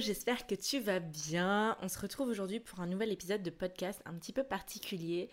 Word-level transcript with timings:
J'espère 0.00 0.46
que 0.46 0.54
tu 0.54 0.80
vas 0.80 0.98
bien. 0.98 1.76
On 1.82 1.88
se 1.88 1.98
retrouve 1.98 2.28
aujourd'hui 2.28 2.60
pour 2.60 2.80
un 2.80 2.86
nouvel 2.86 3.12
épisode 3.12 3.42
de 3.42 3.50
podcast 3.50 4.00
un 4.06 4.14
petit 4.14 4.32
peu 4.32 4.42
particulier, 4.42 5.28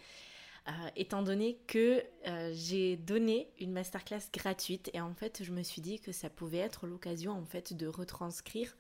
euh, 0.68 0.72
étant 0.96 1.22
donné 1.24 1.58
que 1.68 2.04
euh, 2.28 2.52
j'ai 2.54 2.98
donné 2.98 3.50
une 3.60 3.72
masterclass 3.72 4.30
gratuite 4.34 4.90
et 4.94 5.00
en 5.00 5.14
fait 5.14 5.44
je 5.44 5.52
me 5.52 5.64
suis 5.64 5.82
dit 5.82 6.00
que 6.00 6.12
ça 6.12 6.30
pouvait 6.30 6.58
être 6.58 6.86
l'occasion 6.86 7.32
en 7.32 7.46
fait 7.46 7.74
de 7.74 7.88
retranscrire, 7.88 8.76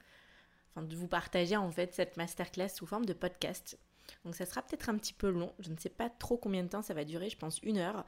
enfin 0.75 0.85
de 0.85 0.95
vous 0.95 1.07
partager 1.07 1.55
en 1.55 1.71
fait 1.71 1.93
cette 1.93 2.17
masterclass 2.17 2.69
sous 2.69 2.85
forme 2.85 3.05
de 3.05 3.13
podcast. 3.13 3.79
Donc 4.25 4.35
ça 4.35 4.45
sera 4.45 4.61
peut-être 4.61 4.89
un 4.89 4.97
petit 4.97 5.13
peu 5.13 5.29
long, 5.29 5.53
je 5.59 5.69
ne 5.69 5.77
sais 5.77 5.89
pas 5.89 6.09
trop 6.09 6.37
combien 6.37 6.63
de 6.63 6.69
temps 6.69 6.81
ça 6.81 6.93
va 6.93 7.03
durer, 7.03 7.29
je 7.29 7.37
pense 7.37 7.59
une 7.63 7.77
heure. 7.77 8.05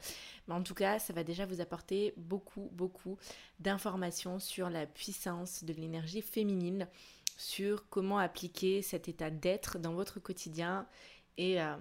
Mais 0.47 0.53
en 0.53 0.63
tout 0.63 0.73
cas, 0.73 0.99
ça 0.99 1.13
va 1.13 1.23
déjà 1.23 1.45
vous 1.45 1.61
apporter 1.61 2.13
beaucoup, 2.17 2.69
beaucoup 2.71 3.17
d'informations 3.59 4.39
sur 4.39 4.69
la 4.69 4.85
puissance 4.85 5.63
de 5.63 5.73
l'énergie 5.73 6.21
féminine, 6.21 6.87
sur 7.39 7.87
comment 7.87 8.19
appliquer 8.19 8.81
cet 8.81 9.07
état 9.07 9.29
d'être 9.29 9.79
dans 9.79 9.93
votre 9.93 10.19
quotidien 10.19 10.85
et 11.37 11.61
euh, 11.61 11.77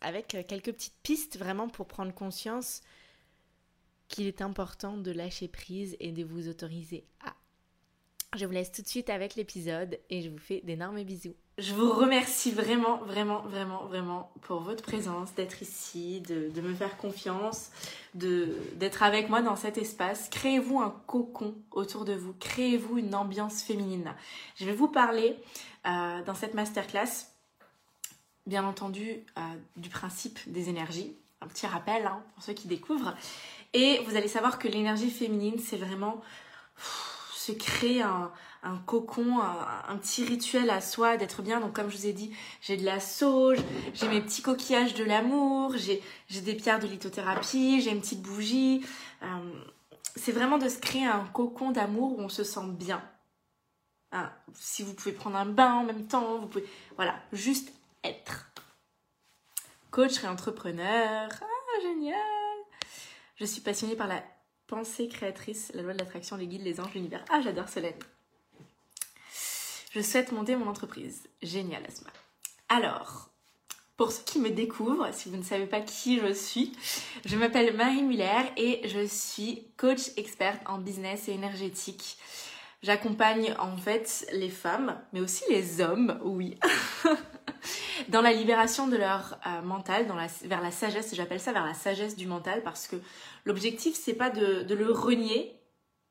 avec 0.00 0.28
quelques 0.28 0.72
petites 0.72 0.98
pistes 1.02 1.38
vraiment 1.38 1.68
pour 1.68 1.86
prendre 1.86 2.14
conscience 2.14 2.80
qu'il 4.08 4.26
est 4.26 4.40
important 4.40 4.96
de 4.96 5.10
lâcher 5.10 5.48
prise 5.48 5.96
et 6.00 6.12
de 6.12 6.24
vous 6.24 6.48
autoriser 6.48 7.04
à. 7.22 7.34
Je 8.36 8.46
vous 8.46 8.52
laisse 8.52 8.70
tout 8.70 8.82
de 8.82 8.86
suite 8.86 9.10
avec 9.10 9.34
l'épisode 9.34 9.98
et 10.08 10.22
je 10.22 10.30
vous 10.30 10.38
fais 10.38 10.60
d'énormes 10.62 11.02
bisous. 11.02 11.34
Je 11.58 11.74
vous 11.74 11.92
remercie 11.92 12.52
vraiment, 12.52 12.98
vraiment, 12.98 13.42
vraiment, 13.42 13.84
vraiment 13.86 14.32
pour 14.42 14.60
votre 14.60 14.84
présence, 14.84 15.34
d'être 15.34 15.62
ici, 15.62 16.20
de, 16.20 16.60
me 16.60 16.72
faire 16.72 16.96
confiance, 16.96 17.70
d'être 18.14 19.02
avec 19.02 19.28
moi 19.28 19.42
dans 19.42 19.56
cet 19.56 19.78
espace. 19.78 20.28
Créez-vous 20.28 20.78
un 20.78 20.94
cocon 21.08 21.56
autour 21.72 22.04
de 22.04 22.12
vous, 22.12 22.32
créez-vous 22.34 22.98
une 22.98 23.16
ambiance 23.16 23.62
féminine. 23.62 24.14
Je 24.56 24.64
vais 24.64 24.74
vous 24.74 24.88
parler 24.88 25.36
euh, 25.86 26.22
dans 26.22 26.34
cette 26.34 26.54
masterclass, 26.54 27.26
bien 28.46 28.64
entendu, 28.64 29.24
euh, 29.36 29.40
du 29.76 29.88
principe 29.88 30.38
des 30.46 30.68
énergies. 30.68 31.16
Un 31.40 31.48
petit 31.48 31.66
rappel 31.66 32.06
hein, 32.06 32.22
pour 32.34 32.44
ceux 32.44 32.52
qui 32.52 32.68
découvrent. 32.68 33.16
Et 33.72 33.98
vous 34.06 34.16
allez 34.16 34.28
savoir 34.28 34.60
que 34.60 34.68
l'énergie 34.68 35.10
féminine, 35.10 35.58
c'est 35.58 35.78
vraiment 35.78 36.22
se 37.52 37.58
créer 37.58 38.02
un, 38.02 38.30
un 38.62 38.76
cocon, 38.76 39.40
un, 39.40 39.96
petit 39.96 40.24
rituel 40.24 40.70
à 40.70 40.80
soi, 40.80 41.16
d'être 41.16 41.42
bien. 41.42 41.60
Donc 41.60 41.74
comme 41.74 41.90
je 41.90 41.96
vous 41.96 42.06
ai 42.06 42.12
dit, 42.12 42.34
j'ai 42.60 42.76
de 42.76 42.84
la 42.84 43.00
sauge, 43.00 43.58
j'ai 43.94 44.08
mes 44.08 44.20
petits 44.20 44.42
coquillages 44.42 44.94
de 44.94 45.04
l'amour, 45.04 45.74
j'ai 45.76 46.02
des 46.40 46.54
pierres 46.54 46.78
de 46.78 46.86
lithothérapie, 46.86 47.80
j'ai 47.80 47.90
une 47.90 48.00
petite 48.00 48.22
bougie. 48.22 48.84
Euh, 49.22 49.26
c'est 50.16 50.32
vraiment 50.32 50.58
de 50.58 50.68
se 50.68 50.78
créer 50.78 51.06
un 51.06 51.24
cocon 51.32 51.70
d'amour 51.70 52.18
où 52.18 52.22
on 52.22 52.28
se 52.28 52.44
sent 52.44 52.66
bien. 52.70 53.02
Hein, 54.12 54.30
si 54.54 54.82
vous 54.82 54.92
pouvez 54.92 55.12
prendre 55.12 55.36
un 55.36 55.46
bain 55.46 55.74
en 55.74 55.84
même 55.84 56.06
temps, 56.06 56.38
vous 56.38 56.48
pouvez... 56.48 56.64
Voilà, 56.96 57.14
juste 57.32 57.72
être. 58.02 58.50
Coach 59.90 60.22
et 60.22 60.26
entrepreneur. 60.26 61.28
Ah, 61.30 61.80
génial 61.82 62.16
Je 63.36 63.44
suis 63.44 63.60
passionnée 63.60 63.96
par 63.96 64.08
la 64.08 64.22
pensée 64.70 65.08
créatrice, 65.08 65.72
la 65.74 65.82
loi 65.82 65.92
de 65.92 65.98
l'attraction, 65.98 66.36
les 66.36 66.46
guides, 66.46 66.62
les 66.62 66.80
anges, 66.80 66.94
l'univers. 66.94 67.24
Ah, 67.28 67.40
j'adore 67.42 67.68
Solène. 67.68 67.98
Je 69.90 70.00
souhaite 70.00 70.30
monter 70.30 70.54
mon 70.54 70.68
entreprise. 70.68 71.24
Génial, 71.42 71.82
Asma. 71.86 72.10
Alors, 72.68 73.30
pour 73.96 74.12
ceux 74.12 74.22
qui 74.24 74.38
me 74.38 74.50
découvrent, 74.50 75.12
si 75.12 75.28
vous 75.28 75.36
ne 75.36 75.42
savez 75.42 75.66
pas 75.66 75.80
qui 75.80 76.20
je 76.20 76.32
suis, 76.32 76.72
je 77.24 77.36
m'appelle 77.36 77.76
Marie 77.76 78.04
Muller 78.04 78.44
et 78.56 78.86
je 78.88 79.04
suis 79.04 79.66
coach 79.76 80.12
experte 80.16 80.60
en 80.66 80.78
business 80.78 81.28
et 81.28 81.32
énergétique. 81.32 82.16
J'accompagne 82.84 83.54
en 83.58 83.76
fait 83.76 84.24
les 84.32 84.50
femmes, 84.50 85.00
mais 85.12 85.20
aussi 85.20 85.42
les 85.50 85.80
hommes, 85.80 86.20
oui, 86.22 86.56
dans 88.08 88.20
la 88.20 88.32
libération 88.32 88.86
de 88.88 88.96
leur 88.96 89.38
euh, 89.46 89.62
mental, 89.62 90.06
vers 90.42 90.60
la 90.60 90.70
sagesse. 90.70 91.14
J'appelle 91.14 91.40
ça 91.40 91.52
vers 91.52 91.66
la 91.66 91.74
sagesse 91.74 92.16
du 92.16 92.26
mental 92.26 92.62
parce 92.62 92.86
que 92.86 92.96
l'objectif 93.44 93.94
c'est 93.94 94.14
pas 94.14 94.30
de, 94.30 94.62
de 94.62 94.74
le 94.74 94.90
renier 94.90 95.56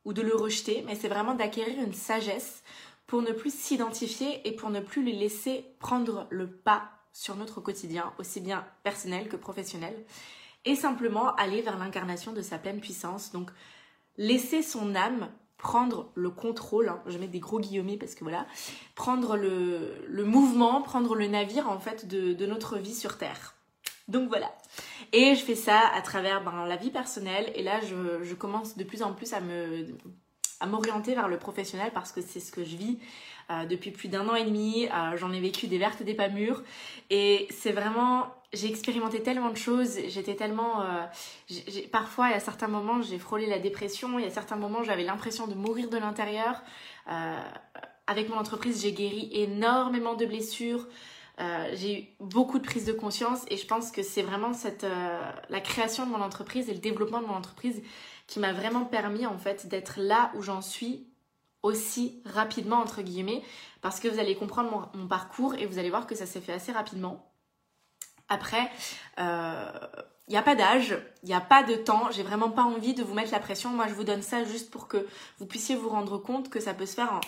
ou 0.05 0.13
de 0.13 0.21
le 0.21 0.35
rejeter, 0.35 0.83
mais 0.85 0.95
c'est 0.95 1.07
vraiment 1.07 1.35
d'acquérir 1.35 1.81
une 1.83 1.93
sagesse 1.93 2.63
pour 3.07 3.21
ne 3.21 3.31
plus 3.31 3.53
s'identifier 3.53 4.47
et 4.47 4.51
pour 4.51 4.69
ne 4.69 4.79
plus 4.79 5.03
les 5.03 5.13
laisser 5.13 5.65
prendre 5.79 6.27
le 6.29 6.47
pas 6.47 6.91
sur 7.11 7.35
notre 7.35 7.59
quotidien, 7.59 8.13
aussi 8.19 8.39
bien 8.39 8.65
personnel 8.83 9.27
que 9.27 9.35
professionnel, 9.35 9.95
et 10.65 10.75
simplement 10.75 11.33
aller 11.35 11.61
vers 11.61 11.77
l'incarnation 11.77 12.33
de 12.33 12.41
sa 12.41 12.57
pleine 12.57 12.79
puissance. 12.79 13.31
Donc, 13.31 13.49
laisser 14.17 14.61
son 14.61 14.95
âme 14.95 15.29
prendre 15.59 16.09
le 16.15 16.29
contrôle, 16.29 16.89
hein, 16.89 17.01
je 17.05 17.17
mets 17.17 17.27
des 17.27 17.39
gros 17.39 17.59
guillemets 17.59 17.97
parce 17.97 18.15
que 18.15 18.23
voilà, 18.23 18.47
prendre 18.95 19.35
le, 19.35 19.93
le 20.07 20.25
mouvement, 20.25 20.81
prendre 20.81 21.15
le 21.15 21.27
navire 21.27 21.69
en 21.69 21.79
fait 21.79 22.07
de, 22.07 22.33
de, 22.33 22.45
notre 22.45 22.77
vie 22.77 22.95
sur 22.95 23.17
Terre. 23.17 23.55
Donc 24.07 24.29
voilà. 24.29 24.51
Et 25.13 25.35
je 25.35 25.43
fais 25.43 25.55
ça 25.55 25.81
à 25.93 26.01
travers 26.01 26.43
ben, 26.43 26.65
la 26.65 26.77
vie 26.77 26.89
personnelle 26.89 27.51
et 27.53 27.61
là 27.61 27.79
je, 27.81 28.23
je 28.23 28.33
commence 28.33 28.77
de 28.77 28.83
plus 28.83 29.03
en 29.03 29.13
plus 29.13 29.33
à 29.33 29.41
me 29.41 29.85
à 30.61 30.65
m'orienter 30.65 31.15
vers 31.15 31.27
le 31.27 31.37
professionnel 31.37 31.91
parce 31.93 32.11
que 32.11 32.21
c'est 32.21 32.39
ce 32.39 32.51
que 32.51 32.63
je 32.63 32.75
vis 32.75 32.99
euh, 33.49 33.65
depuis 33.65 33.91
plus 33.91 34.09
d'un 34.09 34.27
an 34.27 34.35
et 34.35 34.43
demi. 34.43 34.87
Euh, 34.87 35.17
J'en 35.17 35.31
ai 35.31 35.39
vécu 35.39 35.67
des 35.67 35.77
vertes, 35.77 36.03
des 36.03 36.13
pas 36.13 36.29
mûres. 36.29 36.63
Et 37.09 37.47
c'est 37.49 37.71
vraiment... 37.71 38.27
J'ai 38.53 38.67
expérimenté 38.67 39.21
tellement 39.21 39.49
de 39.49 39.57
choses. 39.57 39.97
J'étais 40.07 40.35
tellement... 40.35 40.81
Euh, 40.81 41.05
parfois, 41.91 42.29
il 42.29 42.31
y 42.31 42.35
a 42.35 42.39
certains 42.39 42.67
moments, 42.67 43.01
j'ai 43.01 43.19
frôlé 43.19 43.45
la 43.45 43.59
dépression. 43.59 44.17
Y 44.19 44.25
a 44.25 44.31
certains 44.31 44.55
moments, 44.55 44.83
j'avais 44.83 45.03
l'impression 45.03 45.47
de 45.47 45.53
mourir 45.53 45.89
de 45.89 45.97
l'intérieur. 45.97 46.61
Euh, 47.11 47.39
avec 48.07 48.27
mon 48.29 48.37
entreprise, 48.37 48.81
j'ai 48.81 48.91
guéri 48.91 49.29
énormément 49.33 50.15
de 50.15 50.25
blessures. 50.25 50.87
Euh, 51.39 51.69
j'ai 51.73 52.01
eu 52.01 52.07
beaucoup 52.19 52.59
de 52.59 52.65
prise 52.65 52.85
de 52.85 52.91
conscience 52.91 53.45
et 53.49 53.55
je 53.55 53.65
pense 53.65 53.91
que 53.91 54.03
c'est 54.03 54.23
vraiment 54.23 54.51
cette, 54.51 54.83
euh, 54.83 55.31
la 55.49 55.61
création 55.61 56.05
de 56.05 56.11
mon 56.11 56.21
entreprise 56.21 56.69
et 56.69 56.73
le 56.73 56.79
développement 56.79 57.21
de 57.21 57.27
mon 57.27 57.35
entreprise 57.35 57.81
qui 58.27 58.39
m'a 58.39 58.51
vraiment 58.51 58.83
permis 58.83 59.25
en 59.25 59.37
fait 59.37 59.67
d'être 59.67 59.99
là 60.01 60.31
où 60.35 60.41
j'en 60.41 60.61
suis 60.61 61.07
aussi 61.63 62.21
rapidement 62.25 62.77
entre 62.77 63.01
guillemets 63.01 63.41
parce 63.81 64.01
que 64.01 64.09
vous 64.09 64.19
allez 64.19 64.35
comprendre 64.35 64.91
mon, 64.93 65.07
parcours 65.07 65.55
et 65.55 65.65
vous 65.65 65.79
allez 65.79 65.89
voir 65.89 66.07
que 66.07 66.15
ça 66.15 66.25
s'est 66.25 66.41
fait 66.41 66.53
assez 66.53 66.73
rapidement. 66.73 67.28
Après, 68.29 68.71
il 69.17 69.23
euh, 69.23 69.71
n'y 70.29 70.37
a 70.37 70.41
pas 70.41 70.55
d'âge, 70.55 70.97
il 71.23 71.27
n'y 71.27 71.35
a 71.35 71.41
pas 71.41 71.63
de 71.63 71.75
temps, 71.75 72.09
j'ai 72.11 72.23
vraiment 72.23 72.51
pas 72.51 72.63
envie 72.63 72.93
de 72.93 73.03
vous 73.03 73.13
mettre 73.13 73.31
la 73.31 73.39
pression. 73.39 73.71
Moi, 73.71 73.87
je 73.87 73.93
vous 73.93 74.03
donne 74.03 74.21
ça 74.21 74.43
juste 74.43 74.71
pour 74.71 74.87
que 74.87 75.07
vous 75.39 75.45
puissiez 75.45 75.75
vous 75.75 75.89
rendre 75.89 76.17
compte 76.17 76.49
que 76.49 76.59
ça 76.59 76.73
peut 76.73 76.85
se 76.85 76.95
faire 76.95 77.11
en 77.13 77.21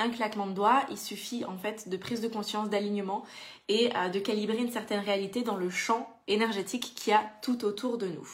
un 0.00 0.10
claquement 0.10 0.46
de 0.46 0.52
doigts. 0.52 0.82
Il 0.90 0.98
suffit 0.98 1.44
en 1.44 1.56
fait 1.58 1.88
de 1.88 1.96
prise 1.96 2.20
de 2.20 2.28
conscience, 2.28 2.68
d'alignement 2.68 3.24
et 3.68 3.90
euh, 3.96 4.08
de 4.08 4.18
calibrer 4.18 4.58
une 4.58 4.70
certaine 4.70 5.00
réalité 5.00 5.42
dans 5.42 5.56
le 5.56 5.70
champ 5.70 6.08
énergétique 6.26 6.94
qu'il 6.94 7.12
y 7.12 7.16
a 7.16 7.24
tout 7.42 7.64
autour 7.64 7.98
de 7.98 8.06
nous. 8.06 8.28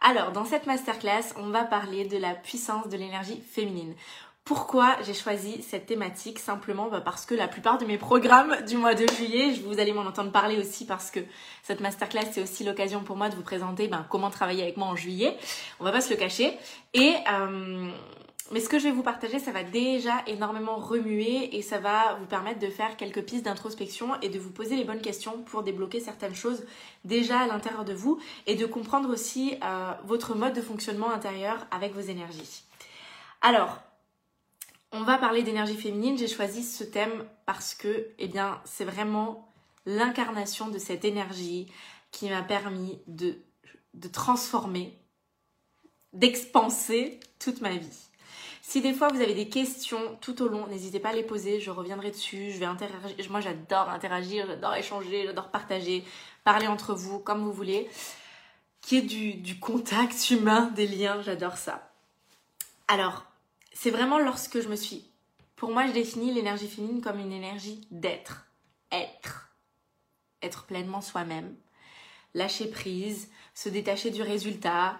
Alors, 0.00 0.30
dans 0.30 0.44
cette 0.44 0.66
masterclass, 0.66 1.34
on 1.36 1.48
va 1.48 1.64
parler 1.64 2.04
de 2.04 2.18
la 2.18 2.34
puissance 2.34 2.88
de 2.88 2.96
l'énergie 2.96 3.40
féminine. 3.40 3.94
Pourquoi 4.48 4.96
j'ai 5.02 5.12
choisi 5.12 5.60
cette 5.60 5.84
thématique 5.84 6.38
Simplement 6.38 6.88
bah, 6.88 7.02
parce 7.02 7.26
que 7.26 7.34
la 7.34 7.48
plupart 7.48 7.76
de 7.76 7.84
mes 7.84 7.98
programmes 7.98 8.56
du 8.66 8.78
mois 8.78 8.94
de 8.94 9.06
juillet, 9.06 9.52
vous 9.66 9.78
allez 9.78 9.92
m'en 9.92 10.06
entendre 10.06 10.32
parler 10.32 10.56
aussi 10.56 10.86
parce 10.86 11.10
que 11.10 11.20
cette 11.62 11.80
masterclass 11.80 12.24
c'est 12.32 12.42
aussi 12.42 12.64
l'occasion 12.64 13.02
pour 13.02 13.16
moi 13.16 13.28
de 13.28 13.34
vous 13.34 13.42
présenter 13.42 13.88
ben, 13.88 14.06
comment 14.08 14.30
travailler 14.30 14.62
avec 14.62 14.78
moi 14.78 14.86
en 14.86 14.96
juillet. 14.96 15.36
On 15.80 15.84
va 15.84 15.92
pas 15.92 16.00
se 16.00 16.08
le 16.08 16.16
cacher. 16.16 16.56
Et 16.94 17.12
euh, 17.30 17.90
mais 18.50 18.60
ce 18.60 18.70
que 18.70 18.78
je 18.78 18.84
vais 18.84 18.90
vous 18.90 19.02
partager, 19.02 19.38
ça 19.38 19.52
va 19.52 19.64
déjà 19.64 20.14
énormément 20.26 20.76
remuer 20.76 21.54
et 21.54 21.60
ça 21.60 21.78
va 21.78 22.14
vous 22.14 22.24
permettre 22.24 22.58
de 22.58 22.70
faire 22.70 22.96
quelques 22.96 23.24
pistes 23.24 23.44
d'introspection 23.44 24.18
et 24.22 24.30
de 24.30 24.38
vous 24.38 24.50
poser 24.50 24.76
les 24.76 24.84
bonnes 24.84 25.02
questions 25.02 25.42
pour 25.42 25.62
débloquer 25.62 26.00
certaines 26.00 26.34
choses 26.34 26.64
déjà 27.04 27.40
à 27.40 27.46
l'intérieur 27.46 27.84
de 27.84 27.92
vous 27.92 28.18
et 28.46 28.54
de 28.54 28.64
comprendre 28.64 29.10
aussi 29.10 29.58
euh, 29.62 29.92
votre 30.06 30.34
mode 30.34 30.54
de 30.54 30.62
fonctionnement 30.62 31.10
intérieur 31.10 31.66
avec 31.70 31.92
vos 31.92 32.00
énergies. 32.00 32.62
Alors, 33.42 33.78
on 34.92 35.02
va 35.02 35.18
parler 35.18 35.42
d'énergie 35.42 35.76
féminine. 35.76 36.16
J'ai 36.16 36.28
choisi 36.28 36.62
ce 36.62 36.84
thème 36.84 37.24
parce 37.46 37.74
que, 37.74 38.08
eh 38.18 38.28
bien, 38.28 38.60
c'est 38.64 38.84
vraiment 38.84 39.48
l'incarnation 39.86 40.68
de 40.68 40.78
cette 40.78 41.04
énergie 41.04 41.70
qui 42.10 42.28
m'a 42.28 42.42
permis 42.42 42.98
de, 43.06 43.38
transformer, 44.12 44.96
d'expanser 46.12 47.20
toute 47.38 47.60
ma 47.60 47.76
vie. 47.76 48.08
Si 48.62 48.82
des 48.82 48.92
fois 48.92 49.08
vous 49.08 49.20
avez 49.22 49.34
des 49.34 49.48
questions 49.48 50.18
tout 50.20 50.42
au 50.42 50.48
long, 50.48 50.66
n'hésitez 50.66 51.00
pas 51.00 51.10
à 51.10 51.14
les 51.14 51.22
poser, 51.22 51.58
je 51.58 51.70
reviendrai 51.70 52.10
dessus, 52.10 52.50
je 52.50 52.58
vais 52.58 52.66
interagir. 52.66 53.16
Moi 53.30 53.40
j'adore 53.40 53.88
interagir, 53.88 54.46
j'adore 54.46 54.74
échanger, 54.74 55.24
j'adore 55.24 55.50
partager, 55.50 56.04
parler 56.44 56.66
entre 56.66 56.94
vous 56.94 57.18
comme 57.18 57.42
vous 57.42 57.52
voulez. 57.52 57.88
Qui 58.82 58.98
est 58.98 59.02
du, 59.02 59.34
du 59.34 59.58
contact 59.58 60.30
humain, 60.30 60.70
des 60.76 60.86
liens, 60.86 61.22
j'adore 61.22 61.56
ça. 61.56 61.90
Alors, 62.88 63.24
c'est 63.80 63.92
vraiment 63.92 64.18
lorsque 64.18 64.60
je 64.60 64.68
me 64.68 64.74
suis... 64.74 65.08
Pour 65.54 65.70
moi, 65.70 65.86
je 65.86 65.92
définis 65.92 66.34
l'énergie 66.34 66.66
féminine 66.66 67.00
comme 67.00 67.20
une 67.20 67.32
énergie 67.32 67.86
d'être. 67.92 68.48
Être. 68.90 69.52
Être 70.42 70.64
pleinement 70.64 71.00
soi-même. 71.00 71.54
Lâcher 72.34 72.68
prise, 72.68 73.30
se 73.54 73.68
détacher 73.68 74.10
du 74.10 74.20
résultat, 74.20 74.98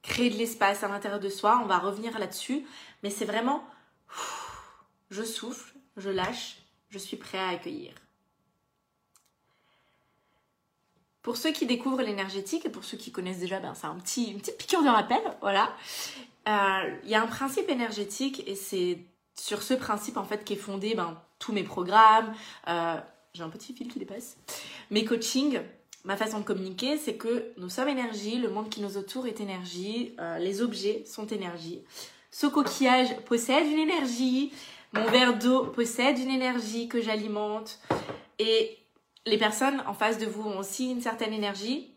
créer 0.00 0.30
de 0.30 0.36
l'espace 0.36 0.82
à 0.82 0.88
l'intérieur 0.88 1.20
de 1.20 1.28
soi. 1.28 1.60
On 1.62 1.66
va 1.66 1.78
revenir 1.78 2.18
là-dessus. 2.18 2.64
Mais 3.02 3.10
c'est 3.10 3.26
vraiment, 3.26 3.62
je 5.10 5.22
souffle, 5.22 5.74
je 5.98 6.08
lâche, 6.08 6.62
je 6.88 6.96
suis 6.96 7.18
prêt 7.18 7.38
à 7.38 7.48
accueillir. 7.48 7.92
Pour 11.20 11.36
ceux 11.36 11.52
qui 11.52 11.66
découvrent 11.66 12.02
l'énergétique 12.02 12.64
et 12.64 12.70
pour 12.70 12.84
ceux 12.84 12.96
qui 12.96 13.12
connaissent 13.12 13.40
déjà, 13.40 13.60
ben, 13.60 13.74
c'est 13.74 13.88
un 13.88 13.96
petit, 13.96 14.30
une 14.30 14.40
petite 14.40 14.56
piqûre 14.56 14.82
de 14.82 14.88
rappel, 14.88 15.20
voilà. 15.42 15.76
Euh, 16.48 16.96
il 17.02 17.10
y 17.10 17.14
a 17.14 17.22
un 17.22 17.26
principe 17.26 17.68
énergétique 17.68 18.44
et 18.46 18.54
c'est 18.54 18.98
sur 19.34 19.62
ce 19.62 19.74
principe 19.74 20.16
en 20.16 20.24
fait 20.24 20.44
qu'est 20.44 20.56
fondé 20.56 20.94
ben, 20.94 21.20
tous 21.38 21.52
mes 21.52 21.64
programmes. 21.64 22.32
Euh, 22.68 22.96
j'ai 23.34 23.42
un 23.42 23.50
petit 23.50 23.74
fil 23.74 23.88
qui 23.88 23.98
dépasse. 23.98 24.36
Mes 24.90 25.04
coachings, 25.04 25.60
ma 26.04 26.16
façon 26.16 26.38
de 26.38 26.44
communiquer, 26.44 26.98
c'est 26.98 27.16
que 27.16 27.52
nous 27.58 27.68
sommes 27.68 27.88
énergie, 27.88 28.38
le 28.38 28.48
monde 28.48 28.68
qui 28.68 28.80
nous 28.80 28.96
entoure 28.96 29.26
est 29.26 29.40
énergie, 29.40 30.14
euh, 30.20 30.38
les 30.38 30.62
objets 30.62 31.04
sont 31.04 31.26
énergie. 31.26 31.82
Ce 32.30 32.46
coquillage 32.46 33.16
possède 33.24 33.66
une 33.66 33.78
énergie, 33.78 34.52
mon 34.92 35.04
verre 35.06 35.36
d'eau 35.38 35.64
possède 35.66 36.18
une 36.18 36.30
énergie 36.30 36.88
que 36.88 37.00
j'alimente 37.00 37.80
et 38.38 38.78
les 39.26 39.38
personnes 39.38 39.82
en 39.86 39.94
face 39.94 40.18
de 40.18 40.26
vous 40.26 40.48
ont 40.48 40.58
aussi 40.58 40.90
une 40.90 41.00
certaine 41.00 41.32
énergie. 41.32 41.92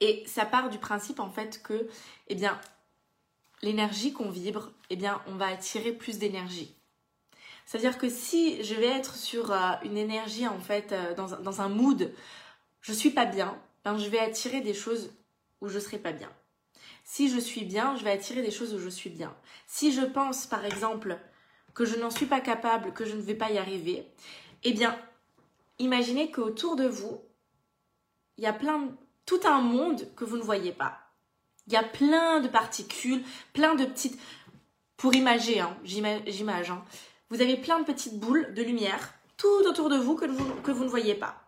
Et 0.00 0.22
ça 0.26 0.44
part 0.44 0.70
du 0.70 0.78
principe 0.78 1.20
en 1.20 1.30
fait 1.30 1.62
que, 1.62 1.88
eh 2.28 2.34
bien, 2.34 2.58
l'énergie 3.62 4.12
qu'on 4.12 4.30
vibre, 4.30 4.72
eh 4.90 4.96
bien, 4.96 5.22
on 5.26 5.34
va 5.34 5.46
attirer 5.46 5.92
plus 5.92 6.18
d'énergie. 6.18 6.76
C'est-à-dire 7.66 7.98
que 7.98 8.08
si 8.08 8.62
je 8.62 8.74
vais 8.74 8.86
être 8.86 9.16
sur 9.16 9.50
euh, 9.52 9.72
une 9.82 9.96
énergie 9.96 10.46
en 10.46 10.60
fait, 10.60 10.92
euh, 10.92 11.14
dans, 11.14 11.60
un 11.60 11.68
mood 11.68 12.12
je 12.80 12.92
suis 12.92 13.10
pas 13.10 13.26
bien, 13.26 13.60
ben 13.84 13.98
je 13.98 14.08
vais 14.08 14.20
attirer 14.20 14.60
des 14.60 14.74
choses 14.74 15.12
où 15.60 15.68
je 15.68 15.80
serai 15.80 15.98
pas 15.98 16.12
bien. 16.12 16.30
Si 17.02 17.28
je 17.28 17.40
suis 17.40 17.64
bien, 17.64 17.96
je 17.96 18.04
vais 18.04 18.12
attirer 18.12 18.42
des 18.42 18.52
choses 18.52 18.72
où 18.72 18.78
je 18.78 18.88
suis 18.88 19.10
bien. 19.10 19.34
Si 19.66 19.92
je 19.92 20.02
pense, 20.02 20.46
par 20.46 20.64
exemple, 20.64 21.18
que 21.74 21.84
je 21.84 21.96
n'en 21.96 22.10
suis 22.10 22.26
pas 22.26 22.40
capable, 22.40 22.92
que 22.92 23.04
je 23.04 23.16
ne 23.16 23.20
vais 23.20 23.34
pas 23.34 23.50
y 23.50 23.58
arriver, 23.58 24.06
eh 24.62 24.72
bien, 24.72 24.96
imaginez 25.80 26.30
qu'autour 26.30 26.76
de 26.76 26.86
vous, 26.86 27.20
il 28.36 28.44
y 28.44 28.46
a 28.46 28.52
plein, 28.52 28.96
tout 29.24 29.40
un 29.44 29.60
monde 29.60 30.08
que 30.14 30.24
vous 30.24 30.36
ne 30.36 30.42
voyez 30.42 30.72
pas. 30.72 31.05
Il 31.66 31.72
y 31.72 31.76
a 31.76 31.82
plein 31.82 32.40
de 32.40 32.48
particules, 32.48 33.24
plein 33.52 33.74
de 33.74 33.84
petites, 33.84 34.18
pour 34.96 35.14
imager, 35.14 35.60
hein, 35.60 35.76
j'image, 35.84 36.70
hein. 36.70 36.84
vous 37.28 37.40
avez 37.40 37.56
plein 37.56 37.80
de 37.80 37.84
petites 37.84 38.18
boules 38.18 38.54
de 38.54 38.62
lumière 38.62 39.14
tout 39.36 39.62
autour 39.66 39.90
de 39.90 39.96
vous 39.96 40.14
que 40.14 40.70
vous 40.70 40.84
ne 40.84 40.88
voyez 40.88 41.14
pas. 41.14 41.46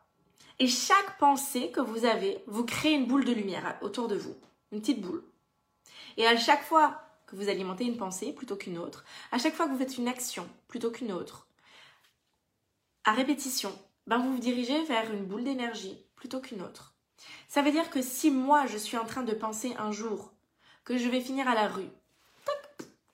Et 0.59 0.67
chaque 0.67 1.19
pensée 1.19 1.71
que 1.71 1.81
vous 1.81 2.05
avez, 2.05 2.43
vous 2.47 2.65
crée 2.65 2.93
une 2.93 3.07
boule 3.07 3.25
de 3.25 3.33
lumière 3.33 3.79
autour 3.81 4.09
de 4.09 4.17
vous, 4.17 4.37
une 4.73 4.81
petite 4.81 5.01
boule. 5.01 5.23
Et 6.17 6.27
à 6.27 6.37
chaque 6.37 6.65
fois 6.65 7.01
que 7.27 7.37
vous 7.37 7.49
alimentez 7.49 7.85
une 7.85 7.97
pensée 7.97 8.33
plutôt 8.33 8.57
qu'une 8.57 8.79
autre, 8.79 9.05
à 9.31 9.39
chaque 9.39 9.55
fois 9.55 9.67
que 9.67 9.73
vous 9.73 9.79
faites 9.79 9.99
une 9.99 10.09
action 10.09 10.49
plutôt 10.67 10.91
qu'une 10.91 11.13
autre, 11.13 11.47
à 13.05 13.13
répétition, 13.13 13.73
ben 14.09 14.19
vous 14.19 14.33
vous 14.33 14.41
dirigez 14.41 14.83
vers 14.85 15.13
une 15.13 15.25
boule 15.25 15.45
d'énergie 15.45 15.97
plutôt 16.17 16.41
qu'une 16.41 16.63
autre. 16.63 16.95
Ça 17.49 17.63
veut 17.63 17.73
dire 17.73 17.91
que 17.91 18.03
si 18.03 18.31
moi 18.31 18.67
je 18.67 18.77
suis 18.77 18.97
en 18.97 19.05
train 19.05 19.23
de 19.23 19.33
penser 19.33 19.75
un 19.79 19.91
jour 19.91 20.33
que 20.85 20.99
je 20.99 21.09
vais 21.09 21.21
finir 21.21 21.49
à 21.49 21.55
la 21.55 21.69
rue, 21.69 21.91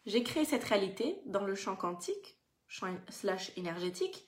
j'ai 0.06 0.22
créé 0.22 0.44
cette 0.44 0.64
réalité 0.64 1.18
dans 1.26 1.44
le 1.44 1.54
champ 1.54 1.76
quantique, 1.76 2.36
champ 2.68 2.88
slash 3.08 3.52
énergétique, 3.56 4.26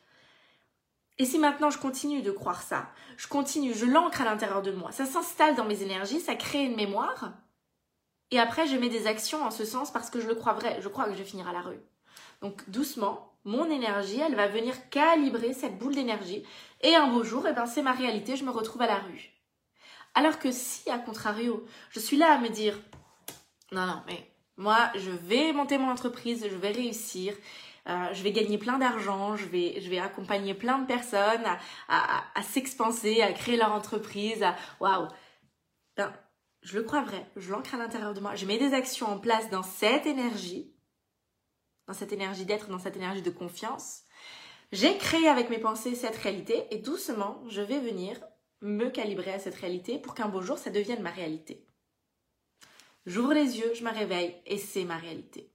et 1.18 1.24
si 1.24 1.38
maintenant 1.38 1.70
je 1.70 1.78
continue 1.78 2.22
de 2.22 2.30
croire 2.30 2.62
ça, 2.62 2.90
je 3.16 3.26
continue, 3.26 3.74
je 3.74 3.86
l'ancre 3.86 4.20
à 4.20 4.24
l'intérieur 4.24 4.62
de 4.62 4.72
moi, 4.72 4.92
ça 4.92 5.06
s'installe 5.06 5.54
dans 5.54 5.64
mes 5.64 5.82
énergies, 5.82 6.20
ça 6.20 6.34
crée 6.34 6.64
une 6.64 6.76
mémoire, 6.76 7.32
et 8.30 8.38
après 8.38 8.66
je 8.66 8.76
mets 8.76 8.88
des 8.88 9.06
actions 9.06 9.44
en 9.44 9.50
ce 9.50 9.64
sens 9.64 9.92
parce 9.92 10.10
que 10.10 10.20
je 10.20 10.28
le 10.28 10.34
crois 10.34 10.54
vrai, 10.54 10.78
je 10.80 10.88
crois 10.88 11.04
que 11.04 11.12
je 11.12 11.18
vais 11.18 11.24
finir 11.24 11.48
à 11.48 11.52
la 11.52 11.62
rue. 11.62 11.80
Donc 12.42 12.68
doucement, 12.68 13.32
mon 13.44 13.70
énergie, 13.70 14.20
elle 14.20 14.34
va 14.34 14.48
venir 14.48 14.90
calibrer 14.90 15.52
cette 15.52 15.78
boule 15.78 15.94
d'énergie, 15.94 16.42
et 16.80 16.94
un 16.96 17.06
beau 17.06 17.22
jour, 17.22 17.46
eh 17.46 17.52
ben, 17.52 17.66
c'est 17.66 17.82
ma 17.82 17.92
réalité, 17.92 18.36
je 18.36 18.44
me 18.44 18.50
retrouve 18.50 18.82
à 18.82 18.86
la 18.86 18.98
rue. 18.98 19.35
Alors 20.16 20.38
que 20.38 20.50
si, 20.50 20.88
à 20.88 20.98
contrario, 20.98 21.66
je 21.90 22.00
suis 22.00 22.16
là 22.16 22.32
à 22.32 22.38
me 22.38 22.48
dire, 22.48 22.80
non, 23.70 23.84
non, 23.84 24.02
mais 24.06 24.32
moi, 24.56 24.90
je 24.94 25.10
vais 25.10 25.52
monter 25.52 25.76
mon 25.76 25.90
entreprise, 25.90 26.46
je 26.50 26.56
vais 26.56 26.70
réussir, 26.70 27.34
euh, 27.86 28.08
je 28.14 28.22
vais 28.22 28.32
gagner 28.32 28.56
plein 28.56 28.78
d'argent, 28.78 29.36
je 29.36 29.44
vais, 29.44 29.98
accompagner 29.98 30.54
plein 30.54 30.78
de 30.78 30.86
personnes 30.86 31.44
à, 31.44 31.58
à, 31.88 32.24
à, 32.34 32.40
à 32.40 33.32
créer 33.34 33.56
leur 33.58 33.72
entreprise, 33.72 34.42
à 34.42 34.56
waouh. 34.80 35.06
Ben, 35.98 36.10
je 36.62 36.78
le 36.78 36.84
crois 36.84 37.02
vrai, 37.02 37.30
je 37.36 37.52
l'ancre 37.52 37.74
à 37.74 37.78
l'intérieur 37.78 38.14
de 38.14 38.20
moi, 38.20 38.34
je 38.34 38.46
mets 38.46 38.58
des 38.58 38.72
actions 38.72 39.08
en 39.08 39.18
place 39.18 39.50
dans 39.50 39.62
cette 39.62 40.06
énergie, 40.06 40.72
dans 41.86 41.94
cette 41.94 42.14
énergie 42.14 42.46
d'être, 42.46 42.68
dans 42.70 42.78
cette 42.78 42.96
énergie 42.96 43.22
de 43.22 43.30
confiance. 43.30 44.00
J'ai 44.72 44.96
créé 44.96 45.28
avec 45.28 45.50
mes 45.50 45.58
pensées 45.58 45.94
cette 45.94 46.16
réalité 46.16 46.64
et 46.70 46.78
doucement, 46.78 47.42
je 47.48 47.60
vais 47.60 47.80
venir 47.80 48.18
me 48.60 48.88
calibrer 48.90 49.32
à 49.32 49.38
cette 49.38 49.54
réalité 49.54 49.98
pour 49.98 50.14
qu'un 50.14 50.28
beau 50.28 50.40
jour, 50.40 50.58
ça 50.58 50.70
devienne 50.70 51.02
ma 51.02 51.10
réalité. 51.10 51.66
J'ouvre 53.04 53.34
les 53.34 53.58
yeux, 53.58 53.72
je 53.74 53.84
me 53.84 53.90
réveille 53.90 54.34
et 54.46 54.58
c'est 54.58 54.84
ma 54.84 54.96
réalité. 54.96 55.52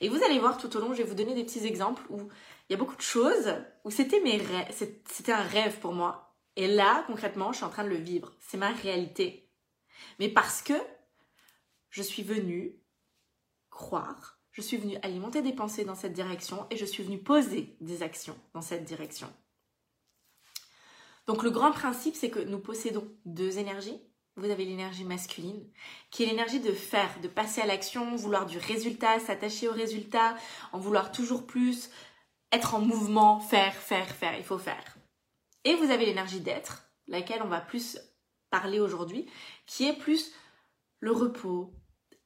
Et 0.00 0.08
vous 0.08 0.22
allez 0.24 0.38
voir 0.38 0.58
tout 0.58 0.74
au 0.76 0.80
long, 0.80 0.92
je 0.92 0.98
vais 0.98 1.08
vous 1.08 1.14
donner 1.14 1.34
des 1.34 1.44
petits 1.44 1.66
exemples 1.66 2.02
où 2.08 2.28
il 2.68 2.72
y 2.72 2.74
a 2.74 2.78
beaucoup 2.78 2.96
de 2.96 3.02
choses 3.02 3.54
où 3.84 3.90
c'était 3.90 4.20
mes 4.20 4.38
rêves, 4.38 4.74
c'était 5.06 5.32
un 5.32 5.42
rêve 5.42 5.78
pour 5.80 5.92
moi. 5.92 6.34
Et 6.56 6.66
là, 6.66 7.04
concrètement, 7.06 7.52
je 7.52 7.58
suis 7.58 7.64
en 7.64 7.70
train 7.70 7.84
de 7.84 7.88
le 7.88 7.96
vivre. 7.96 8.32
C'est 8.40 8.56
ma 8.56 8.72
réalité. 8.72 9.50
Mais 10.18 10.28
parce 10.28 10.62
que 10.62 10.74
je 11.90 12.02
suis 12.02 12.22
venue 12.22 12.80
croire, 13.70 14.40
je 14.52 14.62
suis 14.62 14.76
venue 14.76 14.98
alimenter 15.02 15.42
des 15.42 15.52
pensées 15.52 15.84
dans 15.84 15.94
cette 15.94 16.12
direction 16.12 16.66
et 16.70 16.76
je 16.76 16.84
suis 16.84 17.04
venue 17.04 17.22
poser 17.22 17.76
des 17.80 18.02
actions 18.02 18.38
dans 18.54 18.60
cette 18.60 18.84
direction. 18.84 19.32
Donc 21.28 21.42
le 21.42 21.50
grand 21.50 21.72
principe, 21.72 22.16
c'est 22.16 22.30
que 22.30 22.38
nous 22.38 22.58
possédons 22.58 23.06
deux 23.26 23.58
énergies, 23.58 24.00
vous 24.36 24.48
avez 24.48 24.64
l'énergie 24.64 25.04
masculine, 25.04 25.70
qui 26.10 26.22
est 26.22 26.26
l'énergie 26.26 26.58
de 26.58 26.72
faire, 26.72 27.20
de 27.20 27.28
passer 27.28 27.60
à 27.60 27.66
l'action, 27.66 28.16
vouloir 28.16 28.46
du 28.46 28.56
résultat, 28.56 29.20
s'attacher 29.20 29.68
au 29.68 29.72
résultat, 29.72 30.36
en 30.72 30.78
vouloir 30.78 31.12
toujours 31.12 31.46
plus, 31.46 31.90
être 32.50 32.74
en 32.74 32.80
mouvement, 32.80 33.40
faire, 33.40 33.74
faire, 33.74 34.08
faire, 34.08 34.38
il 34.38 34.44
faut 34.44 34.56
faire. 34.56 34.96
Et 35.64 35.74
vous 35.74 35.90
avez 35.90 36.06
l'énergie 36.06 36.40
d'être, 36.40 36.88
laquelle 37.08 37.42
on 37.42 37.48
va 37.48 37.60
plus 37.60 37.98
parler 38.48 38.80
aujourd'hui, 38.80 39.30
qui 39.66 39.86
est 39.86 39.98
plus 39.98 40.32
le 41.00 41.12
repos, 41.12 41.74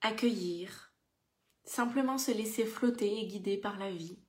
accueillir, 0.00 0.92
simplement 1.64 2.18
se 2.18 2.30
laisser 2.30 2.64
flotter 2.64 3.18
et 3.18 3.26
guider 3.26 3.56
par 3.56 3.80
la 3.80 3.90
vie. 3.90 4.20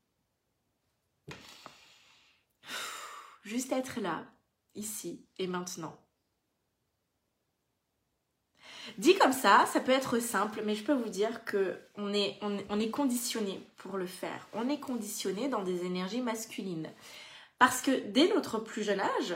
Juste 3.44 3.72
être 3.72 4.00
là, 4.00 4.33
ici 4.76 5.26
et 5.38 5.48
maintenant. 5.48 5.98
Dit 8.98 9.16
comme 9.16 9.34
ça, 9.34 9.66
ça 9.66 9.80
peut 9.80 9.92
être 9.92 10.20
simple, 10.20 10.62
mais 10.66 10.76
je 10.76 10.84
peux 10.84 10.94
vous 10.94 11.10
dire 11.10 11.46
que 11.46 11.80
on 11.96 12.14
est, 12.14 12.38
on, 12.42 12.80
est 12.80 12.90
conditionné 12.90 13.62
pour 13.78 13.98
le 13.98 14.06
faire. 14.06 14.48
On 14.54 14.70
est 14.70 14.80
conditionné 14.80 15.48
dans 15.48 15.64
des 15.64 15.86
énergies 15.86 16.22
masculines. 16.22 16.90
Parce 17.60 17.82
que 17.82 17.92
dès 18.10 18.28
notre 18.34 18.60
plus 18.60 18.84
jeune 18.84 19.00
âge, 19.00 19.36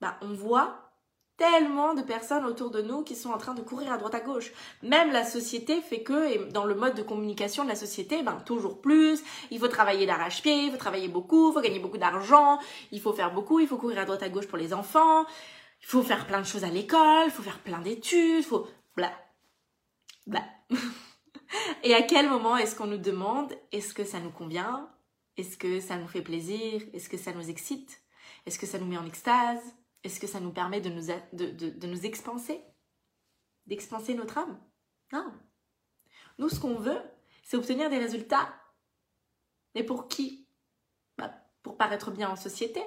bah, 0.00 0.18
on 0.20 0.32
voit 0.32 0.91
tellement 1.36 1.94
de 1.94 2.02
personnes 2.02 2.44
autour 2.44 2.70
de 2.70 2.82
nous 2.82 3.02
qui 3.02 3.16
sont 3.16 3.30
en 3.30 3.38
train 3.38 3.54
de 3.54 3.62
courir 3.62 3.92
à 3.92 3.98
droite 3.98 4.14
à 4.14 4.20
gauche. 4.20 4.52
Même 4.82 5.10
la 5.12 5.24
société 5.24 5.80
fait 5.80 6.02
que, 6.02 6.30
et 6.30 6.38
dans 6.52 6.64
le 6.64 6.74
mode 6.74 6.94
de 6.94 7.02
communication 7.02 7.64
de 7.64 7.68
la 7.68 7.74
société, 7.74 8.22
ben, 8.22 8.40
toujours 8.46 8.80
plus, 8.80 9.22
il 9.50 9.58
faut 9.58 9.68
travailler 9.68 10.06
d'arrache-pied, 10.06 10.66
il 10.66 10.70
faut 10.70 10.76
travailler 10.76 11.08
beaucoup, 11.08 11.50
il 11.50 11.54
faut 11.54 11.60
gagner 11.60 11.80
beaucoup 11.80 11.98
d'argent, 11.98 12.58
il 12.90 13.00
faut 13.00 13.12
faire 13.12 13.32
beaucoup, 13.32 13.60
il 13.60 13.66
faut 13.66 13.76
courir 13.76 13.98
à 13.98 14.04
droite 14.04 14.22
à 14.22 14.28
gauche 14.28 14.46
pour 14.46 14.58
les 14.58 14.72
enfants, 14.72 15.24
il 15.80 15.86
faut 15.86 16.02
faire 16.02 16.26
plein 16.26 16.40
de 16.40 16.46
choses 16.46 16.64
à 16.64 16.70
l'école, 16.70 17.26
il 17.26 17.32
faut 17.32 17.42
faire 17.42 17.58
plein 17.60 17.80
d'études, 17.80 18.38
il 18.38 18.44
faut 18.44 18.66
bla 18.96 19.12
bla. 20.26 20.42
Et 21.82 21.94
à 21.94 22.02
quel 22.02 22.28
moment 22.28 22.56
est-ce 22.56 22.74
qu'on 22.76 22.86
nous 22.86 22.98
demande 22.98 23.52
est-ce 23.72 23.92
que 23.92 24.04
ça 24.04 24.20
nous 24.20 24.30
convient? 24.30 24.88
Est-ce 25.36 25.56
que 25.56 25.80
ça 25.80 25.96
nous 25.96 26.08
fait 26.08 26.22
plaisir? 26.22 26.82
Est-ce 26.92 27.08
que 27.08 27.16
ça 27.16 27.32
nous 27.32 27.48
excite? 27.50 28.00
Est-ce 28.46 28.58
que 28.58 28.66
ça 28.66 28.78
nous 28.78 28.86
met 28.86 28.98
en 28.98 29.06
extase? 29.06 29.60
Est-ce 30.04 30.18
que 30.18 30.26
ça 30.26 30.40
nous 30.40 30.52
permet 30.52 30.80
de 30.80 30.90
nous, 30.90 31.06
de, 31.32 32.04
expanser? 32.04 32.60
D'expanser 33.66 34.14
notre 34.14 34.38
âme? 34.38 34.60
Non. 35.12 35.32
Nous, 36.38 36.48
ce 36.48 36.58
qu'on 36.58 36.74
veut, 36.74 37.00
c'est 37.44 37.56
obtenir 37.56 37.88
des 37.88 37.98
résultats. 37.98 38.52
Mais 39.74 39.84
pour 39.84 40.08
qui? 40.08 40.48
Bah, 41.16 41.32
Pour 41.62 41.76
paraître 41.76 42.10
bien 42.10 42.30
en 42.30 42.36
société, 42.36 42.82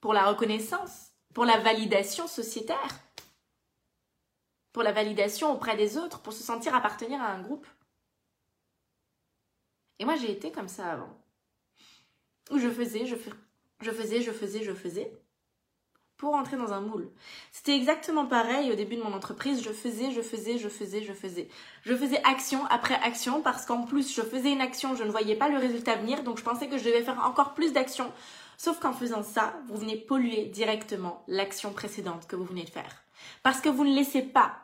pour 0.00 0.12
la 0.12 0.26
reconnaissance, 0.28 1.12
pour 1.32 1.44
la 1.44 1.58
validation 1.58 2.26
sociétaire, 2.26 3.00
pour 4.72 4.82
la 4.82 4.92
validation 4.92 5.52
auprès 5.52 5.76
des 5.76 5.96
autres, 5.96 6.20
pour 6.22 6.32
se 6.32 6.42
sentir 6.42 6.74
appartenir 6.74 7.20
à 7.22 7.32
un 7.32 7.42
groupe. 7.42 7.66
Et 10.00 10.04
moi, 10.04 10.16
j'ai 10.16 10.30
été 10.32 10.50
comme 10.50 10.68
ça 10.68 10.90
avant. 10.90 11.16
Où 12.50 12.58
je 12.58 12.70
faisais, 12.70 13.06
je 13.06 13.14
faisais, 13.16 14.22
je 14.22 14.32
faisais, 14.32 14.62
je 14.64 14.74
faisais 14.74 15.27
pour 16.18 16.34
entrer 16.34 16.56
dans 16.56 16.72
un 16.72 16.80
moule. 16.80 17.08
C'était 17.52 17.76
exactement 17.76 18.26
pareil 18.26 18.70
au 18.72 18.74
début 18.74 18.96
de 18.96 19.02
mon 19.02 19.14
entreprise. 19.14 19.62
Je 19.62 19.70
faisais, 19.70 20.10
je 20.10 20.20
faisais, 20.20 20.58
je 20.58 20.68
faisais, 20.68 21.02
je 21.02 21.12
faisais. 21.12 21.48
Je 21.84 21.94
faisais 21.94 22.20
action 22.24 22.66
après 22.66 22.96
action 22.96 23.40
parce 23.40 23.64
qu'en 23.64 23.82
plus, 23.82 24.12
je 24.12 24.22
faisais 24.22 24.52
une 24.52 24.60
action, 24.60 24.96
je 24.96 25.04
ne 25.04 25.10
voyais 25.10 25.36
pas 25.36 25.48
le 25.48 25.58
résultat 25.58 25.94
venir, 25.94 26.24
donc 26.24 26.38
je 26.38 26.42
pensais 26.42 26.66
que 26.66 26.76
je 26.76 26.84
devais 26.84 27.04
faire 27.04 27.24
encore 27.24 27.54
plus 27.54 27.72
d'actions. 27.72 28.12
Sauf 28.56 28.80
qu'en 28.80 28.92
faisant 28.92 29.22
ça, 29.22 29.54
vous 29.68 29.76
venez 29.76 29.96
polluer 29.96 30.46
directement 30.46 31.22
l'action 31.28 31.72
précédente 31.72 32.26
que 32.26 32.34
vous 32.34 32.44
venez 32.44 32.64
de 32.64 32.70
faire. 32.70 33.04
Parce 33.44 33.60
que 33.60 33.68
vous 33.68 33.84
ne 33.84 33.94
laissez 33.94 34.22
pas 34.22 34.56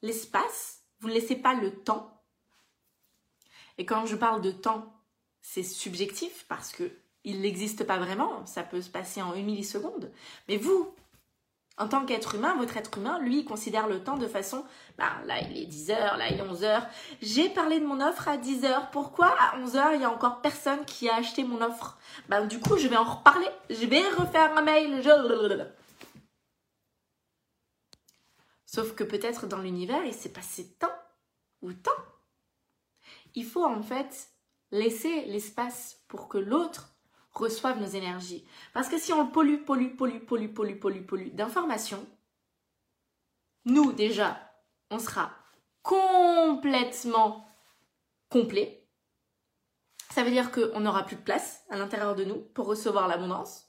l'espace, 0.00 0.80
vous 1.00 1.08
ne 1.08 1.14
laissez 1.14 1.36
pas 1.36 1.52
le 1.52 1.70
temps. 1.70 2.22
Et 3.76 3.84
quand 3.84 4.06
je 4.06 4.16
parle 4.16 4.40
de 4.40 4.52
temps, 4.52 4.94
c'est 5.42 5.62
subjectif 5.62 6.46
parce 6.48 6.72
que 6.72 6.90
il 7.24 7.40
n'existe 7.40 7.84
pas 7.84 7.98
vraiment, 7.98 8.44
ça 8.46 8.62
peut 8.62 8.82
se 8.82 8.90
passer 8.90 9.22
en 9.22 9.34
une 9.34 9.46
milliseconde. 9.46 10.12
Mais 10.48 10.56
vous, 10.56 10.94
en 11.76 11.88
tant 11.88 12.04
qu'être 12.04 12.36
humain, 12.36 12.54
votre 12.56 12.76
être 12.76 12.98
humain, 12.98 13.18
lui, 13.18 13.40
il 13.40 13.44
considère 13.44 13.88
le 13.88 14.04
temps 14.04 14.16
de 14.16 14.28
façon, 14.28 14.64
bah, 14.96 15.10
là 15.24 15.40
il 15.40 15.58
est 15.58 15.66
10h, 15.66 16.18
là 16.18 16.28
il 16.30 16.38
est 16.38 16.44
11h. 16.44 16.86
J'ai 17.20 17.48
parlé 17.48 17.80
de 17.80 17.86
mon 17.86 18.00
offre 18.00 18.28
à 18.28 18.36
10h. 18.36 18.90
Pourquoi 18.92 19.34
à 19.40 19.58
11h, 19.58 19.94
il 19.94 20.02
y 20.02 20.04
a 20.04 20.10
encore 20.10 20.40
personne 20.40 20.84
qui 20.84 21.08
a 21.08 21.16
acheté 21.16 21.42
mon 21.42 21.60
offre? 21.62 21.98
Bah 22.28 22.42
du 22.42 22.60
coup, 22.60 22.76
je 22.76 22.86
vais 22.86 22.96
en 22.96 23.04
reparler. 23.04 23.48
Je 23.70 23.86
vais 23.86 24.08
refaire 24.10 24.56
un 24.56 24.62
mail. 24.62 25.02
Sauf 28.66 28.94
que 28.94 29.04
peut-être 29.04 29.46
dans 29.46 29.58
l'univers, 29.58 30.04
il 30.04 30.14
s'est 30.14 30.32
passé 30.32 30.76
temps 30.78 30.94
ou 31.62 31.72
temps. 31.72 31.90
Il 33.34 33.44
faut 33.44 33.64
en 33.64 33.82
fait 33.82 34.28
laisser 34.70 35.24
l'espace 35.24 36.02
pour 36.06 36.28
que 36.28 36.38
l'autre 36.38 36.93
reçoivent 37.34 37.80
nos 37.80 37.86
énergies. 37.86 38.46
Parce 38.72 38.88
que 38.88 38.98
si 38.98 39.12
on 39.12 39.26
pollue, 39.26 39.64
pollue, 39.64 39.96
pollue, 39.96 40.20
pollue, 40.20 40.48
pollue, 40.48 40.78
pollue, 40.78 41.04
pollue 41.04 41.30
d'informations, 41.34 42.06
nous 43.64 43.92
déjà, 43.92 44.40
on 44.90 44.98
sera 44.98 45.32
complètement 45.82 47.46
complet. 48.28 48.86
Ça 50.10 50.22
veut 50.22 50.30
dire 50.30 50.52
qu'on 50.52 50.80
n'aura 50.80 51.04
plus 51.04 51.16
de 51.16 51.22
place 51.22 51.64
à 51.70 51.76
l'intérieur 51.76 52.14
de 52.14 52.24
nous 52.24 52.40
pour 52.54 52.66
recevoir 52.66 53.08
l'abondance. 53.08 53.68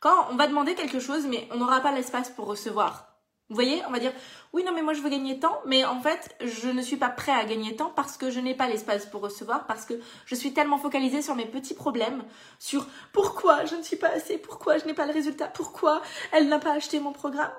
Quand 0.00 0.28
on 0.30 0.36
va 0.36 0.46
demander 0.46 0.74
quelque 0.74 1.00
chose, 1.00 1.26
mais 1.26 1.48
on 1.52 1.56
n'aura 1.56 1.80
pas 1.80 1.92
l'espace 1.92 2.30
pour 2.30 2.46
recevoir 2.46 3.15
vous 3.48 3.54
voyez, 3.54 3.84
on 3.86 3.90
va 3.90 4.00
dire 4.00 4.12
oui 4.52 4.64
non 4.64 4.72
mais 4.72 4.82
moi 4.82 4.92
je 4.92 5.00
veux 5.00 5.08
gagner 5.08 5.38
tant, 5.38 5.60
mais 5.66 5.84
en 5.84 6.00
fait 6.00 6.36
je 6.40 6.68
ne 6.68 6.82
suis 6.82 6.96
pas 6.96 7.10
prêt 7.10 7.32
à 7.32 7.44
gagner 7.44 7.76
tant 7.76 7.90
parce 7.90 8.16
que 8.16 8.30
je 8.30 8.40
n'ai 8.40 8.54
pas 8.54 8.68
l'espace 8.68 9.06
pour 9.06 9.20
recevoir, 9.20 9.66
parce 9.66 9.84
que 9.84 9.94
je 10.24 10.34
suis 10.34 10.52
tellement 10.52 10.78
focalisée 10.78 11.22
sur 11.22 11.36
mes 11.36 11.46
petits 11.46 11.74
problèmes, 11.74 12.24
sur 12.58 12.86
pourquoi 13.12 13.64
je 13.64 13.76
ne 13.76 13.82
suis 13.82 13.96
pas 13.96 14.08
assez, 14.08 14.38
pourquoi 14.38 14.78
je 14.78 14.86
n'ai 14.86 14.94
pas 14.94 15.06
le 15.06 15.12
résultat, 15.12 15.46
pourquoi 15.48 16.02
elle 16.32 16.48
n'a 16.48 16.58
pas 16.58 16.72
acheté 16.72 16.98
mon 16.98 17.12
programme. 17.12 17.52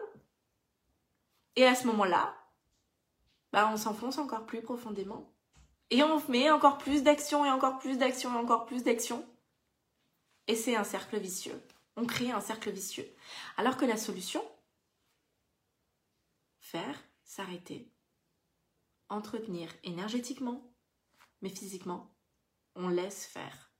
Et 1.56 1.66
à 1.66 1.74
ce 1.74 1.88
moment-là, 1.88 2.36
bah 3.54 3.70
on 3.72 3.78
s'enfonce 3.78 4.18
encore 4.18 4.46
plus 4.46 4.62
profondément. 4.62 5.32
Et 5.90 6.04
on 6.04 6.22
met 6.28 6.52
encore 6.52 6.78
plus 6.78 7.02
d'action 7.02 7.46
et 7.46 7.50
encore 7.50 7.80
plus 7.80 7.98
d'action 7.98 8.34
et 8.34 8.38
encore 8.38 8.66
plus 8.66 8.84
d'action. 8.84 9.26
Et 10.48 10.56
c'est 10.56 10.76
un 10.76 10.84
cercle 10.84 11.18
vicieux. 11.18 11.62
On 11.96 12.06
crée 12.06 12.32
un 12.32 12.42
cercle 12.42 12.72
vicieux. 12.72 13.08
Alors 13.58 13.78
que 13.78 13.86
la 13.86 13.98
solution, 13.98 14.44
faire, 16.68 17.02
s'arrêter, 17.24 17.94
entretenir 19.10 19.70
énergétiquement, 19.84 20.74
mais 21.42 21.50
physiquement, 21.50 22.14
on 22.76 22.90
laisse 22.90 23.26
faire. 23.26 23.72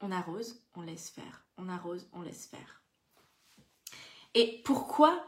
On 0.00 0.12
arrose, 0.12 0.64
on 0.74 0.82
laisse 0.82 1.10
faire. 1.10 1.46
On 1.56 1.68
arrose, 1.68 2.08
on 2.12 2.22
laisse 2.22 2.46
faire. 2.46 2.82
Et 4.34 4.62
pourquoi? 4.64 5.26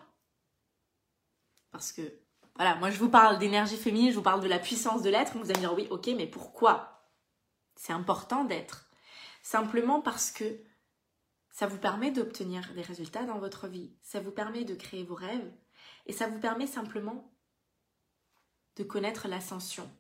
Parce 1.73 1.93
que, 1.93 2.21
voilà, 2.55 2.77
moi 2.77 2.91
je 2.91 2.99
vous 2.99 3.11
parle 3.11 3.39
d'énergie 3.39 3.77
féminine, 3.77 4.11
je 4.11 4.17
vous 4.17 4.23
parle 4.23 4.43
de 4.43 4.49
la 4.49 4.61
puissance 4.61 5.03
de 5.03 5.11
l'être. 5.11 5.37
Vous 5.37 5.51
allez 5.51 5.55
me 5.55 5.61
dire, 5.61 5.75
oui, 5.75 5.89
ok, 5.91 6.07
mais 6.17 6.27
pourquoi? 6.27 7.11
C'est 7.75 7.93
important 7.93 8.45
d'être. 8.45 8.89
Simplement 9.43 10.01
parce 10.01 10.31
que 10.31 10.63
ça 11.57 11.67
vous 11.67 11.79
permet 11.79 12.11
d'obtenir 12.11 12.71
des 12.75 12.83
résultats 12.83 13.25
dans 13.25 13.39
votre 13.39 13.67
vie. 13.67 13.91
Ça 14.03 14.21
vous 14.21 14.31
permet 14.31 14.65
de 14.65 14.75
créer 14.75 15.05
vos 15.05 15.15
rêves. 15.15 15.51
Et 16.05 16.13
ça 16.13 16.27
vous 16.27 16.39
permet 16.39 16.67
simplement 16.67 17.33
de 18.77 18.85
connaître 18.85 19.27
l'ascension. 19.27 19.91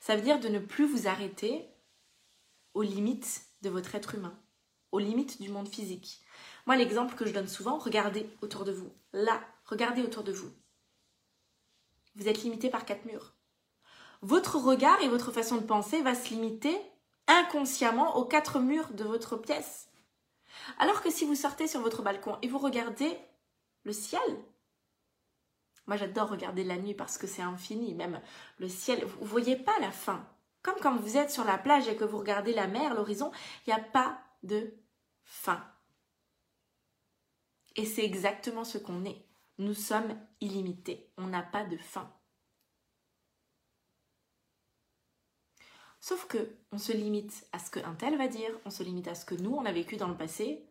Ça 0.00 0.16
veut 0.16 0.20
dire 0.20 0.40
de 0.40 0.48
ne 0.48 0.58
plus 0.58 0.84
vous 0.86 1.08
arrêter 1.08 1.66
aux 2.74 2.82
limites 2.82 3.46
de 3.62 3.70
votre 3.70 3.94
être 3.94 4.16
humain, 4.16 4.38
aux 4.92 4.98
limites 4.98 5.40
du 5.40 5.48
monde 5.48 5.66
physique. 5.66 6.20
Moi, 6.66 6.76
l'exemple 6.76 7.14
que 7.14 7.24
je 7.24 7.32
donne 7.32 7.48
souvent, 7.48 7.78
regardez 7.78 8.28
autour 8.42 8.66
de 8.66 8.72
vous. 8.72 8.92
Là, 9.14 9.40
regardez 9.64 10.02
autour 10.02 10.24
de 10.24 10.32
vous. 10.32 10.52
Vous 12.16 12.28
êtes 12.28 12.42
limité 12.42 12.68
par 12.68 12.84
quatre 12.84 13.06
murs. 13.06 13.32
Votre 14.20 14.58
regard 14.58 15.00
et 15.00 15.08
votre 15.08 15.32
façon 15.32 15.56
de 15.56 15.64
penser 15.64 16.02
va 16.02 16.14
se 16.14 16.28
limiter 16.28 16.78
inconsciemment 17.28 18.18
aux 18.18 18.26
quatre 18.26 18.60
murs 18.60 18.92
de 18.92 19.04
votre 19.04 19.38
pièce. 19.38 19.88
Alors 20.78 21.02
que 21.02 21.10
si 21.10 21.24
vous 21.24 21.34
sortez 21.34 21.66
sur 21.66 21.80
votre 21.80 22.02
balcon 22.02 22.38
et 22.42 22.48
vous 22.48 22.58
regardez 22.58 23.18
le 23.84 23.92
ciel, 23.92 24.20
moi 25.86 25.96
j'adore 25.96 26.30
regarder 26.30 26.64
la 26.64 26.76
nuit 26.76 26.94
parce 26.94 27.18
que 27.18 27.26
c'est 27.26 27.42
infini, 27.42 27.94
même 27.94 28.20
le 28.58 28.68
ciel, 28.68 29.04
vous 29.04 29.26
voyez 29.26 29.56
pas 29.56 29.78
la 29.80 29.90
fin. 29.90 30.26
Comme 30.62 30.80
quand 30.80 30.96
vous 30.96 31.16
êtes 31.18 31.30
sur 31.30 31.44
la 31.44 31.58
plage 31.58 31.88
et 31.88 31.96
que 31.96 32.04
vous 32.04 32.18
regardez 32.18 32.54
la 32.54 32.66
mer, 32.66 32.94
l'horizon, 32.94 33.30
il 33.66 33.70
n'y 33.70 33.78
a 33.78 33.82
pas 33.82 34.18
de 34.42 34.74
fin. 35.24 35.62
Et 37.76 37.84
c'est 37.84 38.04
exactement 38.04 38.64
ce 38.64 38.78
qu'on 38.78 39.04
est. 39.04 39.26
Nous 39.58 39.74
sommes 39.74 40.16
illimités. 40.40 41.12
On 41.18 41.26
n'a 41.26 41.42
pas 41.42 41.64
de 41.64 41.76
fin. 41.76 42.10
Sauf 46.06 46.26
que 46.26 46.54
on 46.70 46.76
se 46.76 46.92
limite 46.92 47.46
à 47.52 47.58
ce 47.58 47.70
qu'un 47.70 47.94
tel 47.94 48.18
va 48.18 48.28
dire, 48.28 48.50
on 48.66 48.70
se 48.70 48.82
limite 48.82 49.08
à 49.08 49.14
ce 49.14 49.24
que 49.24 49.34
nous 49.34 49.54
on 49.54 49.64
a 49.64 49.72
vécu 49.72 49.96
dans 49.96 50.08
le 50.08 50.14
passé, 50.14 50.68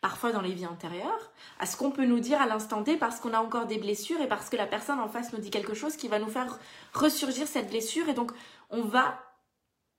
parfois 0.00 0.30
dans 0.30 0.40
les 0.40 0.54
vies 0.54 0.68
antérieures, 0.68 1.32
à 1.58 1.66
ce 1.66 1.76
qu'on 1.76 1.90
peut 1.90 2.06
nous 2.06 2.20
dire 2.20 2.40
à 2.40 2.46
l'instant 2.46 2.84
T 2.84 2.96
parce 2.96 3.18
qu'on 3.18 3.34
a 3.34 3.40
encore 3.40 3.66
des 3.66 3.78
blessures 3.78 4.20
et 4.20 4.28
parce 4.28 4.48
que 4.48 4.54
la 4.54 4.68
personne 4.68 5.00
en 5.00 5.08
face 5.08 5.32
nous 5.32 5.40
dit 5.40 5.50
quelque 5.50 5.74
chose 5.74 5.96
qui 5.96 6.06
va 6.06 6.20
nous 6.20 6.28
faire 6.28 6.60
ressurgir 6.92 7.48
cette 7.48 7.68
blessure 7.68 8.08
et 8.08 8.14
donc 8.14 8.30
on 8.70 8.82
va 8.82 9.20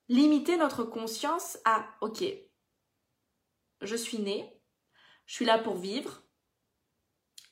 limiter 0.08 0.56
notre 0.56 0.86
conscience 0.86 1.58
à 1.66 1.86
ok, 2.00 2.24
je 3.82 3.96
suis 3.98 4.20
née, 4.20 4.58
je 5.26 5.34
suis 5.34 5.44
là 5.44 5.60
pour 5.60 5.76
vivre, 5.76 6.24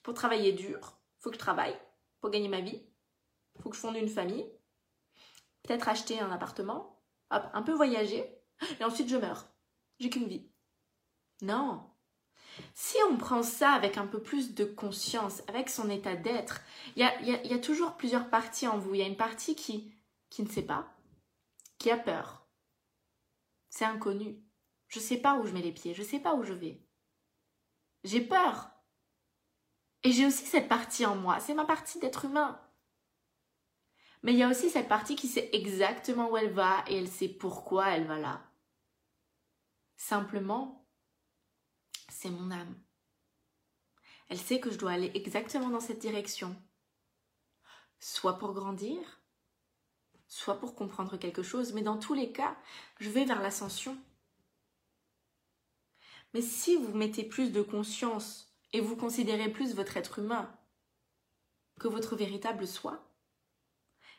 pour 0.03 0.13
travailler 0.13 0.53
dur, 0.53 1.01
faut 1.19 1.31
que 1.31 1.35
je 1.35 1.39
travaille, 1.39 1.77
pour 2.21 2.29
gagner 2.29 2.47
ma 2.47 2.61
vie, 2.61 2.81
faut 3.61 3.69
que 3.69 3.75
je 3.75 3.81
fonde 3.81 3.97
une 3.97 4.07
famille, 4.07 4.49
peut-être 5.63 5.89
acheter 5.89 6.21
un 6.21 6.31
appartement, 6.31 6.94
un 7.53 7.61
peu 7.61 7.73
voyager, 7.73 8.25
et 8.79 8.83
ensuite 8.83 9.09
je 9.09 9.17
meurs. 9.17 9.47
J'ai 9.99 10.09
qu'une 10.09 10.27
vie. 10.27 10.49
Non. 11.41 11.89
Si 12.73 12.97
on 13.09 13.17
prend 13.17 13.43
ça 13.43 13.71
avec 13.71 13.97
un 13.97 14.07
peu 14.07 14.21
plus 14.21 14.53
de 14.55 14.65
conscience, 14.65 15.43
avec 15.47 15.69
son 15.69 15.89
état 15.89 16.15
d'être, 16.15 16.61
il 16.95 17.01
y 17.03 17.53
a, 17.53 17.59
toujours 17.59 17.97
plusieurs 17.97 18.29
parties 18.29 18.67
en 18.67 18.77
vous. 18.77 18.93
Il 18.93 18.99
y 19.01 19.03
a 19.03 19.07
une 19.07 19.17
partie 19.17 19.55
qui, 19.55 19.93
qui 20.29 20.43
ne 20.43 20.49
sait 20.49 20.65
pas, 20.65 20.87
qui 21.77 21.91
a 21.91 21.97
peur. 21.97 22.47
C'est 23.69 23.85
inconnu. 23.85 24.41
Je 24.87 24.99
ne 24.99 25.03
sais 25.03 25.17
pas 25.17 25.35
où 25.35 25.45
je 25.45 25.51
mets 25.51 25.61
les 25.61 25.73
pieds, 25.73 25.93
je 25.93 26.01
ne 26.01 26.07
sais 26.07 26.19
pas 26.19 26.35
où 26.35 26.43
je 26.43 26.53
vais. 26.53 26.81
J'ai 28.03 28.21
peur. 28.21 28.69
Et 30.03 30.11
j'ai 30.11 30.27
aussi 30.27 30.45
cette 30.45 30.69
partie 30.69 31.05
en 31.05 31.15
moi, 31.15 31.39
c'est 31.39 31.55
ma 31.55 31.65
partie 31.65 31.99
d'être 31.99 32.25
humain. 32.25 32.61
Mais 34.25 34.33
il 34.33 34.39
y 34.39 34.43
a 34.43 34.49
aussi 34.49 34.71
cette 34.71 34.87
partie 34.87 35.15
qui 35.15 35.27
sait 35.27 35.51
exactement 35.53 36.31
où 36.31 36.35
elle 36.35 36.51
va 36.51 36.83
et 36.87 36.97
elle 36.97 37.07
sait 37.07 37.29
pourquoi 37.29 37.91
elle 37.91 38.07
va 38.07 38.17
là. 38.17 38.41
Simplement, 39.97 40.83
c'est 42.09 42.31
mon 42.31 42.49
âme. 42.49 42.75
Elle 44.27 44.39
sait 44.39 44.59
que 44.59 44.71
je 44.71 44.79
dois 44.79 44.93
aller 44.93 45.11
exactement 45.13 45.69
dans 45.69 45.79
cette 45.79 45.99
direction. 45.99 46.59
Soit 47.99 48.39
pour 48.39 48.53
grandir, 48.53 49.21
soit 50.27 50.59
pour 50.59 50.73
comprendre 50.73 51.17
quelque 51.17 51.43
chose, 51.43 51.73
mais 51.73 51.83
dans 51.83 51.99
tous 51.99 52.15
les 52.15 52.31
cas, 52.31 52.57
je 52.99 53.11
vais 53.11 53.25
vers 53.25 53.43
l'ascension. 53.43 53.95
Mais 56.33 56.41
si 56.41 56.77
vous 56.77 56.95
mettez 56.95 57.23
plus 57.23 57.51
de 57.51 57.61
conscience 57.61 58.57
et 58.73 58.81
vous 58.81 58.95
considérez 58.95 59.51
plus 59.51 59.75
votre 59.75 59.97
être 59.97 60.17
humain 60.17 60.51
que 61.79 61.87
votre 61.87 62.15
véritable 62.15 62.65
soi, 62.65 63.05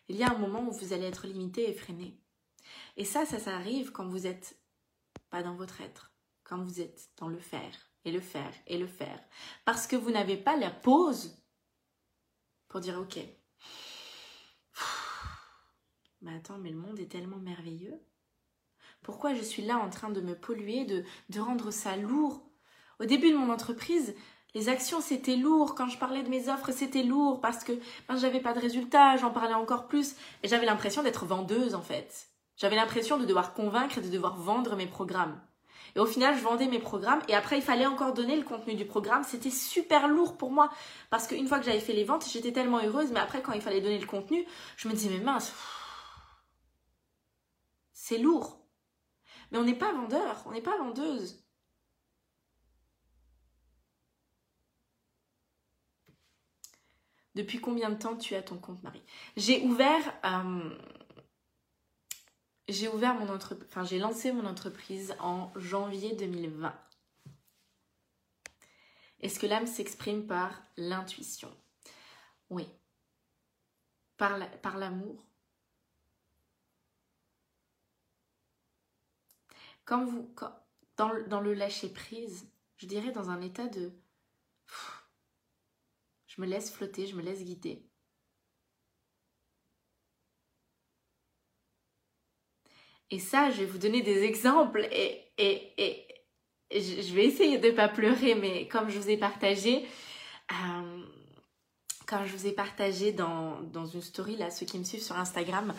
il 0.08 0.16
y 0.16 0.22
a 0.22 0.30
un 0.30 0.38
moment 0.38 0.66
où 0.68 0.72
vous 0.72 0.92
allez 0.92 1.06
être 1.06 1.26
limité 1.26 1.68
et 1.68 1.74
freiné. 1.74 2.20
Et 2.96 3.04
ça, 3.04 3.26
ça, 3.26 3.38
ça 3.38 3.54
arrive 3.54 3.92
quand 3.92 4.06
vous 4.06 4.26
êtes 4.26 4.58
pas 5.30 5.42
dans 5.42 5.54
votre 5.54 5.80
être, 5.80 6.12
quand 6.44 6.62
vous 6.62 6.80
êtes 6.80 7.10
dans 7.16 7.28
le 7.28 7.38
faire 7.38 7.90
et 8.04 8.12
le 8.12 8.20
faire 8.20 8.52
et 8.66 8.78
le 8.78 8.86
faire. 8.86 9.20
Parce 9.64 9.86
que 9.86 9.96
vous 9.96 10.10
n'avez 10.10 10.36
pas 10.36 10.56
la 10.56 10.70
pause 10.70 11.36
pour 12.68 12.80
dire 12.80 12.98
ok. 12.98 13.18
Mais 16.22 16.34
attends, 16.34 16.58
mais 16.58 16.70
le 16.70 16.76
monde 16.76 16.98
est 16.98 17.10
tellement 17.10 17.38
merveilleux. 17.38 18.00
Pourquoi 19.02 19.34
je 19.34 19.42
suis 19.42 19.62
là 19.62 19.78
en 19.78 19.90
train 19.90 20.10
de 20.10 20.20
me 20.20 20.34
polluer, 20.34 20.84
de, 20.84 21.04
de 21.28 21.40
rendre 21.40 21.70
ça 21.70 21.96
lourd? 21.96 22.42
Au 22.98 23.04
début 23.04 23.30
de 23.30 23.36
mon 23.36 23.52
entreprise, 23.52 24.14
les 24.56 24.70
actions 24.70 25.02
c'était 25.02 25.36
lourd. 25.36 25.74
Quand 25.74 25.86
je 25.86 25.98
parlais 25.98 26.22
de 26.22 26.30
mes 26.30 26.48
offres, 26.48 26.72
c'était 26.72 27.02
lourd 27.02 27.42
parce 27.42 27.62
que 27.62 27.72
ben, 28.08 28.16
j'avais 28.16 28.40
pas 28.40 28.54
de 28.54 28.58
résultats, 28.58 29.18
j'en 29.18 29.30
parlais 29.30 29.52
encore 29.52 29.86
plus. 29.86 30.16
Et 30.42 30.48
j'avais 30.48 30.64
l'impression 30.64 31.02
d'être 31.02 31.26
vendeuse 31.26 31.74
en 31.74 31.82
fait. 31.82 32.28
J'avais 32.56 32.76
l'impression 32.76 33.18
de 33.18 33.26
devoir 33.26 33.52
convaincre 33.52 33.98
et 33.98 34.00
de 34.00 34.08
devoir 34.08 34.36
vendre 34.36 34.74
mes 34.74 34.86
programmes. 34.86 35.38
Et 35.94 36.00
au 36.00 36.06
final, 36.06 36.34
je 36.38 36.42
vendais 36.42 36.68
mes 36.68 36.78
programmes 36.78 37.20
et 37.28 37.34
après, 37.34 37.58
il 37.58 37.62
fallait 37.62 37.84
encore 37.84 38.14
donner 38.14 38.34
le 38.34 38.44
contenu 38.44 38.74
du 38.74 38.86
programme. 38.86 39.24
C'était 39.24 39.50
super 39.50 40.08
lourd 40.08 40.38
pour 40.38 40.50
moi 40.50 40.70
parce 41.10 41.26
qu'une 41.26 41.46
fois 41.46 41.58
que 41.58 41.66
j'avais 41.66 41.80
fait 41.80 41.92
les 41.92 42.04
ventes, 42.04 42.26
j'étais 42.26 42.52
tellement 42.52 42.82
heureuse. 42.82 43.12
Mais 43.12 43.20
après, 43.20 43.42
quand 43.42 43.52
il 43.52 43.60
fallait 43.60 43.82
donner 43.82 43.98
le 43.98 44.06
contenu, 44.06 44.46
je 44.78 44.88
me 44.88 44.94
disais, 44.94 45.10
mais 45.10 45.22
mince, 45.22 45.52
c'est 47.92 48.16
lourd. 48.16 48.58
Mais 49.52 49.58
on 49.58 49.64
n'est 49.64 49.74
pas 49.74 49.92
vendeur, 49.92 50.42
on 50.46 50.52
n'est 50.52 50.62
pas 50.62 50.78
vendeuse. 50.78 51.45
Depuis 57.36 57.60
combien 57.60 57.90
de 57.90 57.98
temps 57.98 58.16
tu 58.16 58.34
as 58.34 58.42
ton 58.42 58.56
compte 58.56 58.82
Marie? 58.82 59.02
J'ai 59.36 59.62
ouvert, 59.66 60.00
euh, 60.24 60.78
j'ai 62.66 62.88
ouvert 62.88 63.14
mon 63.14 63.28
entreprise, 63.28 63.68
enfin 63.68 63.84
j'ai 63.84 63.98
lancé 63.98 64.32
mon 64.32 64.46
entreprise 64.46 65.14
en 65.20 65.52
janvier 65.54 66.14
2020. 66.14 66.74
Est-ce 69.20 69.38
que 69.38 69.46
l'âme 69.46 69.66
s'exprime 69.66 70.26
par 70.26 70.62
l'intuition 70.78 71.54
Oui. 72.48 72.66
Par 74.16 74.38
l'amour 74.78 75.22
Quand 79.84 80.06
vous, 80.06 80.34
dans, 80.96 81.12
dans 81.28 81.40
le 81.40 81.52
lâcher 81.52 81.90
prise, 81.90 82.50
je 82.78 82.86
dirais 82.86 83.12
dans 83.12 83.28
un 83.28 83.42
état 83.42 83.66
de 83.66 83.92
je 86.36 86.42
me 86.42 86.46
laisse 86.46 86.70
flotter, 86.70 87.06
je 87.06 87.16
me 87.16 87.22
laisse 87.22 87.42
guider. 87.42 87.82
Et 93.10 93.18
ça, 93.18 93.50
je 93.50 93.58
vais 93.58 93.66
vous 93.66 93.78
donner 93.78 94.02
des 94.02 94.24
exemples 94.24 94.88
et, 94.90 95.22
je 96.72 97.14
vais 97.14 97.26
essayer 97.26 97.58
de 97.58 97.68
ne 97.68 97.72
pas 97.72 97.88
pleurer, 97.88 98.34
mais 98.34 98.66
comme 98.66 98.90
je 98.90 98.98
vous 98.98 99.08
ai 99.08 99.16
partagé, 99.16 99.86
euh, 100.50 101.04
comme 102.04 102.26
je 102.26 102.36
vous 102.36 102.46
ai 102.46 102.52
partagé 102.52 103.12
dans, 103.12 103.62
une 103.94 104.02
story, 104.02 104.36
là, 104.36 104.50
ceux 104.50 104.66
qui 104.66 104.78
me 104.78 104.84
suivent 104.84 105.02
sur 105.02 105.16
Instagram, 105.16 105.72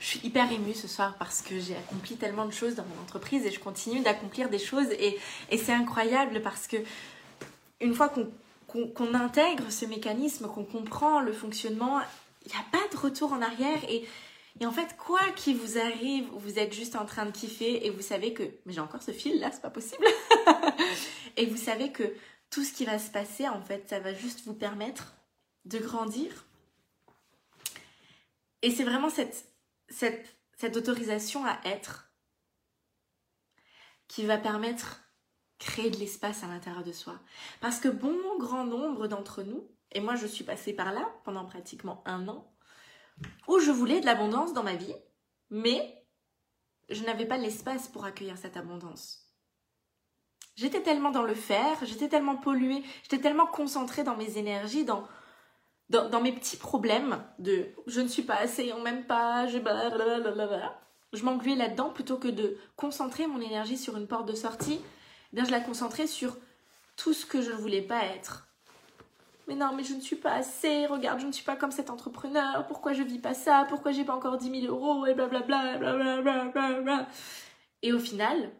je 0.00 0.06
suis 0.06 0.20
hyper 0.24 0.50
émue 0.50 0.74
ce 0.74 0.88
soir 0.88 1.16
parce 1.18 1.40
que 1.40 1.60
j'ai 1.60 1.76
accompli 1.76 2.16
tellement 2.16 2.46
de 2.46 2.52
choses 2.52 2.74
dans 2.74 2.84
mon 2.84 3.00
entreprise 3.00 3.46
et 3.46 3.52
je 3.52 3.60
continue 3.60 4.00
d'accomplir 4.00 4.50
des 4.50 4.58
choses 4.58 4.90
et 4.90 5.18
c'est 5.56 5.72
incroyable 5.72 6.42
parce 6.42 6.66
que 6.66 6.76
une 7.80 7.94
fois 7.94 8.08
qu'on 8.08 8.30
qu'on 8.72 9.14
intègre 9.14 9.70
ce 9.70 9.84
mécanisme, 9.84 10.48
qu'on 10.48 10.64
comprend 10.64 11.20
le 11.20 11.32
fonctionnement, 11.32 12.00
il 12.44 12.52
n'y 12.52 12.58
a 12.58 12.64
pas 12.70 12.86
de 12.92 12.96
retour 12.96 13.32
en 13.32 13.42
arrière 13.42 13.78
et, 13.88 14.06
et 14.60 14.66
en 14.66 14.72
fait, 14.72 14.96
quoi 14.96 15.20
qu'il 15.36 15.56
vous 15.56 15.78
arrive, 15.78 16.26
vous 16.32 16.58
êtes 16.58 16.72
juste 16.72 16.96
en 16.96 17.04
train 17.04 17.26
de 17.26 17.30
kiffer 17.30 17.86
et 17.86 17.90
vous 17.90 18.02
savez 18.02 18.34
que, 18.34 18.42
mais 18.64 18.72
j'ai 18.72 18.80
encore 18.80 19.02
ce 19.02 19.12
fil 19.12 19.38
là, 19.40 19.50
c'est 19.52 19.62
pas 19.62 19.70
possible. 19.70 20.06
et 21.36 21.46
vous 21.46 21.56
savez 21.56 21.92
que 21.92 22.14
tout 22.50 22.64
ce 22.64 22.72
qui 22.72 22.84
va 22.84 22.98
se 22.98 23.10
passer, 23.10 23.48
en 23.48 23.62
fait, 23.62 23.88
ça 23.88 24.00
va 24.00 24.12
juste 24.12 24.42
vous 24.44 24.54
permettre 24.54 25.14
de 25.64 25.78
grandir. 25.78 26.46
Et 28.62 28.70
c'est 28.70 28.84
vraiment 28.84 29.10
cette, 29.10 29.46
cette, 29.88 30.36
cette 30.58 30.76
autorisation 30.76 31.44
à 31.46 31.58
être 31.64 32.10
qui 34.06 34.24
va 34.26 34.36
permettre 34.36 35.01
créer 35.62 35.90
de 35.90 35.96
l'espace 35.96 36.42
à 36.42 36.48
l'intérieur 36.48 36.82
de 36.82 36.92
soi. 36.92 37.14
Parce 37.60 37.78
que 37.78 37.88
bon 37.88 38.16
grand 38.38 38.64
nombre 38.64 39.06
d'entre 39.06 39.42
nous, 39.42 39.68
et 39.92 40.00
moi 40.00 40.16
je 40.16 40.26
suis 40.26 40.44
passée 40.44 40.72
par 40.72 40.92
là 40.92 41.08
pendant 41.24 41.44
pratiquement 41.44 42.02
un 42.04 42.28
an, 42.28 42.52
où 43.46 43.58
je 43.60 43.70
voulais 43.70 44.00
de 44.00 44.06
l'abondance 44.06 44.52
dans 44.52 44.64
ma 44.64 44.74
vie, 44.74 44.94
mais 45.50 46.04
je 46.90 47.04
n'avais 47.04 47.26
pas 47.26 47.36
l'espace 47.36 47.88
pour 47.88 48.04
accueillir 48.04 48.36
cette 48.36 48.56
abondance. 48.56 49.28
J'étais 50.56 50.82
tellement 50.82 51.10
dans 51.10 51.22
le 51.22 51.34
faire, 51.34 51.78
j'étais 51.84 52.08
tellement 52.08 52.36
polluée, 52.36 52.82
j'étais 53.04 53.20
tellement 53.20 53.46
concentrée 53.46 54.04
dans 54.04 54.16
mes 54.16 54.36
énergies, 54.36 54.84
dans, 54.84 55.06
dans, 55.88 56.20
mes 56.20 56.32
petits 56.32 56.58
problèmes 56.58 57.24
de 57.38 57.68
je 57.86 58.00
ne 58.00 58.08
suis 58.08 58.22
pas 58.22 58.36
assez, 58.36 58.72
on 58.72 58.82
m'aime 58.82 59.06
pas, 59.06 59.46
je 59.46 59.58
Je 61.12 61.24
m'engluais 61.24 61.54
là-dedans 61.54 61.90
plutôt 61.90 62.16
que 62.16 62.28
de 62.28 62.58
concentrer 62.76 63.26
mon 63.26 63.40
énergie 63.40 63.78
sur 63.78 63.96
une 63.96 64.08
porte 64.08 64.26
de 64.26 64.34
sortie 64.34 64.80
bien 65.32 65.44
je 65.44 65.50
la 65.50 65.60
concentrais 65.60 66.06
sur 66.06 66.36
tout 66.96 67.12
ce 67.12 67.26
que 67.26 67.42
je 67.42 67.50
ne 67.50 67.56
voulais 67.56 67.82
pas 67.82 68.04
être. 68.04 68.48
Mais 69.48 69.56
non, 69.56 69.74
mais 69.74 69.82
je 69.82 69.94
ne 69.94 70.00
suis 70.00 70.16
pas 70.16 70.32
assez, 70.32 70.86
regarde, 70.86 71.20
je 71.20 71.26
ne 71.26 71.32
suis 71.32 71.44
pas 71.44 71.56
comme 71.56 71.72
cet 71.72 71.90
entrepreneur, 71.90 72.64
pourquoi 72.66 72.92
je 72.92 73.02
vis 73.02 73.18
pas 73.18 73.34
ça, 73.34 73.66
pourquoi 73.68 73.90
j'ai 73.92 74.04
pas 74.04 74.14
encore 74.14 74.38
10 74.38 74.62
000 74.62 74.72
euros, 74.72 75.04
et 75.06 75.14
blablabla, 75.14 77.08
Et 77.82 77.92
au 77.92 77.98
final, 77.98 78.52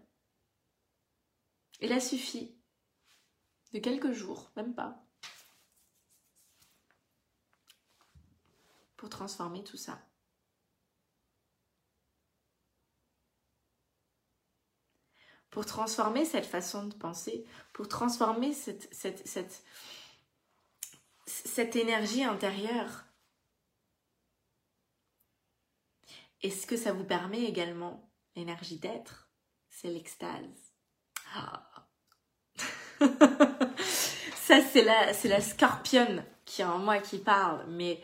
il 1.81 1.93
a 1.93 2.01
suffi 2.01 2.55
de 3.73 3.79
quelques 3.79 4.13
jours, 4.13 4.51
même 4.57 4.75
pas, 4.75 5.05
pour 8.97 9.09
transformer 9.09 9.63
tout 9.63 9.77
ça. 9.77 9.99
Pour 15.53 15.67
transformer 15.67 16.25
cette 16.25 16.47
façon 16.47 16.87
de 16.87 16.95
penser, 16.95 17.45
pour 17.75 17.87
transformer 17.87 18.55
cette, 18.55 19.37
énergie 21.77 22.25
intérieure. 22.25 23.05
Et 26.41 26.51
ce 26.51 26.67
que 26.67 26.79
ça 26.79 26.95
vous 26.95 27.05
permet 27.05 27.45
également, 27.45 28.11
l'énergie 28.35 28.79
d'être, 28.79 29.31
c'est 29.69 29.91
l'extase. 29.91 30.73
Ah. 31.35 31.69
ça, 34.35 34.63
c'est 34.63 34.85
la, 34.85 35.13
c'est 35.13 35.29
la 35.29 35.43
scorpionne 35.43 36.25
qui 36.47 36.63
est 36.63 36.65
en 36.65 36.79
moi 36.79 36.99
qui 36.99 37.19
parle, 37.19 37.67
mais 37.69 38.03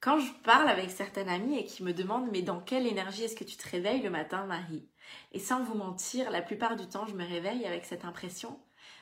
quand 0.00 0.20
je 0.20 0.32
parle 0.44 0.68
avec 0.68 0.92
certaines 0.92 1.28
amies 1.28 1.58
et 1.58 1.64
qui 1.64 1.82
me 1.82 1.92
demandent 1.92 2.30
mais 2.30 2.42
dans 2.42 2.60
quelle 2.60 2.86
énergie 2.86 3.24
est-ce 3.24 3.36
que 3.36 3.42
tu 3.42 3.56
te 3.56 3.68
réveilles 3.68 4.02
le 4.02 4.10
matin, 4.10 4.46
Marie? 4.46 4.88
Et 5.32 5.38
sans 5.38 5.62
vous 5.62 5.74
mentir, 5.74 6.30
la 6.30 6.42
plupart 6.42 6.76
du 6.76 6.86
temps, 6.88 7.06
je 7.06 7.14
me 7.14 7.26
réveille 7.26 7.66
avec 7.66 7.84
cette 7.84 8.04
impression 8.04 8.60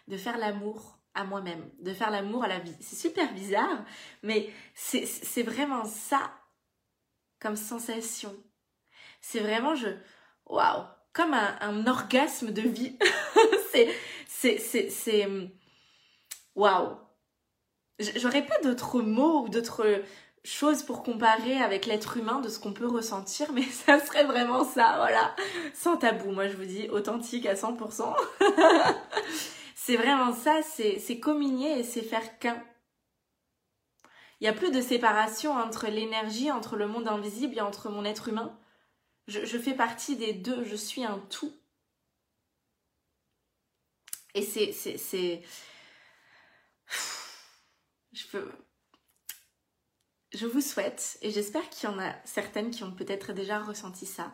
de 0.08 0.16
faire 0.16 0.38
l'amour 0.38 0.98
à 1.14 1.24
moi-même, 1.24 1.70
de 1.80 1.92
faire 1.92 2.10
l'amour 2.10 2.44
à 2.44 2.48
la 2.48 2.58
vie. 2.58 2.74
C'est 2.80 2.96
super 2.96 3.32
bizarre, 3.34 3.84
mais 4.22 4.50
c'est 4.74 5.42
vraiment 5.42 5.84
ça 5.84 6.32
comme 7.40 7.56
sensation. 7.56 8.34
C'est 9.20 9.40
vraiment 9.40 9.74
je 9.74 9.88
waouh, 10.46 10.84
comme 11.12 11.34
un, 11.34 11.86
orgasme 11.86 12.52
de 12.52 12.62
vie. 12.62 12.98
c'est 13.72 13.94
c'est 14.26 14.58
c'est 14.58 14.88
c'est 14.90 15.28
waouh. 16.54 16.96
J'aurais 17.98 18.46
pas 18.46 18.58
d'autres 18.62 19.00
mots 19.02 19.44
ou 19.44 19.48
d'autres 19.48 20.02
chose 20.44 20.82
pour 20.82 21.02
comparer 21.02 21.58
avec 21.58 21.86
l'être 21.86 22.16
humain 22.16 22.40
de 22.40 22.48
ce 22.48 22.58
qu'on 22.58 22.72
peut 22.72 22.86
ressentir, 22.86 23.52
mais 23.52 23.62
ça 23.86 24.00
serait 24.00 24.24
vraiment 24.24 24.64
ça, 24.64 24.96
voilà. 24.96 25.34
Sans 25.74 25.96
tabou, 25.96 26.32
moi 26.32 26.48
je 26.48 26.56
vous 26.56 26.64
dis 26.64 26.88
authentique 26.90 27.46
à 27.46 27.54
100%. 27.54 28.14
c'est 29.74 29.96
vraiment 29.96 30.32
ça, 30.34 30.60
c'est 30.62 31.20
communier 31.20 31.78
et 31.78 31.84
c'est 31.84 32.02
faire 32.02 32.38
qu'un. 32.38 32.62
Il 34.40 34.44
n'y 34.44 34.48
a 34.48 34.52
plus 34.52 34.72
de 34.72 34.80
séparation 34.80 35.52
entre 35.52 35.86
l'énergie, 35.86 36.50
entre 36.50 36.76
le 36.76 36.88
monde 36.88 37.06
invisible 37.06 37.58
et 37.58 37.60
entre 37.60 37.90
mon 37.90 38.04
être 38.04 38.28
humain. 38.28 38.58
Je, 39.28 39.44
je 39.44 39.58
fais 39.58 39.74
partie 39.74 40.16
des 40.16 40.32
deux, 40.32 40.64
je 40.64 40.74
suis 40.74 41.04
un 41.04 41.20
tout. 41.30 41.52
Et 44.34 44.42
c'est... 44.42 44.72
c'est 44.72 45.42
je 48.12 48.26
peux 48.26 48.50
je 50.34 50.46
vous 50.46 50.60
souhaite, 50.60 51.18
et 51.22 51.30
j'espère 51.30 51.68
qu'il 51.68 51.88
y 51.88 51.92
en 51.92 51.98
a 51.98 52.14
certaines 52.24 52.70
qui 52.70 52.84
ont 52.84 52.92
peut-être 52.92 53.32
déjà 53.32 53.60
ressenti 53.60 54.06
ça. 54.06 54.32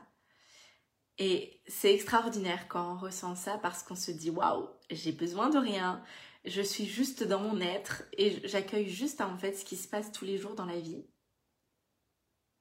Et 1.18 1.60
c'est 1.66 1.92
extraordinaire 1.92 2.68
quand 2.68 2.94
on 2.94 2.98
ressent 2.98 3.34
ça 3.34 3.58
parce 3.58 3.82
qu'on 3.82 3.96
se 3.96 4.12
dit 4.12 4.30
waouh, 4.30 4.68
j'ai 4.90 5.10
besoin 5.10 5.50
de 5.50 5.58
rien, 5.58 6.02
je 6.44 6.62
suis 6.62 6.86
juste 6.86 7.24
dans 7.24 7.40
mon 7.40 7.60
être 7.60 8.04
et 8.12 8.46
j'accueille 8.46 8.88
juste 8.88 9.20
en 9.20 9.36
fait 9.36 9.54
ce 9.54 9.64
qui 9.64 9.76
se 9.76 9.88
passe 9.88 10.12
tous 10.12 10.24
les 10.24 10.38
jours 10.38 10.54
dans 10.54 10.64
la 10.64 10.78
vie. 10.78 11.04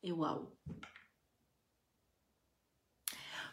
Et 0.01 0.11
waouh. 0.11 0.49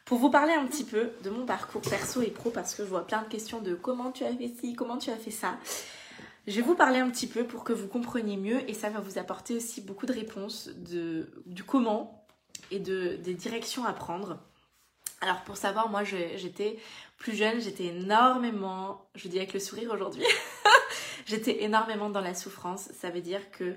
Pour 0.06 0.18
vous 0.18 0.30
parler 0.30 0.52
un 0.52 0.66
petit 0.66 0.84
peu 0.84 1.12
de 1.22 1.30
mon 1.30 1.46
parcours 1.46 1.82
perso 1.82 2.22
et 2.22 2.30
pro, 2.30 2.50
parce 2.50 2.74
que 2.74 2.84
je 2.84 2.88
vois 2.88 3.06
plein 3.06 3.22
de 3.22 3.28
questions 3.28 3.60
de 3.60 3.74
comment 3.74 4.12
tu 4.12 4.24
as 4.24 4.34
fait 4.34 4.54
ci, 4.60 4.74
comment 4.74 4.98
tu 4.98 5.10
as 5.10 5.16
fait 5.16 5.30
ça, 5.30 5.58
je 6.46 6.56
vais 6.56 6.62
vous 6.62 6.74
parler 6.74 6.98
un 6.98 7.10
petit 7.10 7.26
peu 7.26 7.44
pour 7.44 7.64
que 7.64 7.72
vous 7.72 7.88
compreniez 7.88 8.36
mieux 8.36 8.68
et 8.68 8.74
ça 8.74 8.90
va 8.90 9.00
vous 9.00 9.18
apporter 9.18 9.54
aussi 9.54 9.80
beaucoup 9.80 10.06
de 10.06 10.12
réponses 10.12 10.68
du 10.68 11.64
comment 11.64 12.26
et 12.70 12.80
de, 12.80 13.16
des 13.16 13.34
directions 13.34 13.84
à 13.84 13.92
prendre. 13.92 14.38
Alors 15.20 15.42
pour 15.42 15.56
savoir, 15.56 15.88
moi 15.88 16.04
j'étais 16.04 16.76
plus 17.16 17.34
jeune, 17.34 17.60
j'étais 17.60 17.86
énormément, 17.86 19.08
je 19.14 19.28
dis 19.28 19.38
avec 19.38 19.54
le 19.54 19.60
sourire 19.60 19.90
aujourd'hui, 19.92 20.24
j'étais 21.26 21.62
énormément 21.62 22.10
dans 22.10 22.20
la 22.20 22.34
souffrance. 22.34 22.90
Ça 22.92 23.08
veut 23.08 23.22
dire 23.22 23.50
que 23.50 23.74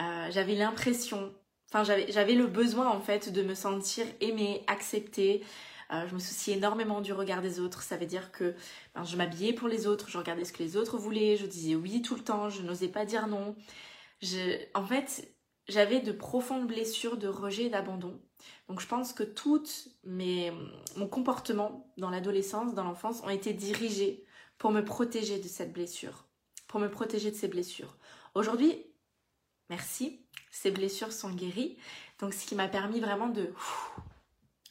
euh, 0.00 0.28
j'avais 0.30 0.54
l'impression, 0.54 1.34
enfin 1.70 1.84
j'avais 1.84 2.34
le 2.34 2.46
besoin 2.46 2.88
en 2.88 3.00
fait 3.00 3.30
de 3.30 3.42
me 3.42 3.54
sentir 3.54 4.06
aimée, 4.22 4.64
acceptée, 4.68 5.44
je 5.90 6.14
me 6.14 6.18
souciais 6.18 6.56
énormément 6.56 7.00
du 7.00 7.12
regard 7.12 7.42
des 7.42 7.60
autres. 7.60 7.82
Ça 7.82 7.96
veut 7.96 8.06
dire 8.06 8.32
que 8.32 8.54
ben, 8.94 9.04
je 9.04 9.16
m'habillais 9.16 9.52
pour 9.52 9.68
les 9.68 9.86
autres, 9.86 10.08
je 10.08 10.18
regardais 10.18 10.44
ce 10.44 10.52
que 10.52 10.62
les 10.62 10.76
autres 10.76 10.98
voulaient, 10.98 11.36
je 11.36 11.46
disais 11.46 11.74
oui 11.74 12.02
tout 12.02 12.14
le 12.14 12.22
temps, 12.22 12.50
je 12.50 12.62
n'osais 12.62 12.88
pas 12.88 13.04
dire 13.04 13.26
non. 13.26 13.56
En 14.74 14.86
fait, 14.86 15.32
j'avais 15.68 16.00
de 16.00 16.12
profondes 16.12 16.66
blessures 16.66 17.16
de 17.16 17.28
rejet 17.28 17.64
et 17.64 17.70
d'abandon. 17.70 18.20
Donc 18.68 18.80
je 18.80 18.86
pense 18.86 19.12
que 19.12 19.22
tout 19.22 19.62
mes, 20.04 20.52
mon 20.96 21.08
comportement 21.08 21.92
dans 21.96 22.10
l'adolescence, 22.10 22.74
dans 22.74 22.84
l'enfance, 22.84 23.22
ont 23.22 23.30
été 23.30 23.52
dirigés 23.52 24.24
pour 24.58 24.70
me 24.70 24.84
protéger 24.84 25.38
de 25.38 25.48
cette 25.48 25.72
blessure, 25.72 26.26
pour 26.66 26.80
me 26.80 26.90
protéger 26.90 27.30
de 27.30 27.36
ces 27.36 27.48
blessures. 27.48 27.96
Aujourd'hui, 28.34 28.86
merci, 29.70 30.26
ces 30.50 30.70
blessures 30.70 31.12
sont 31.12 31.30
guéries. 31.30 31.76
Donc 32.20 32.32
ce 32.32 32.46
qui 32.46 32.54
m'a 32.54 32.68
permis 32.68 33.00
vraiment 33.00 33.28
de 33.28 33.52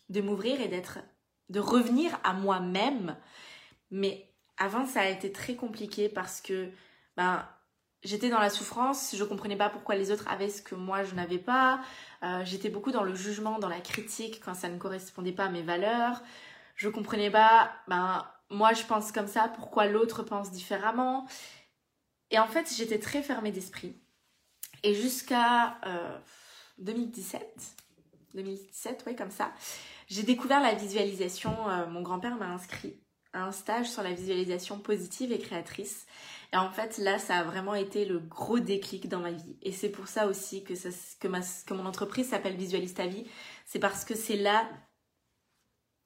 de 0.10 0.22
m'ouvrir 0.22 0.62
et 0.62 0.68
d'être, 0.68 1.00
de 1.50 1.60
revenir 1.60 2.18
à 2.24 2.34
moi-même. 2.34 3.16
Mais 3.92 4.30
avant, 4.58 4.86
ça 4.86 5.02
a 5.02 5.08
été 5.08 5.32
très 5.32 5.56
compliqué 5.56 6.10
parce 6.10 6.42
que 6.42 6.70
ben, 7.18 7.48
j'étais 8.04 8.30
dans 8.30 8.40
la 8.40 8.50
souffrance, 8.50 9.16
je 9.16 9.24
comprenais 9.24 9.56
pas 9.56 9.70
pourquoi 9.70 9.96
les 9.96 10.12
autres 10.12 10.28
avaient 10.28 10.50
ce 10.50 10.62
que 10.62 10.76
moi 10.76 11.04
je 11.04 11.16
n'avais 11.16 11.40
pas. 11.40 11.82
Euh, 12.24 12.44
j'étais 12.46 12.70
beaucoup 12.70 12.92
dans 12.92 13.04
le 13.04 13.16
jugement, 13.16 13.60
dans 13.60 13.70
la 13.70 13.82
critique 13.82 14.42
quand 14.44 14.54
ça 14.54 14.70
ne 14.70 14.78
correspondait 14.78 15.34
pas 15.34 15.46
à 15.46 15.50
mes 15.50 15.64
valeurs. 15.64 16.22
Je 16.76 16.90
comprenais 16.90 17.32
pas, 17.32 17.72
ben, 17.88 18.26
moi 18.50 18.74
je 18.74 18.84
pense 18.84 19.12
comme 19.12 19.28
ça, 19.28 19.50
pourquoi 19.56 19.88
l'autre 19.88 20.24
pense 20.24 20.52
différemment. 20.52 21.28
Et 22.32 22.40
en 22.40 22.48
fait, 22.48 22.74
j'étais 22.76 23.00
très 23.00 23.22
fermée 23.22 23.52
d'esprit. 23.52 23.96
Et 24.84 24.94
jusqu'à 24.94 25.78
2017, 26.80 27.42
euh, 27.42 27.72
2017, 28.34 29.04
oui, 29.08 29.16
comme 29.16 29.32
ça, 29.32 29.54
j'ai 30.08 30.24
découvert 30.24 30.62
la 30.62 30.74
visualisation. 30.74 31.70
Euh, 31.70 31.88
mon 31.88 32.02
grand-père 32.02 32.36
m'a 32.36 32.48
inscrit 32.48 33.00
à 33.34 33.44
un 33.44 33.52
stage 33.52 33.90
sur 33.90 34.04
la 34.04 34.14
visualisation 34.14 34.80
positive 34.80 35.32
et 35.32 35.40
créatrice. 35.40 36.06
Et 36.54 36.58
en 36.58 36.72
fait, 36.72 36.98
là, 36.98 37.20
ça 37.20 37.38
a 37.38 37.44
vraiment 37.44 37.76
été 37.76 38.06
le 38.06 38.20
gros 38.20 38.60
déclic 38.60 39.10
dans 39.10 39.20
ma 39.20 39.32
vie. 39.32 39.58
Et 39.62 39.72
c'est 39.72 39.90
pour 39.90 40.08
ça 40.08 40.28
aussi 40.28 40.64
que, 40.64 40.74
que 40.74 41.74
mon 41.74 41.86
entreprise 41.86 42.30
s'appelle 42.30 42.56
Visualise 42.56 42.94
ta 42.94 43.08
vie. 43.08 43.26
C'est 43.66 43.80
parce 43.80 44.06
que 44.06 44.16
c'est 44.16 44.38
là, 44.38 44.70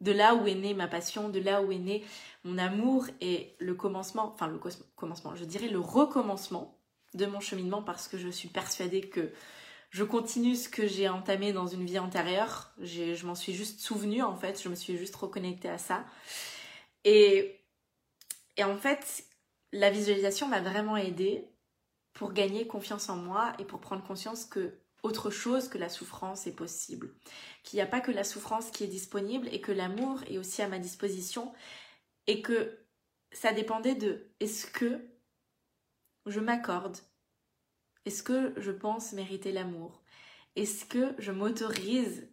de 0.01 0.11
là 0.11 0.33
où 0.35 0.47
est 0.47 0.55
née 0.55 0.73
ma 0.73 0.87
passion, 0.87 1.29
de 1.29 1.39
là 1.39 1.61
où 1.61 1.71
est 1.71 1.77
né 1.77 2.03
mon 2.43 2.57
amour 2.57 3.05
et 3.21 3.55
le 3.59 3.75
commencement, 3.75 4.31
enfin 4.33 4.47
le 4.47 4.59
commencement, 4.95 5.35
je 5.35 5.45
dirais 5.45 5.67
le 5.67 5.79
recommencement 5.79 6.79
de 7.13 7.25
mon 7.25 7.39
cheminement 7.39 7.83
parce 7.83 8.07
que 8.07 8.17
je 8.17 8.29
suis 8.29 8.49
persuadée 8.49 9.01
que 9.01 9.31
je 9.89 10.03
continue 10.03 10.55
ce 10.55 10.69
que 10.69 10.87
j'ai 10.87 11.09
entamé 11.09 11.51
dans 11.51 11.67
une 11.67 11.85
vie 11.85 11.99
antérieure. 11.99 12.71
Je 12.81 13.25
m'en 13.25 13.35
suis 13.35 13.53
juste 13.53 13.79
souvenue 13.79 14.21
en 14.21 14.35
fait, 14.35 14.61
je 14.61 14.69
me 14.69 14.75
suis 14.75 14.97
juste 14.97 15.15
reconnectée 15.15 15.69
à 15.69 15.77
ça. 15.77 16.05
Et, 17.05 17.59
en 18.61 18.77
fait, 18.77 19.23
la 19.71 19.89
visualisation 19.89 20.47
m'a 20.47 20.61
vraiment 20.61 20.97
aidée 20.97 21.47
pour 22.13 22.33
gagner 22.33 22.67
confiance 22.67 23.09
en 23.09 23.15
moi 23.15 23.53
et 23.59 23.65
pour 23.65 23.79
prendre 23.79 24.03
conscience 24.05 24.45
que 24.45 24.79
autre 25.01 25.29
chose 25.29 25.69
que 25.69 25.77
la 25.77 25.87
souffrance 25.87 26.45
est 26.45 26.55
possible. 26.55 27.13
Qu'il 27.63 27.77
n'y 27.77 27.81
a 27.81 27.87
pas 27.87 28.01
que 28.01 28.11
la 28.11 28.25
souffrance 28.25 28.69
qui 28.69 28.83
est 28.83 28.87
disponible 28.87 29.47
et 29.51 29.61
que 29.61 29.71
l'amour 29.71 30.21
est 30.27 30.37
aussi 30.37 30.61
à 30.61 30.67
ma 30.67 30.77
disposition 30.77 31.53
et 32.27 32.41
que 32.41 32.77
ça 33.31 33.53
dépendait 33.53 33.95
de 33.95 34.29
est-ce 34.39 34.67
que 34.67 34.99
je 36.25 36.39
m'accorde 36.41 36.97
est-ce 38.09 38.23
que 38.23 38.55
je 38.57 38.71
pense 38.71 39.13
mériter 39.13 39.51
l'amour? 39.51 40.01
Est-ce 40.55 40.83
que 40.83 41.13
je 41.19 41.31
m'autorise 41.31 42.27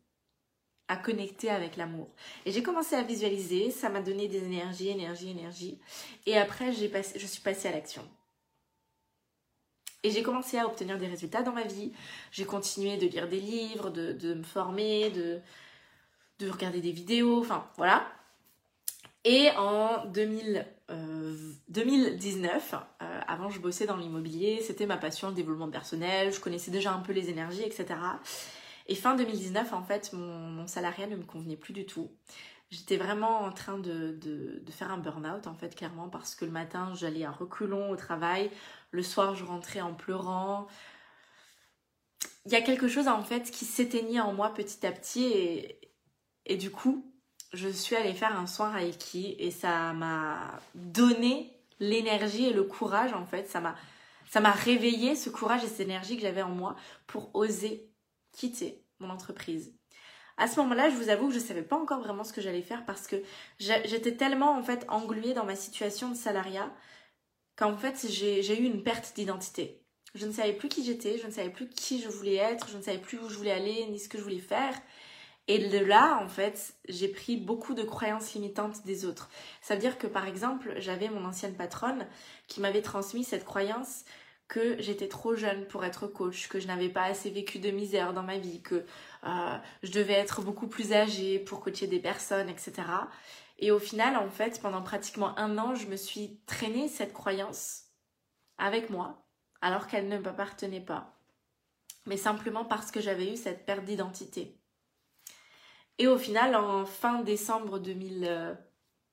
à 0.88 0.96
connecter 0.96 1.50
avec 1.50 1.76
l'amour? 1.76 2.08
Et 2.46 2.50
j'ai 2.50 2.62
commencé 2.62 2.94
à 2.94 3.02
visualiser, 3.02 3.70
ça 3.70 3.90
m'a 3.90 4.00
donné 4.00 4.26
des 4.26 4.42
énergies, 4.42 4.88
énergie, 4.88 5.28
énergie. 5.28 5.78
Et 6.24 6.38
après, 6.38 6.72
je 6.72 7.26
suis 7.26 7.42
passée 7.42 7.68
à 7.68 7.72
l'action. 7.72 8.02
Et 10.02 10.10
j'ai 10.10 10.22
commencé 10.22 10.56
à 10.56 10.66
obtenir 10.66 10.96
des 10.96 11.08
résultats 11.08 11.42
dans 11.42 11.52
ma 11.52 11.64
vie. 11.64 11.92
J'ai 12.32 12.46
continué 12.46 12.96
de 12.96 13.06
lire 13.06 13.28
des 13.28 13.40
livres, 13.40 13.90
de, 13.90 14.32
me 14.32 14.44
former, 14.44 15.10
de, 15.10 15.42
de 16.38 16.48
regarder 16.48 16.80
des 16.80 16.92
vidéos, 16.92 17.40
enfin 17.40 17.68
voilà. 17.76 18.10
Et 19.24 19.50
en 19.58 20.06
2000, 20.06 20.66
2019, 20.88 22.74
euh, 22.74 22.76
euh, 23.02 23.20
avant 23.26 23.50
je 23.50 23.58
bossais 23.58 23.86
dans 23.86 23.96
l'immobilier, 23.96 24.60
c'était 24.62 24.86
ma 24.86 24.96
passion, 24.96 25.28
le 25.28 25.34
développement 25.34 25.70
personnel, 25.70 26.32
je 26.32 26.40
connaissais 26.40 26.70
déjà 26.70 26.92
un 26.92 27.00
peu 27.00 27.12
les 27.12 27.28
énergies, 27.28 27.62
etc. 27.62 27.86
Et 28.86 28.94
fin 28.94 29.16
2019, 29.16 29.72
en 29.72 29.82
fait, 29.82 30.12
mon, 30.12 30.66
salariat 30.66 31.08
ne 31.08 31.16
me 31.16 31.24
convenait 31.24 31.56
plus 31.56 31.72
du 31.72 31.86
tout. 31.86 32.10
J'étais 32.70 32.96
vraiment 32.96 33.40
en 33.40 33.52
train 33.52 33.78
de, 33.78 34.18
faire 34.70 34.92
un 34.92 34.98
burn-out, 34.98 35.46
en 35.46 35.54
fait, 35.54 35.74
clairement, 35.74 36.08
parce 36.08 36.34
que 36.34 36.44
le 36.44 36.50
matin, 36.52 36.92
j'allais 36.94 37.24
à 37.24 37.30
reculons 37.30 37.90
au 37.90 37.96
travail, 37.96 38.50
le 38.92 39.02
soir, 39.02 39.34
je 39.34 39.44
rentrais 39.44 39.80
en 39.80 39.94
pleurant. 39.94 40.68
Il 42.44 42.52
y 42.52 42.56
a 42.56 42.62
quelque 42.62 42.86
chose, 42.86 43.08
en 43.08 43.22
fait, 43.22 43.50
qui 43.50 43.64
s'éteignait 43.64 44.20
en 44.20 44.32
moi 44.32 44.54
petit 44.54 44.86
à 44.86 44.92
petit, 44.92 45.24
et, 45.24 45.80
et 46.44 46.56
du 46.56 46.70
coup, 46.70 47.12
je 47.56 47.68
suis 47.68 47.96
allée 47.96 48.14
faire 48.14 48.38
un 48.38 48.46
soin 48.46 48.70
Reiki 48.70 49.36
et 49.38 49.50
ça 49.50 49.92
m'a 49.92 50.60
donné 50.74 51.52
l'énergie 51.80 52.46
et 52.46 52.52
le 52.52 52.64
courage 52.64 53.12
en 53.12 53.26
fait. 53.26 53.48
Ça 53.48 53.60
m'a, 53.60 53.74
ça 54.30 54.40
m'a 54.40 54.52
réveillé 54.52 55.16
ce 55.16 55.30
courage 55.30 55.64
et 55.64 55.68
cette 55.68 55.80
énergie 55.80 56.16
que 56.16 56.22
j'avais 56.22 56.42
en 56.42 56.50
moi 56.50 56.76
pour 57.06 57.34
oser 57.34 57.90
quitter 58.32 58.84
mon 59.00 59.10
entreprise. 59.10 59.74
À 60.38 60.48
ce 60.48 60.60
moment-là, 60.60 60.90
je 60.90 60.96
vous 60.96 61.08
avoue 61.08 61.28
que 61.28 61.34
je 61.34 61.38
ne 61.38 61.44
savais 61.44 61.62
pas 61.62 61.76
encore 61.76 62.00
vraiment 62.00 62.24
ce 62.24 62.32
que 62.32 62.42
j'allais 62.42 62.62
faire 62.62 62.84
parce 62.84 63.06
que 63.06 63.16
j'étais 63.58 64.16
tellement 64.16 64.52
en 64.52 64.62
fait 64.62 64.84
engluée 64.88 65.32
dans 65.32 65.46
ma 65.46 65.56
situation 65.56 66.10
de 66.10 66.14
salariat 66.14 66.70
qu'en 67.56 67.76
fait 67.76 68.06
j'ai 68.10 68.60
eu 68.60 68.64
une 68.64 68.82
perte 68.82 69.14
d'identité. 69.16 69.82
Je 70.14 70.26
ne 70.26 70.32
savais 70.32 70.52
plus 70.52 70.68
qui 70.68 70.84
j'étais, 70.84 71.18
je 71.18 71.26
ne 71.26 71.32
savais 71.32 71.50
plus 71.50 71.68
qui 71.68 72.02
je 72.02 72.08
voulais 72.08 72.36
être, 72.36 72.68
je 72.68 72.76
ne 72.76 72.82
savais 72.82 72.98
plus 72.98 73.18
où 73.18 73.28
je 73.28 73.36
voulais 73.36 73.50
aller 73.50 73.86
ni 73.86 73.98
ce 73.98 74.08
que 74.08 74.18
je 74.18 74.22
voulais 74.22 74.38
faire. 74.38 74.74
Et 75.48 75.68
de 75.68 75.78
là, 75.78 76.18
en 76.22 76.28
fait, 76.28 76.74
j'ai 76.88 77.08
pris 77.08 77.36
beaucoup 77.36 77.74
de 77.74 77.84
croyances 77.84 78.34
limitantes 78.34 78.84
des 78.84 79.04
autres. 79.04 79.30
Ça 79.60 79.74
veut 79.74 79.80
dire 79.80 79.96
que, 79.96 80.08
par 80.08 80.26
exemple, 80.26 80.74
j'avais 80.78 81.08
mon 81.08 81.24
ancienne 81.24 81.54
patronne 81.54 82.06
qui 82.48 82.60
m'avait 82.60 82.82
transmis 82.82 83.22
cette 83.22 83.44
croyance 83.44 84.04
que 84.48 84.80
j'étais 84.80 85.08
trop 85.08 85.34
jeune 85.34 85.66
pour 85.66 85.84
être 85.84 86.06
coach, 86.06 86.48
que 86.48 86.60
je 86.60 86.66
n'avais 86.66 86.88
pas 86.88 87.04
assez 87.04 87.30
vécu 87.30 87.58
de 87.58 87.70
misère 87.70 88.12
dans 88.12 88.22
ma 88.22 88.38
vie, 88.38 88.60
que 88.62 88.84
euh, 89.24 89.58
je 89.82 89.92
devais 89.92 90.12
être 90.14 90.42
beaucoup 90.42 90.68
plus 90.68 90.92
âgée 90.92 91.38
pour 91.38 91.60
coacher 91.60 91.86
des 91.86 91.98
personnes, 91.98 92.48
etc. 92.48 92.74
Et 93.58 93.70
au 93.70 93.78
final, 93.78 94.16
en 94.16 94.28
fait, 94.28 94.60
pendant 94.60 94.82
pratiquement 94.82 95.36
un 95.38 95.58
an, 95.58 95.74
je 95.74 95.86
me 95.86 95.96
suis 95.96 96.40
traînée 96.46 96.88
cette 96.88 97.12
croyance 97.12 97.84
avec 98.58 98.90
moi, 98.90 99.26
alors 99.62 99.86
qu'elle 99.86 100.08
ne 100.08 100.18
m'appartenait 100.18 100.80
pas. 100.80 101.16
Mais 102.06 102.16
simplement 102.16 102.64
parce 102.64 102.90
que 102.90 103.00
j'avais 103.00 103.32
eu 103.32 103.36
cette 103.36 103.66
perte 103.66 103.84
d'identité. 103.84 104.55
Et 105.98 106.06
au 106.06 106.18
final, 106.18 106.54
en 106.54 106.84
fin 106.84 107.22
décembre 107.22 107.78
2000, 107.78 108.56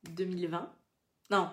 2020, 0.10 0.62
euh, 0.62 0.66
non, 1.30 1.50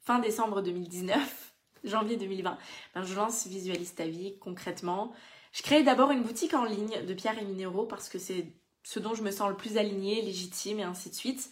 fin 0.00 0.18
décembre 0.18 0.60
2019, 0.62 1.54
janvier 1.84 2.16
2020, 2.16 2.58
ben 2.94 3.02
je 3.02 3.14
lance 3.14 3.46
Visualise 3.46 3.94
ta 3.94 4.06
vie 4.06 4.38
concrètement. 4.38 5.12
Je 5.52 5.62
crée 5.62 5.82
d'abord 5.82 6.10
une 6.10 6.22
boutique 6.22 6.54
en 6.54 6.64
ligne 6.64 7.04
de 7.04 7.14
pierres 7.14 7.38
et 7.38 7.44
minéraux 7.44 7.86
parce 7.86 8.08
que 8.08 8.18
c'est 8.18 8.46
ce 8.82 8.98
dont 8.98 9.14
je 9.14 9.22
me 9.22 9.30
sens 9.30 9.48
le 9.48 9.56
plus 9.56 9.78
alignée, 9.78 10.22
légitime 10.22 10.80
et 10.80 10.84
ainsi 10.84 11.10
de 11.10 11.14
suite. 11.14 11.50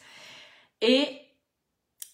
Et 0.80 1.08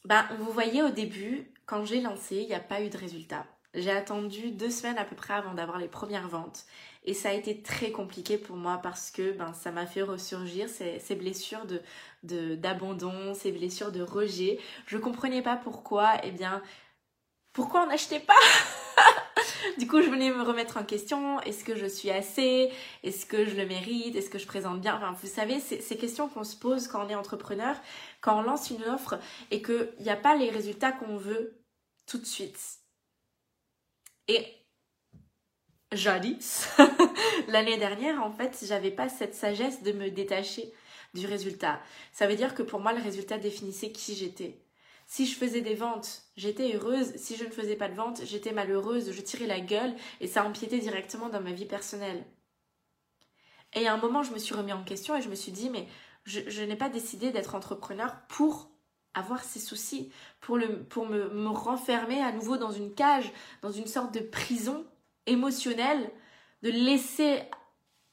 ben, 0.04 0.26
vous 0.38 0.52
voyez 0.52 0.82
au 0.82 0.90
début, 0.90 1.52
quand 1.66 1.84
j'ai 1.84 2.00
lancé, 2.00 2.36
il 2.36 2.46
n'y 2.46 2.54
a 2.54 2.60
pas 2.60 2.82
eu 2.82 2.90
de 2.90 2.98
résultat. 2.98 3.46
J'ai 3.74 3.90
attendu 3.90 4.52
deux 4.52 4.70
semaines 4.70 4.98
à 4.98 5.04
peu 5.04 5.16
près 5.16 5.34
avant 5.34 5.54
d'avoir 5.54 5.78
les 5.78 5.88
premières 5.88 6.28
ventes. 6.28 6.64
Et 7.04 7.12
ça 7.12 7.30
a 7.30 7.32
été 7.32 7.60
très 7.60 7.90
compliqué 7.90 8.38
pour 8.38 8.56
moi 8.56 8.78
parce 8.82 9.10
que 9.10 9.32
ben, 9.32 9.52
ça 9.52 9.70
m'a 9.72 9.86
fait 9.86 10.02
ressurgir 10.02 10.68
ces, 10.68 11.14
blessures 11.16 11.66
de, 12.22 12.54
d'abandon, 12.54 13.34
ces 13.34 13.52
blessures 13.52 13.92
de 13.92 14.00
rejet. 14.00 14.58
Je 14.86 14.96
comprenais 14.96 15.42
pas 15.42 15.56
pourquoi, 15.56 16.14
eh 16.22 16.30
bien, 16.30 16.62
pourquoi 17.52 17.82
on 17.84 17.86
n'achetait 17.86 18.20
pas? 18.20 18.34
Du 19.78 19.88
coup, 19.88 20.02
je 20.02 20.08
venais 20.08 20.30
me 20.30 20.42
remettre 20.42 20.76
en 20.76 20.84
question. 20.84 21.40
Est-ce 21.40 21.64
que 21.64 21.74
je 21.74 21.86
suis 21.86 22.10
assez? 22.10 22.70
Est-ce 23.02 23.26
que 23.26 23.44
je 23.44 23.56
le 23.56 23.66
mérite? 23.66 24.14
Est-ce 24.14 24.30
que 24.30 24.38
je 24.38 24.46
présente 24.46 24.80
bien? 24.80 24.94
Enfin, 24.96 25.16
vous 25.20 25.28
savez, 25.28 25.58
ces 25.58 25.96
questions 25.96 26.28
qu'on 26.28 26.44
se 26.44 26.56
pose 26.56 26.86
quand 26.86 27.04
on 27.04 27.08
est 27.08 27.14
entrepreneur, 27.14 27.74
quand 28.20 28.38
on 28.38 28.42
lance 28.42 28.70
une 28.70 28.84
offre 28.84 29.18
et 29.50 29.62
qu'il 29.62 29.88
n'y 30.00 30.10
a 30.10 30.16
pas 30.16 30.36
les 30.36 30.50
résultats 30.50 30.92
qu'on 30.92 31.16
veut 31.16 31.64
tout 32.06 32.18
de 32.18 32.26
suite. 32.26 32.83
Et 34.28 34.46
jadis, 35.92 36.68
l'année 37.48 37.76
dernière, 37.76 38.22
en 38.22 38.32
fait, 38.32 38.64
j'avais 38.66 38.90
pas 38.90 39.08
cette 39.08 39.34
sagesse 39.34 39.82
de 39.82 39.92
me 39.92 40.10
détacher 40.10 40.72
du 41.14 41.26
résultat. 41.26 41.80
Ça 42.12 42.26
veut 42.26 42.36
dire 42.36 42.54
que 42.54 42.62
pour 42.62 42.80
moi, 42.80 42.92
le 42.92 43.02
résultat 43.02 43.38
définissait 43.38 43.92
qui 43.92 44.14
j'étais. 44.14 44.60
Si 45.06 45.26
je 45.26 45.36
faisais 45.36 45.60
des 45.60 45.74
ventes, 45.74 46.22
j'étais 46.36 46.74
heureuse. 46.74 47.14
Si 47.16 47.36
je 47.36 47.44
ne 47.44 47.50
faisais 47.50 47.76
pas 47.76 47.88
de 47.88 47.94
ventes, 47.94 48.22
j'étais 48.24 48.52
malheureuse. 48.52 49.12
Je 49.12 49.20
tirais 49.20 49.46
la 49.46 49.60
gueule 49.60 49.94
et 50.20 50.26
ça 50.26 50.44
empiétait 50.44 50.78
directement 50.78 51.28
dans 51.28 51.40
ma 51.40 51.52
vie 51.52 51.66
personnelle. 51.66 52.24
Et 53.74 53.86
à 53.86 53.92
un 53.92 53.98
moment, 53.98 54.22
je 54.22 54.32
me 54.32 54.38
suis 54.38 54.54
remis 54.54 54.72
en 54.72 54.84
question 54.84 55.16
et 55.16 55.22
je 55.22 55.28
me 55.28 55.34
suis 55.34 55.52
dit, 55.52 55.68
mais 55.68 55.86
je, 56.24 56.62
n'ai 56.62 56.76
pas 56.76 56.88
décidé 56.88 57.32
d'être 57.32 57.54
entrepreneur 57.54 58.16
pour 58.28 58.70
avoir 59.14 59.42
ces 59.44 59.60
soucis, 59.60 60.10
pour, 60.40 60.58
le, 60.58 60.82
pour 60.84 61.06
me, 61.06 61.30
me 61.30 61.48
renfermer 61.48 62.20
à 62.22 62.32
nouveau 62.32 62.56
dans 62.56 62.72
une 62.72 62.94
cage, 62.94 63.32
dans 63.62 63.70
une 63.70 63.86
sorte 63.86 64.12
de 64.12 64.20
prison 64.20 64.84
émotionnelle, 65.26 66.10
de 66.62 66.70
laisser 66.70 67.42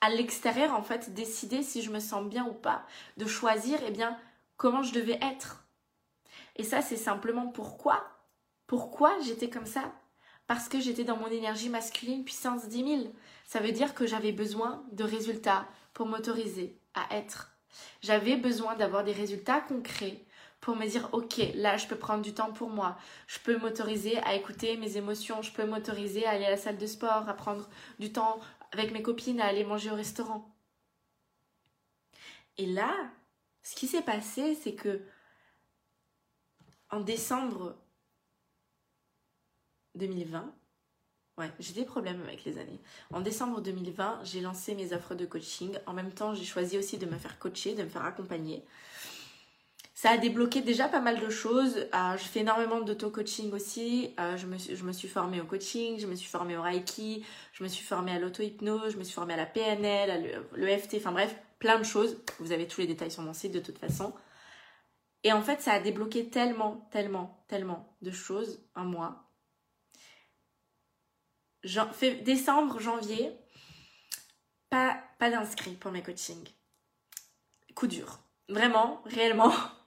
à 0.01 0.09
l'extérieur 0.09 0.73
en 0.73 0.81
fait 0.81 1.13
décider 1.13 1.63
si 1.63 1.81
je 1.81 1.91
me 1.91 1.99
sens 1.99 2.27
bien 2.27 2.45
ou 2.45 2.53
pas, 2.53 2.85
de 3.17 3.25
choisir 3.25 3.79
eh 3.87 3.91
bien 3.91 4.17
comment 4.57 4.83
je 4.83 4.93
devais 4.93 5.19
être. 5.21 5.63
Et 6.55 6.63
ça 6.63 6.81
c'est 6.81 6.97
simplement 6.97 7.47
pourquoi 7.47 8.03
Pourquoi 8.67 9.19
j'étais 9.21 9.49
comme 9.49 9.65
ça? 9.65 9.93
Parce 10.47 10.67
que 10.67 10.79
j'étais 10.79 11.03
dans 11.03 11.17
mon 11.17 11.27
énergie 11.27 11.69
masculine 11.69 12.25
puissance 12.25 12.67
10 12.67 13.01
000. 13.03 13.13
Ça 13.45 13.59
veut 13.59 13.71
dire 13.71 13.93
que 13.93 14.05
j'avais 14.05 14.33
besoin 14.33 14.83
de 14.91 15.03
résultats 15.03 15.67
pour 15.93 16.07
m'autoriser 16.07 16.77
à 16.93 17.15
être. 17.15 17.55
J'avais 18.01 18.35
besoin 18.35 18.75
d'avoir 18.75 19.03
des 19.03 19.13
résultats 19.13 19.61
concrets 19.61 20.25
pour 20.61 20.75
me 20.75 20.85
dire 20.87 21.09
ok 21.11 21.41
là 21.55 21.75
je 21.75 21.87
peux 21.87 21.97
prendre 21.97 22.21
du 22.21 22.33
temps 22.33 22.53
pour 22.53 22.69
moi. 22.69 22.97
Je 23.27 23.39
peux 23.39 23.57
m'autoriser 23.57 24.17
à 24.19 24.35
écouter 24.35 24.77
mes 24.77 24.95
émotions. 24.95 25.41
Je 25.41 25.51
peux 25.51 25.65
m'autoriser 25.65 26.25
à 26.25 26.31
aller 26.31 26.45
à 26.45 26.51
la 26.51 26.57
salle 26.57 26.77
de 26.77 26.85
sport 26.85 27.27
à 27.27 27.33
prendre 27.33 27.67
du 27.99 28.13
temps 28.13 28.39
avec 28.71 28.91
mes 28.93 29.01
copines 29.01 29.41
à 29.41 29.47
aller 29.47 29.65
manger 29.65 29.91
au 29.91 29.95
restaurant. 29.95 30.55
Et 32.57 32.67
là 32.67 32.95
ce 33.63 33.75
qui 33.75 33.87
s'est 33.87 34.03
passé 34.03 34.55
c'est 34.55 34.75
que 34.75 35.01
en 36.91 36.99
décembre 36.99 37.75
2020 39.95 40.53
ouais 41.39 41.51
j'ai 41.59 41.73
des 41.73 41.85
problèmes 41.85 42.21
avec 42.21 42.45
les 42.45 42.59
années. 42.59 42.79
En 43.11 43.21
décembre 43.21 43.61
2020 43.61 44.25
j'ai 44.25 44.41
lancé 44.41 44.75
mes 44.75 44.93
offres 44.93 45.15
de 45.15 45.25
coaching. 45.25 45.75
En 45.87 45.93
même 45.93 46.13
temps 46.13 46.35
j'ai 46.35 46.45
choisi 46.45 46.77
aussi 46.77 46.99
de 46.99 47.07
me 47.07 47.17
faire 47.17 47.39
coacher 47.39 47.73
de 47.73 47.81
me 47.81 47.89
faire 47.89 48.05
accompagner 48.05 48.63
ça 50.01 50.09
a 50.09 50.17
débloqué 50.17 50.61
déjà 50.61 50.87
pas 50.87 50.99
mal 50.99 51.19
de 51.19 51.29
choses. 51.29 51.77
Euh, 51.77 52.17
je 52.17 52.23
fais 52.23 52.39
énormément 52.39 52.81
d'auto-coaching 52.81 53.53
aussi. 53.53 54.15
Euh, 54.19 54.35
je, 54.35 54.47
me 54.47 54.57
suis, 54.93 55.07
formée 55.07 55.39
au 55.39 55.45
coaching, 55.45 55.99
je 55.99 56.07
me 56.07 56.15
suis 56.15 56.27
formée 56.27 56.57
au 56.57 56.63
Reiki, 56.63 57.23
je 57.53 57.63
me 57.63 57.69
suis 57.69 57.85
formée 57.85 58.11
à 58.11 58.17
l'auto-hypnose, 58.17 58.93
je 58.93 58.97
me 58.97 59.03
suis 59.03 59.13
formée 59.13 59.35
à 59.35 59.37
la 59.37 59.45
PNL, 59.45 60.09
à 60.09 60.17
l'EFT, 60.57 60.95
enfin 60.95 61.11
bref, 61.11 61.35
plein 61.59 61.77
de 61.77 61.83
choses. 61.83 62.17
Vous 62.39 62.51
avez 62.51 62.65
tous 62.65 62.81
les 62.81 62.87
détails 62.87 63.11
sur 63.11 63.21
mon 63.21 63.35
site 63.35 63.51
de 63.51 63.59
toute 63.59 63.77
façon. 63.77 64.11
Et 65.23 65.33
en 65.33 65.43
fait, 65.43 65.61
ça 65.61 65.73
a 65.73 65.79
débloqué 65.79 66.31
tellement, 66.31 66.89
tellement, 66.91 67.45
tellement 67.47 67.95
de 68.01 68.09
choses 68.09 68.59
en 68.73 68.85
moi. 68.85 69.29
décembre, 72.23 72.79
janvier, 72.79 73.37
pas, 74.71 74.99
pas 75.19 75.29
d'inscrits 75.29 75.75
pour 75.75 75.91
mes 75.91 76.01
coachings. 76.01 76.49
Coup 77.75 77.85
dur. 77.85 78.17
Vraiment, 78.49 79.03
réellement, 79.05 79.53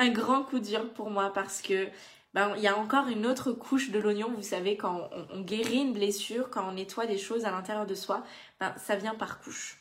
un 0.00 0.08
grand 0.08 0.42
coup 0.42 0.58
dur 0.58 0.92
pour 0.94 1.10
moi 1.10 1.32
parce 1.32 1.62
que 1.62 1.88
ben, 2.32 2.54
il 2.56 2.62
y 2.62 2.68
a 2.68 2.76
encore 2.76 3.08
une 3.08 3.26
autre 3.26 3.52
couche 3.52 3.90
de 3.90 3.98
l'oignon, 3.98 4.32
vous 4.34 4.42
savez, 4.42 4.76
quand 4.76 5.10
on, 5.30 5.40
guérit 5.40 5.78
une 5.78 5.92
blessure, 5.92 6.48
quand 6.48 6.68
on 6.68 6.72
nettoie 6.72 7.06
des 7.06 7.18
choses 7.18 7.44
à 7.44 7.50
l'intérieur 7.50 7.86
de 7.86 7.94
soi, 7.94 8.24
ben, 8.60 8.74
ça 8.78 8.96
vient 8.96 9.14
par 9.14 9.40
couche. 9.40 9.78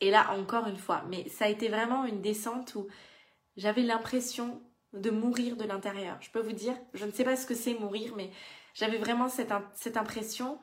Et 0.00 0.10
là, 0.10 0.32
encore 0.32 0.66
une 0.66 0.76
fois, 0.76 1.04
mais 1.08 1.28
ça 1.28 1.46
a 1.46 1.48
été 1.48 1.68
vraiment 1.68 2.04
une 2.04 2.20
descente 2.20 2.74
où 2.74 2.86
j'avais 3.56 3.82
l'impression 3.82 4.60
de 4.92 5.10
mourir 5.10 5.56
de 5.56 5.64
l'intérieur. 5.64 6.18
Je 6.20 6.30
peux 6.30 6.40
vous 6.40 6.52
dire, 6.52 6.74
je 6.92 7.04
ne 7.06 7.12
sais 7.12 7.24
pas 7.24 7.36
ce 7.36 7.46
que 7.46 7.54
c'est 7.54 7.74
mourir, 7.74 8.14
mais 8.16 8.30
j'avais 8.74 8.98
vraiment 8.98 9.28
cette, 9.28 9.52
cette 9.74 9.96
impression 9.96 10.60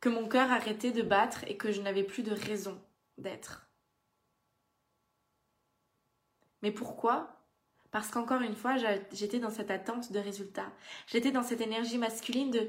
que 0.00 0.08
mon 0.08 0.28
cœur 0.28 0.50
arrêtait 0.50 0.92
de 0.92 1.02
battre 1.02 1.44
et 1.46 1.56
que 1.56 1.72
je 1.72 1.80
n'avais 1.80 2.04
plus 2.04 2.24
de 2.24 2.32
raison 2.32 2.78
d'être. 3.16 3.68
Mais 6.62 6.72
pourquoi? 6.72 7.39
Parce 7.90 8.10
qu'encore 8.10 8.40
une 8.42 8.54
fois, 8.54 8.76
j'étais 9.12 9.38
dans 9.38 9.50
cette 9.50 9.70
attente 9.70 10.12
de 10.12 10.18
résultat. 10.18 10.70
J'étais 11.06 11.32
dans 11.32 11.42
cette 11.42 11.60
énergie 11.60 11.98
masculine 11.98 12.50
de 12.50 12.68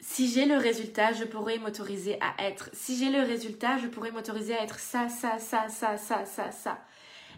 si 0.00 0.28
j'ai 0.28 0.46
le 0.46 0.56
résultat, 0.56 1.12
je 1.12 1.24
pourrais 1.24 1.58
m'autoriser 1.58 2.18
à 2.20 2.46
être. 2.46 2.70
Si 2.72 2.96
j'ai 2.96 3.10
le 3.10 3.22
résultat, 3.22 3.78
je 3.78 3.88
pourrais 3.88 4.12
m'autoriser 4.12 4.56
à 4.56 4.62
être 4.62 4.78
ça, 4.78 5.08
ça, 5.08 5.38
ça, 5.38 5.68
ça, 5.68 5.96
ça, 5.96 6.24
ça, 6.24 6.50
ça. 6.52 6.80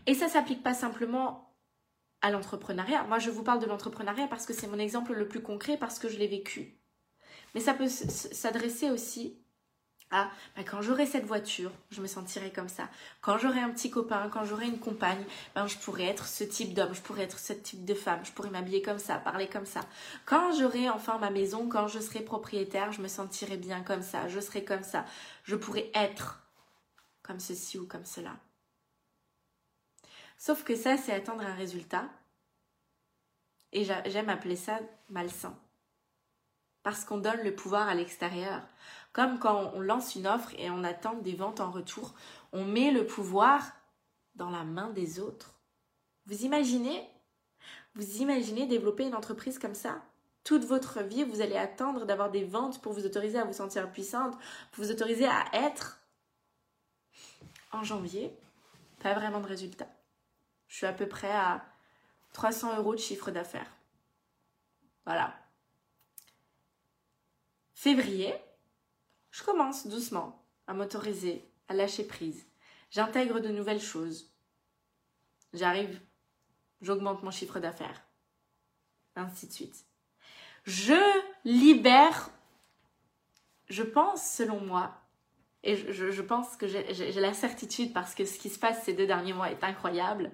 Et 0.06 0.14
ça 0.14 0.28
s'applique 0.28 0.62
pas 0.62 0.74
simplement 0.74 1.54
à 2.22 2.30
l'entrepreneuriat. 2.30 3.04
Moi, 3.04 3.18
je 3.18 3.30
vous 3.30 3.42
parle 3.42 3.60
de 3.60 3.66
l'entrepreneuriat 3.66 4.28
parce 4.28 4.46
que 4.46 4.52
c'est 4.52 4.66
mon 4.66 4.78
exemple 4.78 5.14
le 5.14 5.26
plus 5.26 5.42
concret, 5.42 5.78
parce 5.78 5.98
que 5.98 6.08
je 6.08 6.18
l'ai 6.18 6.26
vécu. 6.26 6.78
Mais 7.54 7.60
ça 7.60 7.74
peut 7.74 7.88
s'adresser 7.88 8.90
aussi 8.90 9.42
ah, 10.12 10.28
bah, 10.56 10.62
quand 10.68 10.82
j'aurai 10.82 11.06
cette 11.06 11.24
voiture, 11.24 11.70
je 11.90 12.02
me 12.02 12.08
sentirai 12.08 12.50
comme 12.50 12.68
ça. 12.68 12.88
Quand 13.20 13.38
j'aurai 13.38 13.60
un 13.60 13.70
petit 13.70 13.90
copain, 13.90 14.28
quand 14.28 14.44
j'aurai 14.44 14.66
une 14.66 14.80
compagne, 14.80 15.24
ben, 15.54 15.68
je 15.68 15.78
pourrais 15.78 16.06
être 16.06 16.26
ce 16.26 16.42
type 16.42 16.74
d'homme, 16.74 16.94
je 16.94 17.00
pourrais 17.00 17.22
être 17.22 17.38
ce 17.38 17.52
type 17.52 17.84
de 17.84 17.94
femme, 17.94 18.24
je 18.24 18.32
pourrais 18.32 18.50
m'habiller 18.50 18.82
comme 18.82 18.98
ça, 18.98 19.18
parler 19.18 19.48
comme 19.48 19.66
ça. 19.66 19.80
Quand 20.24 20.52
j'aurai 20.58 20.90
enfin 20.90 21.18
ma 21.18 21.30
maison, 21.30 21.68
quand 21.68 21.86
je 21.86 22.00
serai 22.00 22.20
propriétaire, 22.20 22.90
je 22.90 23.02
me 23.02 23.08
sentirai 23.08 23.56
bien 23.56 23.82
comme 23.82 24.02
ça, 24.02 24.26
je 24.26 24.40
serai 24.40 24.64
comme 24.64 24.82
ça. 24.82 25.04
Je 25.44 25.54
pourrais 25.54 25.90
être 25.94 26.42
comme 27.22 27.38
ceci 27.38 27.78
ou 27.78 27.86
comme 27.86 28.04
cela. 28.04 28.36
Sauf 30.38 30.64
que 30.64 30.74
ça, 30.74 30.96
c'est 30.96 31.12
attendre 31.12 31.42
un 31.42 31.54
résultat. 31.54 32.08
Et 33.72 33.84
j'aime 33.84 34.28
appeler 34.30 34.56
ça 34.56 34.80
malsain. 35.08 35.56
Parce 36.82 37.04
qu'on 37.04 37.18
donne 37.18 37.42
le 37.44 37.54
pouvoir 37.54 37.88
à 37.88 37.94
l'extérieur. 37.94 38.62
Comme 39.12 39.38
quand 39.38 39.72
on 39.74 39.80
lance 39.80 40.14
une 40.14 40.26
offre 40.26 40.52
et 40.56 40.70
on 40.70 40.84
attend 40.84 41.14
des 41.14 41.34
ventes 41.34 41.60
en 41.60 41.70
retour, 41.70 42.14
on 42.52 42.64
met 42.64 42.90
le 42.90 43.06
pouvoir 43.06 43.72
dans 44.36 44.50
la 44.50 44.64
main 44.64 44.90
des 44.90 45.18
autres. 45.18 45.54
Vous 46.26 46.44
imaginez? 46.44 47.08
Vous 47.94 48.18
imaginez 48.18 48.66
développer 48.66 49.04
une 49.04 49.16
entreprise 49.16 49.58
comme 49.58 49.74
ça? 49.74 50.00
Toute 50.44 50.64
votre 50.64 51.02
vie, 51.02 51.24
vous 51.24 51.40
allez 51.40 51.56
attendre 51.56 52.06
d'avoir 52.06 52.30
des 52.30 52.44
ventes 52.44 52.80
pour 52.80 52.92
vous 52.92 53.04
autoriser 53.04 53.38
à 53.38 53.44
vous 53.44 53.52
sentir 53.52 53.90
puissante, 53.90 54.38
pour 54.70 54.84
vous 54.84 54.90
autoriser 54.90 55.26
à 55.26 55.44
être. 55.52 56.00
En 57.72 57.82
janvier, 57.82 58.32
pas 59.00 59.14
vraiment 59.14 59.40
de 59.40 59.46
résultat. 59.46 59.88
Je 60.68 60.76
suis 60.76 60.86
à 60.86 60.92
peu 60.92 61.08
près 61.08 61.32
à 61.32 61.64
300 62.32 62.78
euros 62.78 62.94
de 62.94 63.00
chiffre 63.00 63.30
d'affaires. 63.30 63.70
Voilà. 65.04 65.34
Février, 67.74 68.34
je 69.30 69.42
commence 69.42 69.86
doucement 69.86 70.44
à 70.66 70.74
m'autoriser, 70.74 71.44
à 71.68 71.74
lâcher 71.74 72.04
prise. 72.04 72.46
J'intègre 72.90 73.40
de 73.40 73.48
nouvelles 73.48 73.80
choses. 73.80 74.32
J'arrive, 75.52 76.00
j'augmente 76.80 77.22
mon 77.22 77.30
chiffre 77.30 77.60
d'affaires. 77.60 78.02
Ainsi 79.16 79.46
de 79.46 79.52
suite. 79.52 79.84
Je 80.64 81.00
libère, 81.44 82.30
je 83.68 83.82
pense 83.82 84.24
selon 84.24 84.60
moi, 84.60 84.94
et 85.62 85.76
je, 85.92 86.22
pense 86.22 86.56
que 86.56 86.66
j'ai 86.66 87.12
la 87.12 87.34
certitude 87.34 87.92
parce 87.92 88.14
que 88.14 88.24
ce 88.24 88.38
qui 88.38 88.48
se 88.48 88.58
passe 88.58 88.82
ces 88.84 88.94
deux 88.94 89.06
derniers 89.06 89.34
mois 89.34 89.50
est 89.50 89.62
incroyable, 89.62 90.30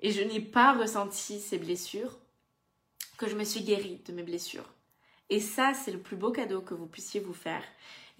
et 0.00 0.10
je 0.10 0.22
n'ai 0.22 0.40
pas 0.40 0.72
ressenti 0.74 1.40
ces 1.40 1.58
blessures, 1.58 2.18
que 3.16 3.28
je 3.28 3.36
me 3.36 3.44
suis 3.44 3.62
guérie 3.62 4.02
de 4.06 4.12
mes 4.12 4.22
blessures. 4.22 4.68
Et 5.30 5.40
ça, 5.40 5.72
c'est 5.74 5.92
le 5.92 6.00
plus 6.00 6.16
beau 6.16 6.32
cadeau 6.32 6.60
que 6.60 6.74
vous 6.74 6.86
puissiez 6.86 7.20
vous 7.20 7.32
faire. 7.32 7.62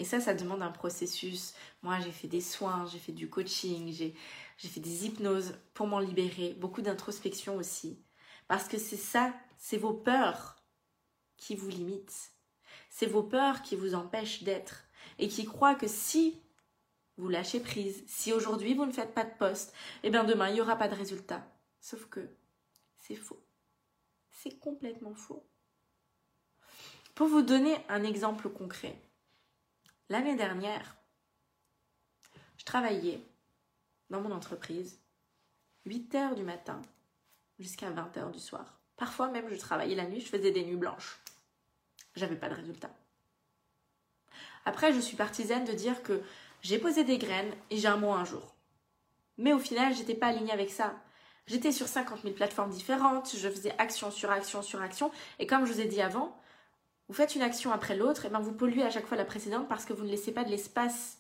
Et 0.02 0.04
ça, 0.04 0.18
ça 0.18 0.34
demande 0.34 0.62
un 0.62 0.72
processus. 0.72 1.54
Moi, 1.82 2.00
j'ai 2.00 2.10
fait 2.10 2.26
des 2.26 2.40
soins, 2.40 2.86
j'ai 2.86 2.98
fait 2.98 3.12
du 3.12 3.30
coaching, 3.30 3.92
j'ai 3.92 4.16
fait 4.58 4.80
des 4.80 5.06
hypnoses 5.06 5.54
pour 5.74 5.86
m'en 5.86 6.00
libérer, 6.00 6.54
beaucoup 6.54 6.82
d'introspection 6.82 7.54
aussi. 7.54 8.02
Parce 8.48 8.66
que 8.66 8.78
c'est 8.78 8.96
ça, 8.96 9.32
c'est 9.58 9.76
vos 9.76 9.92
peurs 9.92 10.56
qui 11.36 11.54
vous 11.54 11.68
limitent. 11.68 12.32
C'est 12.90 13.06
vos 13.06 13.22
peurs 13.22 13.62
qui 13.62 13.76
vous 13.76 13.94
empêchent 13.94 14.42
d'être 14.42 14.82
et 15.20 15.28
qui 15.28 15.44
croient 15.44 15.76
que 15.76 15.86
si 15.86 16.42
vous 17.16 17.28
lâchez 17.28 17.60
prise, 17.60 18.02
si 18.08 18.32
aujourd'hui 18.32 18.74
vous 18.74 18.86
ne 18.86 18.92
faites 18.92 19.14
pas 19.14 19.24
de 19.24 19.38
poste, 19.38 19.72
eh 20.02 20.10
bien 20.10 20.24
demain 20.24 20.48
il 20.48 20.54
n'y 20.54 20.60
aura 20.60 20.74
pas 20.74 20.88
de 20.88 20.96
résultat. 20.96 21.46
Sauf 21.80 22.06
que 22.06 22.28
c'est 22.96 23.14
faux. 23.14 23.46
C'est 24.32 24.58
complètement 24.58 25.14
faux. 25.14 25.48
Pour 27.14 27.28
vous 27.28 27.42
donner 27.42 27.76
un 27.88 28.02
exemple 28.02 28.48
concret, 28.48 29.00
l'année 30.12 30.37
dernière, 30.37 30.94
je 32.59 32.66
travaillais 32.66 33.18
dans 34.11 34.20
mon 34.20 34.31
entreprise 34.31 35.01
8 35.87 36.14
heures 36.16 36.35
du 36.35 36.42
matin 36.42 36.83
jusqu'à 37.59 37.88
20 37.88 38.18
heures 38.18 38.31
du 38.31 38.38
soir. 38.38 38.79
Parfois 38.98 39.29
même, 39.29 39.48
je 39.48 39.57
travaillais 39.57 39.94
la 39.94 40.05
nuit, 40.05 40.20
je 40.20 40.29
faisais 40.29 40.51
des 40.51 40.66
nuits 40.66 40.77
blanches. 40.77 41.18
J'avais 42.14 42.37
pas 42.37 42.51
de 42.51 42.55
résultat. 42.55 42.90
Après, 44.66 44.92
je 44.92 45.01
suis 45.01 45.16
partisane 45.16 45.64
de 45.64 45.72
dire 45.72 46.03
que 46.03 46.22
j'ai 46.61 46.79
posé 46.79 47.05
des 47.05 47.16
graines 47.16 47.55
et 47.70 47.79
j'ai 47.79 47.88
un 47.88 47.96
mois 47.96 48.18
un 48.18 48.27
jour. 48.27 48.55
Mais 49.38 49.55
au 49.55 49.59
final, 49.59 49.94
j'étais 49.94 50.14
pas 50.14 50.27
alignée 50.27 50.53
avec 50.53 50.70
ça. 50.70 50.94
J'étais 51.46 51.72
sur 51.72 51.88
50 51.88 52.20
000 52.20 52.35
plateformes 52.35 52.70
différentes, 52.70 53.35
je 53.35 53.48
faisais 53.48 53.75
action 53.79 54.11
sur 54.11 54.31
action 54.31 54.61
sur 54.61 54.83
action, 54.83 55.11
et 55.38 55.46
comme 55.46 55.64
je 55.64 55.72
vous 55.72 55.81
ai 55.81 55.87
dit 55.87 56.03
avant, 56.03 56.38
vous 57.08 57.14
faites 57.14 57.34
une 57.34 57.42
action 57.42 57.72
après 57.72 57.96
l'autre, 57.96 58.24
et 58.24 58.28
ben 58.30 58.40
vous 58.40 58.54
polluez 58.54 58.82
à 58.82 58.90
chaque 58.90 59.06
fois 59.06 59.16
la 59.16 59.24
précédente 59.24 59.68
parce 59.68 59.84
que 59.84 59.92
vous 59.92 60.04
ne 60.04 60.10
laissez 60.10 60.32
pas 60.32 60.44
de 60.44 60.50
l'espace 60.50 61.18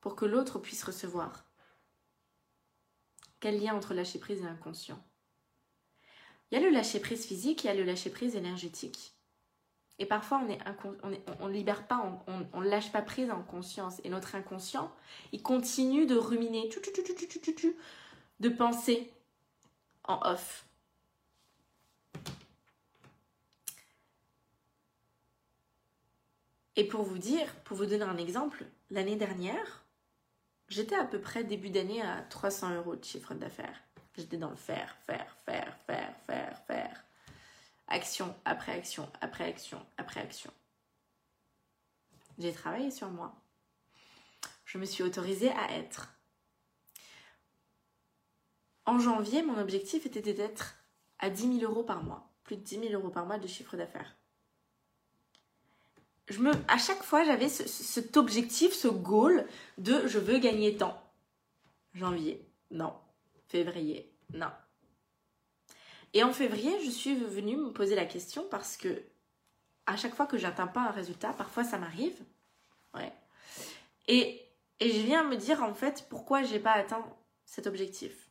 pour 0.00 0.16
que 0.16 0.24
l'autre 0.24 0.58
puisse 0.58 0.84
recevoir. 0.84 1.44
Quel 3.40 3.60
lien 3.60 3.74
entre 3.74 3.92
lâcher 3.92 4.18
prise 4.18 4.42
et 4.42 4.46
inconscient? 4.46 5.02
Il 6.50 6.58
y 6.58 6.62
a 6.62 6.64
le 6.64 6.70
lâcher 6.70 7.00
prise 7.00 7.26
physique, 7.26 7.64
il 7.64 7.66
y 7.66 7.70
a 7.70 7.74
le 7.74 7.84
lâcher 7.84 8.10
prise 8.10 8.36
énergétique. 8.36 9.12
Et 9.98 10.06
parfois, 10.06 10.46
on 11.40 11.48
ne 11.48 11.52
libère 11.52 11.86
pas, 11.86 12.22
on 12.52 12.60
ne 12.60 12.68
lâche 12.68 12.92
pas 12.92 13.02
prise 13.02 13.30
en 13.30 13.42
conscience. 13.42 14.00
Et 14.04 14.10
notre 14.10 14.34
inconscient, 14.34 14.94
il 15.32 15.42
continue 15.42 16.06
de 16.06 16.16
ruminer, 16.16 16.68
de 18.40 18.48
penser 18.50 19.12
en 20.04 20.20
off. 20.22 20.65
Et 26.76 26.84
pour 26.84 27.02
vous 27.02 27.18
dire, 27.18 27.54
pour 27.64 27.76
vous 27.76 27.86
donner 27.86 28.04
un 28.04 28.18
exemple, 28.18 28.64
l'année 28.90 29.16
dernière, 29.16 29.86
J'étais 30.68 30.96
à 30.96 31.04
peu 31.04 31.20
près 31.20 31.44
début 31.44 31.70
d'année 31.70 32.02
à 32.02 32.22
300 32.22 32.74
euros 32.76 32.96
de 32.96 33.04
chiffre 33.04 33.34
d'affaires. 33.34 33.82
J'étais 34.16 34.36
dans 34.36 34.50
le 34.50 34.56
faire, 34.56 34.96
faire, 35.06 35.36
faire, 35.44 35.76
faire, 35.86 36.14
faire, 36.26 36.58
faire. 36.66 37.04
Action 37.88 38.34
après 38.44 38.72
action, 38.72 39.08
après 39.20 39.44
action, 39.44 39.84
après 39.96 40.20
action. 40.20 40.52
J'ai 42.38 42.52
travaillé 42.52 42.90
sur 42.90 43.08
moi. 43.10 43.34
Je 44.64 44.78
me 44.78 44.84
suis 44.84 45.04
autorisée 45.04 45.50
à 45.50 45.78
être. 45.78 46.12
En 48.86 48.98
janvier, 48.98 49.42
mon 49.42 49.58
objectif 49.58 50.04
était 50.04 50.20
d'être 50.32 50.76
à 51.20 51.30
10 51.30 51.60
000 51.60 51.70
euros 51.70 51.84
par 51.84 52.02
mois. 52.02 52.28
Plus 52.42 52.56
de 52.56 52.62
10 52.62 52.88
000 52.88 52.92
euros 52.94 53.10
par 53.10 53.26
mois 53.26 53.38
de 53.38 53.46
chiffre 53.46 53.76
d'affaires 53.76 54.16
à 56.68 56.78
chaque 56.78 57.02
fois, 57.02 57.24
j'avais 57.24 57.48
cet 57.48 58.16
objectif, 58.16 58.72
ce 58.72 58.88
goal 58.88 59.46
de 59.78 60.06
je 60.06 60.18
veux 60.18 60.38
gagner 60.38 60.76
tant. 60.76 61.00
Janvier, 61.94 62.44
non. 62.70 62.94
Février, 63.48 64.12
non. 64.34 64.50
Et 66.14 66.22
en 66.22 66.32
février, 66.32 66.72
je 66.84 66.90
suis 66.90 67.14
venue 67.14 67.56
me 67.56 67.72
poser 67.72 67.94
la 67.94 68.06
question 68.06 68.44
parce 68.50 68.76
que 68.76 69.02
à 69.86 69.96
chaque 69.96 70.14
fois 70.14 70.26
que 70.26 70.38
j'atteins 70.38 70.66
pas 70.66 70.80
un 70.80 70.90
résultat, 70.90 71.32
parfois 71.32 71.62
ça 71.62 71.78
m'arrive. 71.78 72.20
Ouais. 72.94 73.12
Et, 74.08 74.42
et 74.80 74.90
je 74.92 75.00
viens 75.00 75.22
me 75.22 75.36
dire 75.36 75.62
en 75.62 75.74
fait 75.74 76.06
pourquoi 76.08 76.42
j'ai 76.42 76.58
pas 76.58 76.72
atteint 76.72 77.04
cet 77.44 77.66
objectif. 77.66 78.30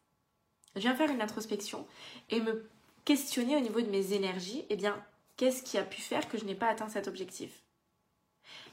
Je 0.76 0.82
viens 0.82 0.96
faire 0.96 1.12
une 1.12 1.22
introspection 1.22 1.88
et 2.30 2.42
me 2.42 2.70
questionner 3.06 3.56
au 3.56 3.62
niveau 3.62 3.80
de 3.80 3.90
mes 3.90 4.14
énergies. 4.14 4.66
Eh 4.70 4.76
bien, 4.76 5.02
qu'est-ce 5.38 5.64
qui 5.64 5.78
a 5.78 5.84
pu 5.84 6.02
faire 6.02 6.28
que 6.28 6.38
je 6.38 6.44
n'ai 6.44 6.56
pas 6.56 6.68
atteint 6.68 6.90
cet 6.90 7.08
objectif? 7.08 7.65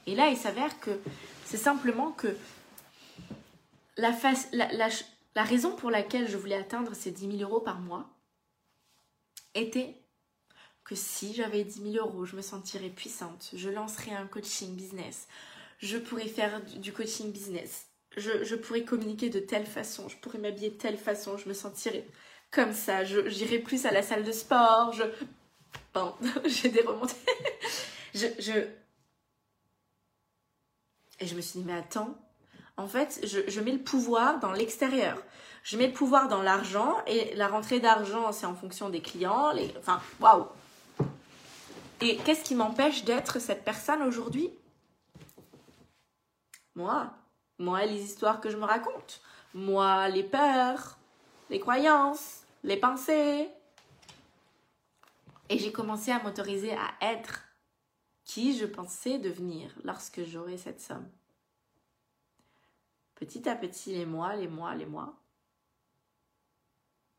Et 0.05 0.15
là, 0.15 0.29
il 0.29 0.37
s'avère 0.37 0.79
que 0.79 0.91
c'est 1.45 1.57
simplement 1.57 2.11
que 2.11 2.35
la, 3.97 4.11
la, 4.51 5.43
raison 5.43 5.75
pour 5.75 5.91
laquelle 5.91 6.27
je 6.27 6.37
voulais 6.37 6.55
atteindre 6.55 6.93
ces 6.93 7.11
10 7.11 7.37
000 7.37 7.49
euros 7.49 7.61
par 7.61 7.79
mois 7.79 8.09
était 9.55 9.95
que 10.83 10.95
si 10.95 11.33
j'avais 11.33 11.63
10 11.63 11.93
000 11.93 12.05
euros, 12.05 12.25
je 12.25 12.35
me 12.35 12.41
sentirais 12.41 12.89
puissante, 12.89 13.51
je 13.53 13.69
lancerais 13.69 14.11
un 14.11 14.27
coaching 14.27 14.75
business, 14.75 15.27
je 15.79 15.97
pourrais 15.97 16.27
faire 16.27 16.61
du 16.61 16.91
coaching 16.91 17.31
business, 17.31 17.87
je, 18.17 18.55
pourrais 18.55 18.83
communiquer 18.83 19.29
de 19.29 19.39
telle 19.39 19.65
façon, 19.65 20.09
je 20.09 20.17
pourrais 20.17 20.39
m'habiller 20.39 20.71
de 20.71 20.77
telle 20.77 20.97
façon, 20.97 21.37
je 21.37 21.47
me 21.47 21.53
sentirais 21.53 22.05
comme 22.51 22.73
ça, 22.73 23.03
j'irais 23.03 23.59
plus 23.59 23.85
à 23.85 23.91
la 23.91 24.03
salle 24.03 24.23
de 24.23 24.31
sport, 24.31 24.93
je... 24.93 25.03
Bon, 25.93 26.13
j'ai 26.45 26.69
des 26.69 26.81
remontées. 26.81 27.15
je, 28.13 28.27
je, 28.39 28.51
et 31.19 31.27
je 31.27 31.35
me 31.35 31.41
suis 31.41 31.59
dit, 31.59 31.65
mais 31.65 31.77
attends, 31.77 32.15
en 32.77 32.87
fait, 32.87 33.21
je, 33.23 33.61
mets 33.61 33.71
le 33.71 33.83
pouvoir 33.83 34.39
dans 34.39 34.51
l'extérieur. 34.51 35.17
Je 35.63 35.77
mets 35.77 35.87
le 35.87 35.93
pouvoir 35.93 36.27
dans 36.27 36.41
l'argent 36.41 36.97
et 37.05 37.35
la 37.35 37.47
rentrée 37.47 37.79
d'argent, 37.79 38.31
c'est 38.31 38.45
en 38.45 38.55
fonction 38.55 38.89
des 38.89 39.01
clients. 39.01 39.51
Les... 39.51 39.73
Enfin, 39.77 40.01
waouh! 40.19 40.47
Et 42.01 42.17
qu'est-ce 42.17 42.43
qui 42.43 42.55
m'empêche 42.55 43.03
d'être 43.05 43.39
cette 43.39 43.63
personne 43.63 44.01
aujourd'hui? 44.01 44.49
Moi. 46.75 47.11
Moi, 47.59 47.85
les 47.85 48.01
histoires 48.01 48.41
que 48.41 48.49
je 48.49 48.57
me 48.57 48.65
raconte. 48.65 49.21
Moi, 49.53 50.09
les 50.09 50.23
peurs, 50.23 50.97
les 51.51 51.59
croyances, 51.59 52.41
les 52.63 52.77
pensées. 52.77 53.47
Et 55.49 55.59
j'ai 55.59 55.71
commencé 55.71 56.11
à 56.11 56.21
m'autoriser 56.21 56.73
à 56.73 57.13
être 57.13 57.42
qui 58.23 58.57
je 58.57 58.65
pensais 58.65 59.19
devenir 59.19 59.73
lorsque 59.83 60.23
j'aurais 60.23 60.57
cette 60.57 60.81
somme. 60.81 61.09
Petit 63.15 63.47
à 63.47 63.55
petit, 63.55 63.93
les 63.93 64.05
mois, 64.05 64.35
les 64.35 64.47
mois, 64.47 64.75
les 64.75 64.85
mois. 64.85 65.15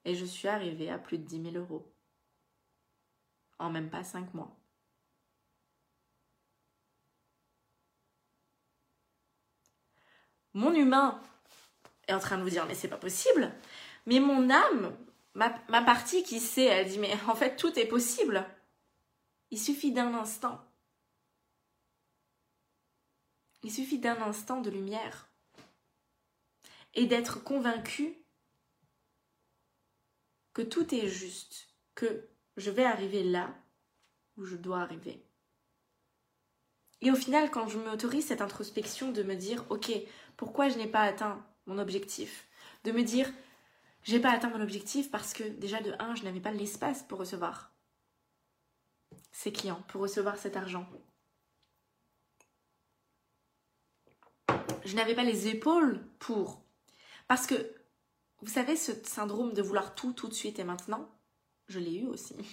Et 0.04 0.14
je 0.14 0.24
suis 0.24 0.48
arrivée 0.48 0.90
à 0.90 0.98
plus 0.98 1.18
de 1.18 1.24
10 1.24 1.52
000 1.52 1.56
euros. 1.56 1.90
En 3.58 3.70
même 3.70 3.90
pas 3.90 4.02
5 4.04 4.34
mois. 4.34 4.54
Mon 10.52 10.72
humain 10.72 11.20
est 12.06 12.12
en 12.12 12.20
train 12.20 12.38
de 12.38 12.42
vous 12.42 12.50
dire 12.50 12.66
mais 12.66 12.74
c'est 12.74 12.88
pas 12.88 12.96
possible. 12.96 13.52
Mais 14.06 14.20
mon 14.20 14.50
âme, 14.50 14.96
ma, 15.34 15.54
ma 15.68 15.82
partie 15.82 16.22
qui 16.22 16.38
sait, 16.38 16.64
elle 16.64 16.88
dit 16.88 16.98
mais 16.98 17.12
en 17.26 17.34
fait 17.34 17.56
tout 17.56 17.76
est 17.78 17.86
possible. 17.86 18.46
Il 19.50 19.58
suffit 19.58 19.92
d'un 19.92 20.14
instant 20.14 20.60
il 23.64 23.72
suffit 23.72 23.98
d'un 23.98 24.20
instant 24.22 24.61
de 24.61 24.70
lumière 24.70 25.29
et 26.92 27.07
d'être 27.07 27.42
convaincu 27.42 28.14
que 30.53 30.62
tout 30.62 30.94
est 30.94 31.09
juste, 31.09 31.74
que 31.94 32.29
je 32.57 32.70
vais 32.70 32.85
arriver 32.85 33.24
là 33.24 33.53
où 34.37 34.44
je 34.44 34.57
dois 34.57 34.81
arriver. 34.81 35.27
Et 37.00 37.11
au 37.11 37.16
final, 37.16 37.50
quand 37.50 37.66
je 37.66 37.79
m'autorise 37.79 38.27
cette 38.27 38.42
introspection 38.42 39.11
de 39.11 39.22
me 39.22 39.35
dire, 39.35 39.64
ok, 39.70 39.90
pourquoi 40.37 40.68
je 40.68 40.77
n'ai 40.77 40.87
pas 40.87 41.03
atteint 41.03 41.44
mon 41.66 41.79
objectif? 41.79 42.46
De 42.85 42.92
me 42.92 43.03
dire, 43.03 43.33
j'ai 44.03 44.20
pas 44.20 44.31
atteint 44.31 44.50
mon 44.50 44.61
objectif 44.61 45.11
parce 45.11 45.33
que 45.33 45.42
déjà 45.42 45.81
de 45.81 45.94
1, 45.98 46.16
je 46.16 46.24
n'avais 46.24 46.40
pas 46.40 46.53
l'espace 46.53 47.03
pour 47.03 47.18
recevoir 47.18 47.72
ces 49.33 49.53
clients, 49.53 49.83
pour 49.88 50.03
recevoir 50.03 50.37
cet 50.37 50.57
argent. 50.57 50.87
Je 54.85 54.97
n'avais 54.97 55.14
pas 55.14 55.25
les 55.25 55.49
épaules 55.49 56.01
pour. 56.18 56.62
Parce 57.29 57.47
que, 57.47 57.55
vous 58.42 58.51
savez, 58.51 58.77
ce 58.77 58.92
syndrome 59.05 59.53
de 59.53 59.62
vouloir 59.62 59.94
tout 59.94 60.12
tout 60.12 60.29
de 60.29 60.35
suite 60.35 60.59
et 60.59 60.64
maintenant, 60.64 61.09
je 61.68 61.79
l'ai 61.79 61.94
eu 61.94 62.07
aussi. 62.07 62.37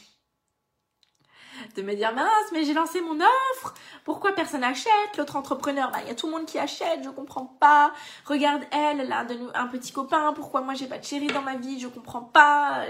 De 1.76 1.82
me 1.82 1.94
dire, 1.94 2.14
mince, 2.14 2.52
mais 2.54 2.64
j'ai 2.64 2.74
lancé 2.74 3.02
mon 3.02 3.20
offre, 3.20 3.74
pourquoi 4.06 4.34
personne 4.34 4.62
n'achète? 4.62 5.18
L'autre 5.18 5.36
entrepreneur, 5.36 5.92
bah, 5.92 6.00
il 6.02 6.08
y 6.08 6.10
a 6.10 6.16
tout 6.16 6.28
le 6.28 6.32
monde 6.32 6.46
qui 6.46 6.58
achète, 6.58 7.04
je 7.04 7.10
comprends 7.10 7.46
pas. 7.46 7.94
Regarde 8.26 8.64
elle, 8.72 9.02
elle 9.02 9.12
a 9.12 9.28
un 9.56 9.68
petit 9.68 9.92
copain, 9.92 10.32
pourquoi 10.34 10.62
moi 10.62 10.74
j'ai 10.76 10.88
pas 10.88 10.98
de 10.98 11.04
chéri 11.04 11.28
dans 11.28 11.42
ma 11.42 11.58
vie, 11.58 11.78
je 11.80 11.90
comprends 11.90 12.24
pas. 12.24 12.86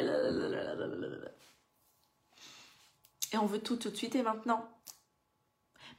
Et 3.33 3.37
on 3.37 3.47
veut 3.47 3.59
tout 3.59 3.77
tout 3.77 3.89
de 3.89 3.95
suite 3.95 4.15
et 4.15 4.21
maintenant. 4.21 4.69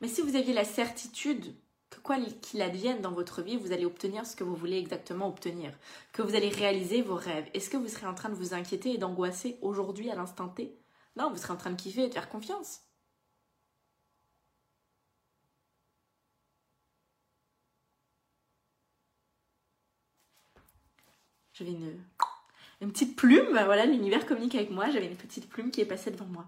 Mais 0.00 0.08
si 0.08 0.22
vous 0.22 0.36
aviez 0.36 0.54
la 0.54 0.64
certitude 0.64 1.54
quoi 2.00 2.16
qu'il 2.40 2.62
advienne 2.62 3.00
dans 3.00 3.12
votre 3.12 3.42
vie, 3.42 3.56
vous 3.56 3.72
allez 3.72 3.84
obtenir 3.84 4.26
ce 4.26 4.36
que 4.36 4.44
vous 4.44 4.54
voulez 4.54 4.78
exactement 4.78 5.28
obtenir, 5.28 5.72
que 6.12 6.22
vous 6.22 6.34
allez 6.34 6.48
réaliser 6.48 7.02
vos 7.02 7.16
rêves. 7.16 7.48
Est-ce 7.54 7.70
que 7.70 7.76
vous 7.76 7.88
serez 7.88 8.06
en 8.06 8.14
train 8.14 8.28
de 8.30 8.34
vous 8.34 8.54
inquiéter 8.54 8.94
et 8.94 8.98
d'angoisser 8.98 9.58
aujourd'hui 9.62 10.10
à 10.10 10.14
l'instant 10.14 10.48
T? 10.48 10.76
Non, 11.16 11.30
vous 11.30 11.36
serez 11.36 11.52
en 11.52 11.56
train 11.56 11.70
de 11.70 11.76
kiffer 11.76 12.04
et 12.04 12.08
de 12.08 12.14
faire 12.14 12.28
confiance. 12.28 12.82
J'avais 21.54 21.72
une, 21.72 21.98
une 22.80 22.92
petite 22.92 23.16
plume, 23.16 23.50
voilà, 23.52 23.86
l'univers 23.86 24.26
communique 24.26 24.54
avec 24.54 24.70
moi, 24.70 24.90
j'avais 24.90 25.06
une 25.06 25.16
petite 25.16 25.48
plume 25.48 25.70
qui 25.70 25.80
est 25.80 25.86
passée 25.86 26.10
devant 26.10 26.26
moi. 26.26 26.46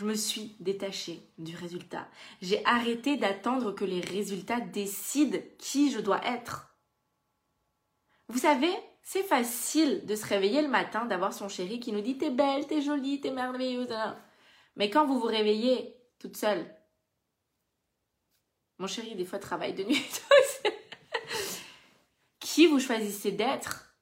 Je 0.00 0.06
me 0.06 0.14
suis 0.14 0.56
détachée 0.60 1.20
du 1.36 1.54
résultat. 1.54 2.08
J'ai 2.40 2.64
arrêté 2.64 3.18
d'attendre 3.18 3.72
que 3.72 3.84
les 3.84 4.00
résultats 4.00 4.60
décident 4.60 5.38
qui 5.58 5.92
je 5.92 6.00
dois 6.00 6.26
être. 6.26 6.74
Vous 8.28 8.38
savez, 8.38 8.72
c'est 9.02 9.22
facile 9.22 10.06
de 10.06 10.16
se 10.16 10.24
réveiller 10.24 10.62
le 10.62 10.68
matin, 10.68 11.04
d'avoir 11.04 11.34
son 11.34 11.50
chéri 11.50 11.80
qui 11.80 11.92
nous 11.92 12.00
dit 12.00 12.16
t'es 12.16 12.30
belle, 12.30 12.66
t'es 12.66 12.80
jolie, 12.80 13.20
t'es 13.20 13.30
merveilleuse. 13.30 13.94
Mais 14.76 14.88
quand 14.88 15.04
vous 15.04 15.20
vous 15.20 15.26
réveillez 15.26 15.94
toute 16.18 16.38
seule, 16.38 16.74
mon 18.78 18.86
chéri 18.86 19.14
des 19.16 19.26
fois 19.26 19.38
travaille 19.38 19.74
de 19.74 19.84
nuit. 19.84 20.00
qui 22.40 22.66
vous 22.66 22.80
choisissez 22.80 23.32
d'être 23.32 23.94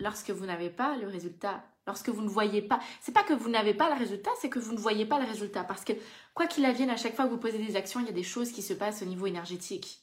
lorsque 0.00 0.30
vous 0.30 0.46
n'avez 0.46 0.70
pas 0.70 0.96
le 0.96 1.06
résultat 1.06 1.62
lorsque 1.86 2.08
vous 2.08 2.22
ne 2.22 2.28
voyez 2.28 2.62
pas. 2.62 2.80
C'est 3.00 3.12
pas 3.12 3.24
que 3.24 3.32
vous 3.32 3.48
n'avez 3.48 3.74
pas 3.74 3.88
le 3.88 3.98
résultat, 3.98 4.30
c'est 4.40 4.50
que 4.50 4.58
vous 4.58 4.72
ne 4.72 4.78
voyez 4.78 5.06
pas 5.06 5.18
le 5.18 5.26
résultat. 5.26 5.64
Parce 5.64 5.84
que 5.84 5.92
quoi 6.34 6.46
qu'il 6.46 6.64
advienne, 6.64 6.90
à 6.90 6.96
chaque 6.96 7.14
fois 7.14 7.26
que 7.26 7.30
vous 7.30 7.38
posez 7.38 7.58
des 7.58 7.76
actions, 7.76 8.00
il 8.00 8.06
y 8.06 8.10
a 8.10 8.12
des 8.12 8.22
choses 8.22 8.52
qui 8.52 8.62
se 8.62 8.74
passent 8.74 9.02
au 9.02 9.06
niveau 9.06 9.26
énergétique. 9.26 10.02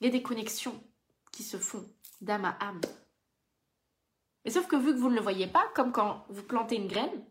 Il 0.00 0.06
y 0.06 0.08
a 0.08 0.12
des 0.12 0.22
connexions 0.22 0.82
qui 1.32 1.42
se 1.42 1.56
font 1.56 1.88
d'âme 2.20 2.44
à 2.44 2.56
âme. 2.60 2.80
Mais 4.44 4.50
sauf 4.50 4.66
que 4.66 4.76
vu 4.76 4.92
que 4.92 4.98
vous 4.98 5.10
ne 5.10 5.14
le 5.14 5.22
voyez 5.22 5.46
pas, 5.46 5.66
comme 5.74 5.92
quand 5.92 6.26
vous 6.28 6.42
plantez 6.42 6.76
une 6.76 6.88
graine, 6.88 7.24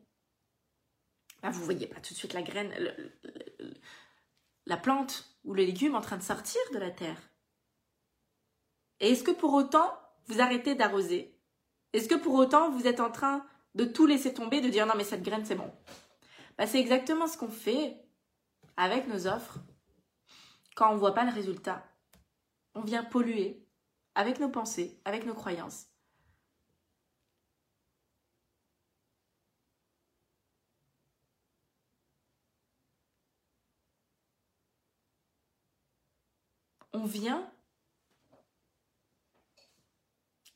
bah 1.42 1.52
vous 1.52 1.60
ne 1.60 1.66
voyez 1.66 1.88
pas 1.88 2.00
tout 2.00 2.14
de 2.14 2.18
suite 2.18 2.34
la 2.34 2.42
graine, 2.42 2.74
la 4.66 4.78
plante 4.78 5.38
ou 5.44 5.54
le 5.54 5.64
légume 5.64 5.96
en 5.96 6.02
train 6.02 6.18
de 6.18 6.24
sortir 6.24 6.62
de 6.74 6.80
la 6.80 6.90
terre. 6.90 7.22
Et 9.00 9.12
est-ce 9.12 9.24
que 9.24 9.32
pour 9.32 9.54
autant 9.54 9.94
vous 10.26 10.42
arrêtez 10.42 10.74
d'arroser? 10.74 11.33
Est-ce 11.94 12.08
que 12.10 12.16
pour 12.16 12.34
autant 12.36 12.72
vous 12.72 12.88
êtes 12.88 13.00
en 13.00 13.12
train 13.12 13.46
de 13.76 13.86
tout 13.86 14.06
laisser 14.06 14.34
tomber, 14.34 14.62
de 14.62 14.70
dire 14.70 14.86
non 14.86 14.94
mais 14.98 15.04
cette 15.04 15.24
graine 15.24 15.46
c'est 15.46 15.56
bon? 15.56 15.72
Bah, 16.58 16.68
C'est 16.68 16.80
exactement 16.80 17.28
ce 17.28 17.38
qu'on 17.38 17.50
fait 17.50 17.98
avec 18.78 19.08
nos 19.08 19.28
offres 19.28 19.60
quand 20.76 20.90
on 20.92 20.94
ne 20.96 21.00
voit 21.00 21.14
pas 21.14 21.26
le 21.26 21.34
résultat. 21.34 21.84
On 22.76 22.82
vient 22.82 23.04
polluer 23.04 23.64
avec 24.16 24.40
nos 24.40 24.50
pensées, 24.50 25.00
avec 25.06 25.26
nos 25.26 25.36
croyances. 25.36 25.88
On 36.94 37.06
vient 37.06 37.52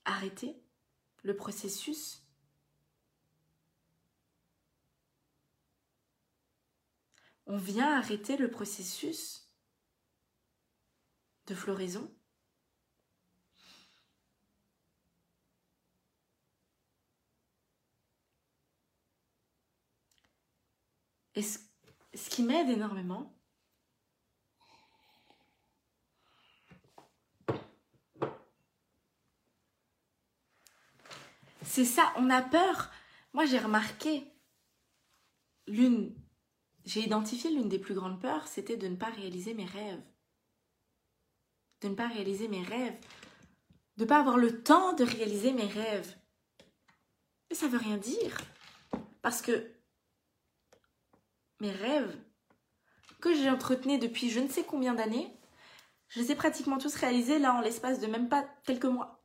arrêter 0.06 0.56
le 1.28 1.36
processus. 1.36 2.24
On 7.46 7.58
vient 7.58 7.98
arrêter 7.98 8.38
le 8.38 8.50
processus 8.50 9.52
de 11.48 11.56
floraison. 11.56 12.14
Et 21.36 21.44
ce, 21.44 21.60
ce 22.14 22.30
qui 22.30 22.42
m'aide 22.42 22.70
énormément, 22.70 23.37
C'est 31.68 31.86
ça, 31.86 32.14
on 32.16 32.30
a 32.30 32.42
peur. 32.42 32.90
Moi, 33.34 33.46
j'ai 33.46 33.60
remarqué 33.60 34.26
l'une, 35.68 36.16
j'ai 36.86 37.02
identifié 37.02 37.52
l'une 37.52 37.68
des 37.68 37.78
plus 37.78 37.94
grandes 37.94 38.22
peurs, 38.22 38.48
c'était 38.48 38.78
de 38.78 38.88
ne 38.88 38.96
pas 38.96 39.10
réaliser 39.10 39.54
mes 39.54 39.66
rêves. 39.66 40.02
De 41.82 41.90
ne 41.90 41.94
pas 41.94 42.08
réaliser 42.08 42.48
mes 42.48 42.64
rêves. 42.64 42.98
De 43.98 44.04
ne 44.04 44.08
pas 44.08 44.20
avoir 44.20 44.38
le 44.38 44.64
temps 44.64 44.94
de 44.94 45.04
réaliser 45.04 45.52
mes 45.52 45.68
rêves. 45.68 46.18
Mais 47.50 47.56
ça 47.56 47.68
veut 47.68 47.78
rien 47.78 47.98
dire. 47.98 48.38
Parce 49.22 49.42
que 49.42 49.70
mes 51.60 51.72
rêves, 51.72 52.18
que 53.20 53.36
j'ai 53.36 53.50
entretenus 53.50 54.00
depuis 54.00 54.30
je 54.30 54.40
ne 54.40 54.48
sais 54.48 54.64
combien 54.64 54.94
d'années, 54.94 55.38
je 56.08 56.22
les 56.22 56.32
ai 56.32 56.36
pratiquement 56.36 56.78
tous 56.78 56.96
réalisés 56.96 57.40
là 57.40 57.54
en 57.54 57.62
l'espace 57.62 58.00
de 58.00 58.08
même 58.08 58.30
pas 58.30 58.48
quelques 58.64 58.86
mois. 58.86 59.17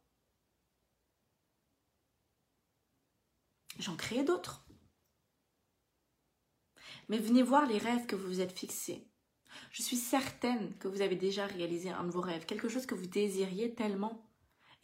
J'en 3.83 3.97
crée 3.97 4.23
d'autres. 4.23 4.65
Mais 7.09 7.19
venez 7.19 7.43
voir 7.43 7.67
les 7.67 7.79
rêves 7.79 8.07
que 8.07 8.15
vous 8.15 8.29
vous 8.29 8.41
êtes 8.41 8.57
fixés. 8.57 9.09
Je 9.73 9.83
suis 9.83 9.97
certaine 9.97 10.73
que 10.79 10.87
vous 10.87 11.01
avez 11.01 11.17
déjà 11.17 11.47
réalisé 11.47 11.91
un 11.91 12.05
de 12.05 12.13
vos 12.13 12.21
rêves, 12.21 12.47
quelque 12.47 12.69
chose 12.69 12.87
que 12.87 12.95
vous 12.95 13.09
désiriez 13.09 13.75
tellement 13.75 14.31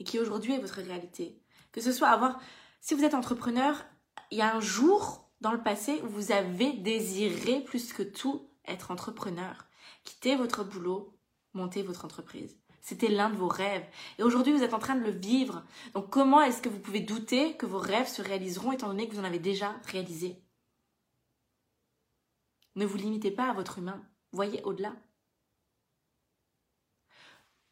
et 0.00 0.04
qui 0.04 0.18
aujourd'hui 0.18 0.54
est 0.54 0.58
votre 0.58 0.82
réalité. 0.82 1.40
Que 1.70 1.80
ce 1.80 1.92
soit 1.92 2.08
avoir, 2.08 2.40
si 2.80 2.94
vous 2.94 3.04
êtes 3.04 3.14
entrepreneur, 3.14 3.86
il 4.32 4.38
y 4.38 4.42
a 4.42 4.52
un 4.52 4.60
jour 4.60 5.30
dans 5.40 5.52
le 5.52 5.62
passé 5.62 6.00
où 6.02 6.08
vous 6.08 6.32
avez 6.32 6.72
désiré 6.72 7.62
plus 7.62 7.92
que 7.92 8.02
tout 8.02 8.50
être 8.66 8.90
entrepreneur. 8.90 9.68
Quitter 10.02 10.34
votre 10.34 10.64
boulot, 10.64 11.16
monter 11.54 11.84
votre 11.84 12.04
entreprise. 12.04 12.58
C'était 12.88 13.08
l'un 13.08 13.28
de 13.28 13.36
vos 13.36 13.48
rêves. 13.48 13.86
Et 14.16 14.22
aujourd'hui, 14.22 14.54
vous 14.54 14.62
êtes 14.62 14.72
en 14.72 14.78
train 14.78 14.96
de 14.96 15.04
le 15.04 15.10
vivre. 15.10 15.62
Donc 15.92 16.08
comment 16.08 16.40
est-ce 16.40 16.62
que 16.62 16.70
vous 16.70 16.80
pouvez 16.80 17.00
douter 17.00 17.54
que 17.58 17.66
vos 17.66 17.78
rêves 17.78 18.08
se 18.08 18.22
réaliseront 18.22 18.72
étant 18.72 18.88
donné 18.88 19.06
que 19.06 19.12
vous 19.12 19.20
en 19.20 19.24
avez 19.24 19.38
déjà 19.38 19.76
réalisé? 19.84 20.42
Ne 22.76 22.86
vous 22.86 22.96
limitez 22.96 23.30
pas 23.30 23.50
à 23.50 23.52
votre 23.52 23.76
humain. 23.76 24.02
Voyez 24.32 24.62
au-delà. 24.62 24.96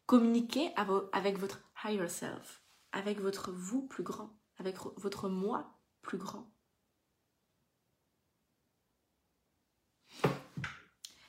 Communiquez 0.05 0.71
avec 1.11 1.39
votre 1.39 1.61
higher 1.83 2.09
self, 2.09 2.61
avec 2.91 3.19
votre 3.19 3.51
vous 3.51 3.87
plus 3.87 4.03
grand, 4.03 4.37
avec 4.59 4.75
votre 4.97 5.29
moi 5.29 5.79
plus 6.03 6.19
grand. 6.19 6.47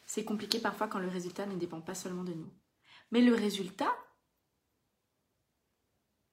C'est 0.05 0.26
compliqué 0.26 0.59
parfois 0.59 0.89
quand 0.89 0.99
le 0.99 1.09
résultat 1.09 1.47
ne 1.47 1.57
dépend 1.57 1.80
pas 1.80 1.95
seulement 1.95 2.24
de 2.24 2.34
nous. 2.34 2.53
Mais 3.11 3.21
le 3.23 3.35
résultat, 3.35 3.95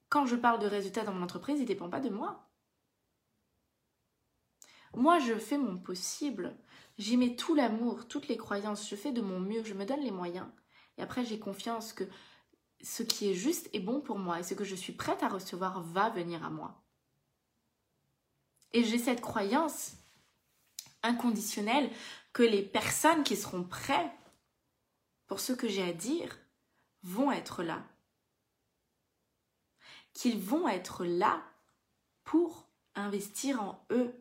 quand 0.09 0.25
je 0.25 0.35
parle 0.35 0.59
de 0.59 0.67
résultat 0.67 1.03
dans 1.03 1.13
mon 1.13 1.23
entreprise, 1.23 1.57
il 1.57 1.63
ne 1.63 1.67
dépend 1.67 1.89
pas 1.89 1.99
de 1.99 2.09
moi. 2.09 2.49
Moi, 4.93 5.19
je 5.19 5.37
fais 5.37 5.57
mon 5.57 5.77
possible. 5.77 6.55
J'y 6.97 7.17
mets 7.17 7.35
tout 7.35 7.55
l'amour, 7.55 8.07
toutes 8.07 8.27
les 8.27 8.37
croyances. 8.37 8.89
Je 8.89 8.95
fais 8.95 9.11
de 9.11 9.21
mon 9.21 9.39
mieux. 9.39 9.63
Je 9.63 9.73
me 9.73 9.85
donne 9.85 10.01
les 10.01 10.11
moyens. 10.11 10.47
Et 10.97 11.01
après, 11.01 11.25
j'ai 11.25 11.39
confiance 11.39 11.91
que 11.91 12.05
ce 12.81 13.03
qui 13.03 13.29
est 13.29 13.33
juste 13.33 13.69
est 13.73 13.79
bon 13.79 13.99
pour 13.99 14.19
moi. 14.19 14.39
Et 14.39 14.43
ce 14.43 14.53
que 14.53 14.63
je 14.63 14.75
suis 14.75 14.93
prête 14.93 15.23
à 15.23 15.27
recevoir 15.27 15.81
va 15.81 16.09
venir 16.09 16.45
à 16.45 16.49
moi. 16.49 16.81
Et 18.71 18.83
j'ai 18.83 18.97
cette 18.97 19.21
croyance 19.21 19.93
inconditionnelle 21.03 21.89
que 22.33 22.43
les 22.43 22.63
personnes 22.63 23.23
qui 23.23 23.35
seront 23.35 23.63
prêtes 23.63 24.11
pour 25.27 25.39
ce 25.39 25.53
que 25.53 25.67
j'ai 25.67 25.83
à 25.83 25.93
dire 25.93 26.37
vont 27.05 27.31
être 27.31 27.63
là. 27.63 27.83
Qu'ils 30.13 30.39
vont 30.39 30.67
être 30.67 31.05
là 31.05 31.43
pour 32.23 32.67
investir 32.95 33.61
en 33.61 33.85
eux, 33.91 34.13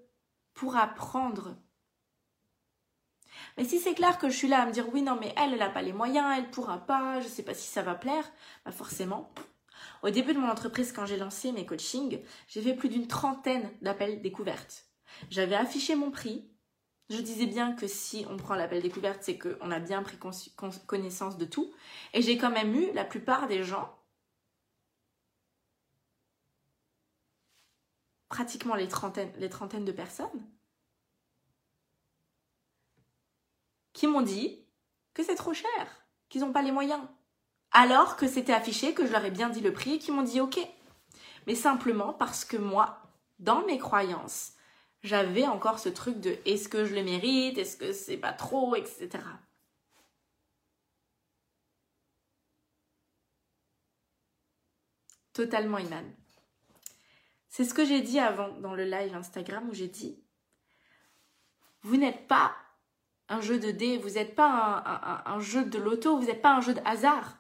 pour 0.53 0.77
apprendre. 0.77 1.57
Mais 3.57 3.65
si 3.65 3.81
c'est 3.81 3.95
clair 3.95 4.19
que 4.19 4.29
je 4.29 4.37
suis 4.37 4.49
là 4.49 4.63
à 4.63 4.67
me 4.67 4.73
dire 4.73 4.93
oui, 4.93 5.03
non, 5.03 5.17
mais 5.21 5.35
elle, 5.37 5.53
elle 5.53 5.59
n'a 5.59 5.71
pas 5.71 5.83
les 5.83 5.93
moyens, 5.93 6.37
elle 6.37 6.51
pourra 6.51 6.79
pas, 6.79 7.21
je 7.21 7.25
ne 7.25 7.31
sais 7.31 7.43
pas 7.43 7.55
si 7.55 7.67
ça 7.67 7.83
va 7.83 7.95
plaire, 7.95 8.31
bah 8.65 8.73
forcément. 8.73 9.33
Au 10.03 10.11
début 10.11 10.35
de 10.35 10.39
mon 10.39 10.49
entreprise, 10.51 10.93
quand 10.93 11.07
j'ai 11.07 11.17
lancé 11.17 11.53
mes 11.53 11.67
coachings, 11.67 12.21
j'ai 12.49 12.63
fait 12.63 12.75
plus 12.75 12.89
d'une 12.89 13.09
trentaine 13.09 13.71
d'appels 13.81 14.23
découvertes. 14.23 14.87
J'avais 15.31 15.57
affiché 15.57 15.97
mon 15.97 16.11
prix, 16.11 16.49
je 17.11 17.19
disais 17.21 17.47
bien 17.47 17.75
que 17.75 17.87
si 17.87 18.27
on 18.31 18.37
prend 18.37 18.55
l'appel 18.55 18.83
découverte, 18.83 19.23
c'est 19.23 19.39
qu'on 19.39 19.71
a 19.71 19.79
bien 19.79 20.03
pris 20.03 20.19
connaissance 20.87 21.37
de 21.37 21.45
tout. 21.45 21.73
Et 22.15 22.23
j'ai 22.23 22.39
quand 22.39 22.51
même 22.51 22.75
eu 22.75 22.93
la 22.93 23.05
plupart 23.05 23.47
des 23.47 23.63
gens, 23.63 23.95
pratiquement 28.29 28.75
les 28.75 28.89
trentaines, 28.89 29.33
les 29.39 29.51
trentaines 29.51 29.85
de 29.85 29.93
personnes, 29.93 30.49
qui 33.93 34.07
m'ont 34.07 34.23
dit 34.23 34.65
que 35.13 35.23
c'est 35.23 35.37
trop 35.37 35.55
cher, 35.55 36.07
qu'ils 36.29 36.41
n'ont 36.41 36.53
pas 36.53 36.63
les 36.63 36.73
moyens. 36.73 37.03
Alors 37.71 38.17
que 38.17 38.27
c'était 38.27 38.53
affiché, 38.53 38.95
que 38.95 39.07
je 39.07 39.13
leur 39.13 39.25
ai 39.25 39.31
bien 39.31 39.51
dit 39.51 39.61
le 39.61 39.73
prix 39.73 39.95
et 39.95 39.99
qu'ils 39.99 40.15
m'ont 40.15 40.23
dit 40.23 40.41
ok. 40.41 40.59
Mais 41.47 41.55
simplement 41.55 42.13
parce 42.13 42.45
que 42.45 42.57
moi, 42.57 43.03
dans 43.39 43.65
mes 43.67 43.79
croyances, 43.79 44.54
j'avais 45.05 45.47
encore 45.47 45.79
ce 45.79 45.91
truc 45.91 46.19
de 46.19 46.37
est-ce 46.47 46.69
que 46.69 46.85
je 46.87 46.95
le 46.95 47.05
mérite, 47.05 47.59
est-ce 47.59 47.77
que 47.77 47.93
c'est 47.93 48.17
pas 48.17 48.33
trop, 48.33 48.75
etc. 48.75 49.11
Totalement 55.35 55.79
Iman. 55.79 56.11
C'est 57.49 57.65
ce 57.65 57.75
que 57.75 57.85
j'ai 57.85 58.01
dit 58.01 58.19
avant 58.19 58.49
dans 58.61 58.75
le 58.75 58.85
live 58.85 59.15
Instagram 59.15 59.69
où 59.69 59.75
j'ai 59.75 59.89
dit 59.89 60.19
Vous 61.83 61.97
n'êtes 61.97 62.27
pas 62.27 62.57
un 63.29 63.41
jeu 63.41 63.59
de 63.59 63.71
dés, 63.71 63.99
vous 63.99 64.11
n'êtes 64.11 64.35
pas 64.35 65.23
un, 65.27 65.41
jeu 65.41 65.65
de 65.65 65.79
loto, 65.79 66.19
vous 66.19 66.27
n'êtes 66.27 66.43
pas 66.43 66.57
un 66.57 66.61
jeu 66.61 66.75
de 66.75 66.81
hasard. 66.85 67.39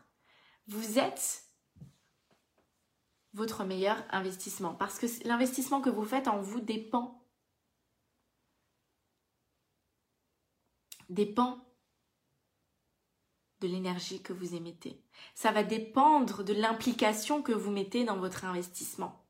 Vous 0.66 0.98
êtes 0.98 1.44
votre 3.32 3.64
meilleur 3.64 4.04
investissement 4.10 4.74
parce 4.74 4.98
que 4.98 5.06
l'investissement 5.26 5.80
que 5.80 5.90
vous 5.90 6.04
faites 6.04 6.28
en 6.28 6.40
vous 6.40 6.60
dépend. 6.60 7.23
Dépend 11.08 11.58
de 13.60 13.68
l'énergie 13.68 14.22
que 14.22 14.32
vous 14.32 14.54
émettez. 14.54 15.02
Ça 15.34 15.52
va 15.52 15.62
dépendre 15.62 16.44
de 16.44 16.52
l'implication 16.52 17.42
que 17.42 17.52
vous 17.52 17.70
mettez 17.70 18.04
dans 18.04 18.18
votre 18.18 18.44
investissement. 18.44 19.24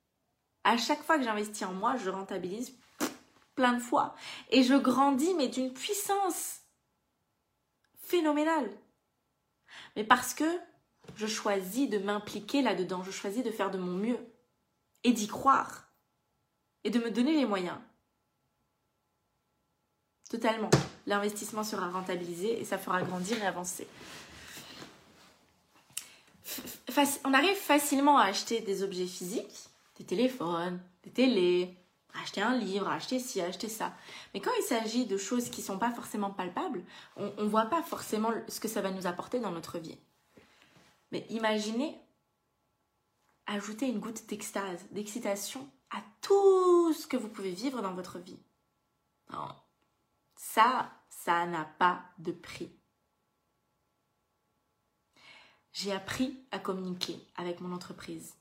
À 0.65 0.77
chaque 0.77 1.03
fois 1.03 1.19
que 1.19 1.25
j'investis 1.25 1.67
en 1.67 1.75
moi, 1.75 1.97
je 1.97 2.11
rentabilise 2.11 2.77
plein 3.55 3.75
de 3.75 3.81
fois. 3.81 4.15
Et 4.51 4.63
je 4.63 4.75
grandis, 4.75 5.35
mais 5.35 5.49
d'une 5.49 5.73
puissance 5.73 6.61
phénoménale. 7.95 8.71
Mais 9.97 10.05
parce 10.05 10.35
que 10.35 10.59
je 11.17 11.27
choisis 11.27 11.89
de 11.89 11.99
m'impliquer 11.99 12.63
là-dedans, 12.63 13.03
je 13.03 13.11
choisis 13.11 13.45
de 13.45 13.51
faire 13.51 13.71
de 13.71 13.79
mon 13.79 13.93
mieux 13.93 14.19
et 15.05 15.13
d'y 15.13 15.27
croire 15.27 15.89
et 16.83 16.91
de 16.91 16.99
me 16.99 17.11
donner 17.11 17.35
les 17.35 17.47
moyens. 17.47 17.79
Totalement. 20.29 20.71
L'investissement 21.07 21.65
sera 21.65 21.89
rentabilisé 21.89 22.61
et 22.61 22.65
ça 22.65 22.79
fera 22.79 23.03
grandir 23.03 23.39
et 23.43 23.47
avancer. 23.47 23.87
On 27.25 27.35
arrive 27.35 27.57
facilement 27.57 28.19
à 28.19 28.25
acheter 28.25 28.61
des 28.61 28.83
objets 28.83 29.07
physiques, 29.07 29.69
des 29.99 30.05
téléphones, 30.05 30.81
des 31.03 31.11
télés, 31.11 31.77
acheter 32.23 32.41
un 32.41 32.57
livre, 32.57 32.89
acheter 32.89 33.19
ci, 33.19 33.41
acheter 33.41 33.69
ça. 33.69 33.93
Mais 34.33 34.41
quand 34.41 34.53
il 34.59 34.63
s'agit 34.63 35.07
de 35.07 35.17
choses 35.17 35.51
qui 35.51 35.61
ne 35.61 35.67
sont 35.67 35.79
pas 35.79 35.91
forcément 35.91 36.31
palpables, 36.31 36.85
on 37.17 37.33
ne 37.39 37.49
voit 37.49 37.67
pas 37.67 37.83
forcément 37.83 38.31
ce 38.49 38.61
que 38.61 38.69
ça 38.69 38.81
va 38.81 38.91
nous 38.91 39.07
apporter 39.07 39.41
dans 39.41 39.51
notre 39.51 39.79
vie. 39.79 39.99
Mais 41.11 41.27
imaginez 41.31 41.99
ajouter 43.47 43.87
une 43.87 44.01
goutte 44.01 44.27
d'extase, 44.27 44.87
d'excitation 44.91 45.69
à 45.91 45.99
tout 46.21 46.93
ce 46.93 47.07
que 47.07 47.17
vous 47.17 47.29
pouvez 47.29 47.51
vivre 47.51 47.83
dans 47.83 47.95
votre 47.95 48.19
vie. 48.19 48.39
Non. 49.33 49.49
Ça, 50.47 50.93
ça 51.09 51.47
n'a 51.47 51.65
pas 51.65 52.05
de 52.19 52.31
prix. 52.31 52.71
J'ai 55.73 55.91
appris 55.91 56.39
à 56.53 56.59
communiquer 56.59 57.19
avec 57.35 57.61
mon 57.63 57.73
entreprise 57.73 58.37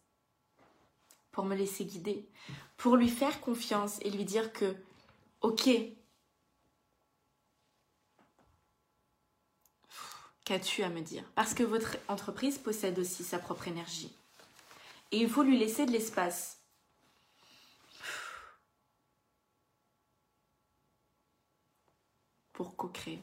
pour 1.31 1.45
me 1.45 1.55
laisser 1.55 1.85
guider, 1.85 2.29
pour 2.75 2.97
lui 2.97 3.09
faire 3.09 3.39
confiance 3.39 3.99
et 4.01 4.11
lui 4.11 4.25
dire 4.25 4.51
que, 4.51 4.75
ok, 5.39 5.69
qu'as-tu 10.43 10.83
à 10.83 10.89
me 10.89 11.01
dire? 11.01 11.23
Parce 11.35 11.53
que 11.53 11.63
votre 11.63 11.95
entreprise 12.09 12.57
possède 12.57 12.99
aussi 12.99 13.23
sa 13.23 13.39
propre 13.39 13.69
énergie. 13.69 14.13
Et 15.11 15.19
il 15.19 15.29
faut 15.29 15.43
lui 15.43 15.57
laisser 15.57 15.85
de 15.85 15.91
l'espace. 15.91 16.62
Pour 22.53 22.75
co-créer. 22.75 23.21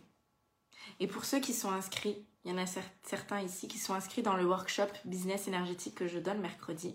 Et 0.99 1.07
pour 1.07 1.25
ceux 1.25 1.41
qui 1.41 1.53
sont 1.53 1.71
inscrits, 1.71 2.25
il 2.45 2.51
y 2.51 2.55
en 2.55 2.59
a 2.59 2.67
certains 2.67 3.41
ici 3.41 3.69
qui 3.69 3.79
sont 3.79 3.95
inscrits 3.95 4.23
dans 4.23 4.37
le 4.37 4.47
workshop 4.47 4.89
business 5.05 5.47
énergétique 5.47 5.95
que 5.95 6.09
je 6.09 6.19
donne 6.19 6.41
mercredi. 6.41 6.95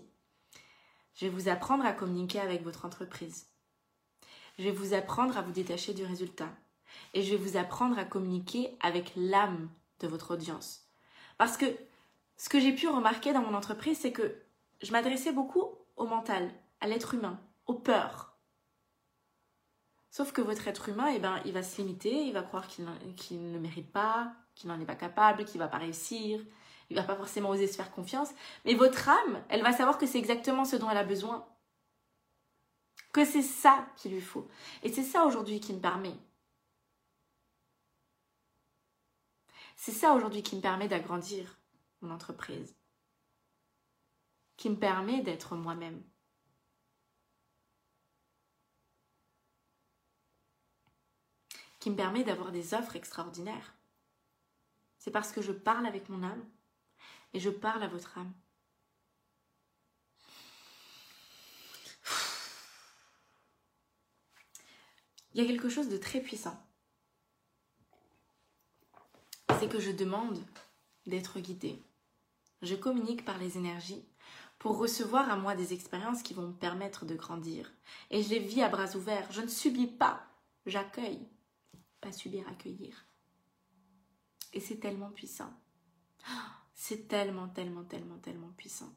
Je 1.14 1.26
vais 1.26 1.32
vous 1.32 1.48
apprendre 1.48 1.84
à 1.84 1.92
communiquer 1.92 2.40
avec 2.40 2.62
votre 2.62 2.84
entreprise. 2.84 3.48
Je 4.58 4.64
vais 4.64 4.72
vous 4.72 4.94
apprendre 4.94 5.36
à 5.36 5.42
vous 5.42 5.52
détacher 5.52 5.94
du 5.94 6.04
résultat. 6.04 6.50
Et 7.14 7.22
je 7.22 7.30
vais 7.30 7.42
vous 7.42 7.56
apprendre 7.56 7.98
à 7.98 8.04
communiquer 8.04 8.76
avec 8.80 9.12
l'âme 9.16 9.70
de 10.00 10.08
votre 10.08 10.34
audience. 10.34 10.86
Parce 11.38 11.56
que 11.56 11.66
ce 12.36 12.48
que 12.48 12.60
j'ai 12.60 12.74
pu 12.74 12.88
remarquer 12.88 13.32
dans 13.32 13.42
mon 13.42 13.54
entreprise, 13.54 13.98
c'est 13.98 14.12
que 14.12 14.42
je 14.82 14.92
m'adressais 14.92 15.32
beaucoup 15.32 15.70
au 15.96 16.06
mental, 16.06 16.50
à 16.80 16.86
l'être 16.86 17.14
humain, 17.14 17.40
aux 17.66 17.74
peurs. 17.74 18.35
Sauf 20.16 20.32
que 20.32 20.40
votre 20.40 20.66
être 20.66 20.88
humain, 20.88 21.08
eh 21.14 21.18
ben, 21.18 21.42
il 21.44 21.52
va 21.52 21.62
se 21.62 21.76
limiter, 21.76 22.24
il 22.24 22.32
va 22.32 22.42
croire 22.42 22.66
qu'il 22.68 22.86
ne 22.86 23.52
le 23.52 23.60
mérite 23.60 23.92
pas, 23.92 24.32
qu'il 24.54 24.70
n'en 24.70 24.80
est 24.80 24.86
pas 24.86 24.96
capable, 24.96 25.44
qu'il 25.44 25.58
va 25.58 25.68
pas 25.68 25.76
réussir, 25.76 26.40
il 26.88 26.96
va 26.96 27.02
pas 27.02 27.16
forcément 27.16 27.50
oser 27.50 27.66
se 27.66 27.76
faire 27.76 27.90
confiance, 27.92 28.30
mais 28.64 28.72
votre 28.72 29.10
âme, 29.10 29.44
elle 29.50 29.62
va 29.62 29.74
savoir 29.74 29.98
que 29.98 30.06
c'est 30.06 30.16
exactement 30.16 30.64
ce 30.64 30.76
dont 30.76 30.88
elle 30.88 30.96
a 30.96 31.04
besoin. 31.04 31.46
Que 33.12 33.26
c'est 33.26 33.42
ça 33.42 33.86
qu'il 33.98 34.12
lui 34.12 34.22
faut. 34.22 34.48
Et 34.82 34.90
c'est 34.90 35.02
ça 35.02 35.26
aujourd'hui 35.26 35.60
qui 35.60 35.74
me 35.74 35.80
permet. 35.80 36.16
C'est 39.76 39.92
ça 39.92 40.14
aujourd'hui 40.14 40.42
qui 40.42 40.56
me 40.56 40.62
permet 40.62 40.88
d'agrandir 40.88 41.60
mon 42.00 42.10
entreprise. 42.10 42.74
Qui 44.56 44.70
me 44.70 44.76
permet 44.76 45.20
d'être 45.20 45.56
moi-même. 45.56 46.02
Me 51.90 51.94
permet 51.94 52.24
d'avoir 52.24 52.50
des 52.50 52.74
offres 52.74 52.96
extraordinaires. 52.96 53.74
C'est 54.98 55.12
parce 55.12 55.30
que 55.30 55.40
je 55.40 55.52
parle 55.52 55.86
avec 55.86 56.08
mon 56.08 56.24
âme 56.24 56.44
et 57.32 57.38
je 57.38 57.48
parle 57.48 57.82
à 57.84 57.88
votre 57.88 58.18
âme. 58.18 58.32
Il 65.32 65.40
y 65.40 65.44
a 65.44 65.46
quelque 65.46 65.68
chose 65.68 65.88
de 65.88 65.96
très 65.96 66.20
puissant. 66.20 66.60
C'est 69.60 69.68
que 69.68 69.78
je 69.78 69.92
demande 69.92 70.42
d'être 71.06 71.38
guidée. 71.38 71.80
Je 72.62 72.74
communique 72.74 73.24
par 73.24 73.38
les 73.38 73.58
énergies 73.58 74.04
pour 74.58 74.76
recevoir 74.78 75.30
à 75.30 75.36
moi 75.36 75.54
des 75.54 75.72
expériences 75.72 76.24
qui 76.24 76.34
vont 76.34 76.48
me 76.48 76.52
permettre 76.52 77.04
de 77.04 77.14
grandir. 77.14 77.72
Et 78.10 78.24
je 78.24 78.30
les 78.30 78.40
vis 78.40 78.62
à 78.62 78.68
bras 78.68 78.96
ouverts. 78.96 79.30
Je 79.30 79.42
ne 79.42 79.46
subis 79.46 79.86
pas, 79.86 80.26
j'accueille. 80.64 81.28
Pas 82.06 82.12
subir, 82.12 82.48
accueillir. 82.48 83.04
Et 84.52 84.60
c'est 84.60 84.76
tellement 84.76 85.10
puissant. 85.10 85.52
C'est 86.72 87.08
tellement, 87.08 87.48
tellement, 87.48 87.82
tellement, 87.82 88.18
tellement 88.18 88.52
puissant. 88.56 88.94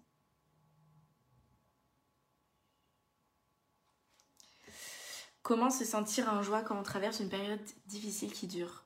Comment 5.42 5.72
se 5.72 5.86
sentir 5.86 6.32
en 6.32 6.44
joie 6.44 6.62
quand 6.62 6.80
on 6.80 6.84
traverse 6.84 7.20
une 7.20 7.30
période 7.30 7.60
difficile 7.88 8.32
qui 8.32 8.46
dure? 8.46 8.86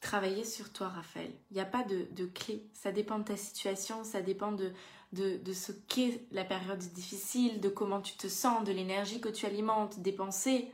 Travailler 0.00 0.42
sur 0.42 0.72
toi, 0.72 0.88
Raphaël. 0.88 1.32
Il 1.52 1.54
n'y 1.54 1.60
a 1.60 1.64
pas 1.64 1.84
de, 1.84 2.08
de, 2.10 2.26
clé. 2.26 2.68
Ça 2.72 2.90
dépend 2.90 3.20
de 3.20 3.24
ta 3.24 3.36
situation, 3.36 4.02
ça 4.02 4.20
dépend 4.20 4.50
de, 4.50 4.72
de, 5.12 5.52
ce 5.52 5.70
qu'est 5.70 6.26
la 6.32 6.44
période 6.44 6.80
difficile, 6.80 7.60
de 7.60 7.68
comment 7.68 8.00
tu 8.00 8.16
te 8.16 8.26
sens, 8.26 8.64
de 8.64 8.72
l'énergie 8.72 9.20
que 9.20 9.28
tu 9.28 9.46
alimentes, 9.46 10.00
des 10.00 10.12
pensées. 10.12 10.72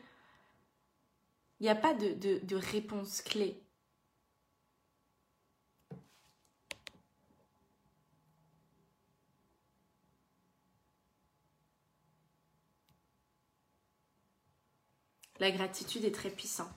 Il 1.61 1.65
n'y 1.65 1.69
a 1.69 1.75
pas 1.75 1.95
de, 1.95 2.15
de 2.15 2.57
réponse 2.57 3.23
clé. 3.23 3.63
La 15.41 15.51
gratitude 15.51 16.05
est 16.05 16.15
très 16.15 16.31
puissante. 16.31 16.69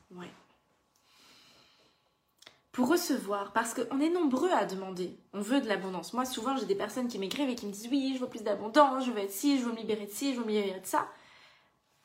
Pour 2.71 2.87
recevoir, 2.87 3.51
parce 3.53 3.73
qu'on 3.73 3.99
est 3.99 4.09
nombreux 4.09 4.49
à 4.51 4.65
demander, 4.65 5.15
on 5.33 5.41
veut 5.41 5.61
de 5.61 5.67
l'abondance. 5.67 6.13
Moi, 6.13 6.25
souvent, 6.25 6.57
j'ai 6.57 6.65
des 6.65 6.73
personnes 6.73 7.07
qui 7.07 7.19
m'écrivent 7.19 7.49
et 7.49 7.55
qui 7.55 7.67
me 7.67 7.71
disent 7.71 7.89
oui, 7.91 8.13
je 8.15 8.21
veux 8.21 8.29
plus 8.29 8.41
d'abondance, 8.41 9.05
je 9.05 9.11
veux 9.11 9.19
être 9.19 9.31
ci, 9.31 9.59
je 9.59 9.65
veux 9.65 9.73
me 9.73 9.77
libérer 9.77 10.05
de 10.05 10.11
ci, 10.11 10.33
je 10.33 10.39
veux 10.39 10.45
me 10.45 10.51
libérer 10.51 10.79
de 10.79 10.85
ça. 10.85 11.07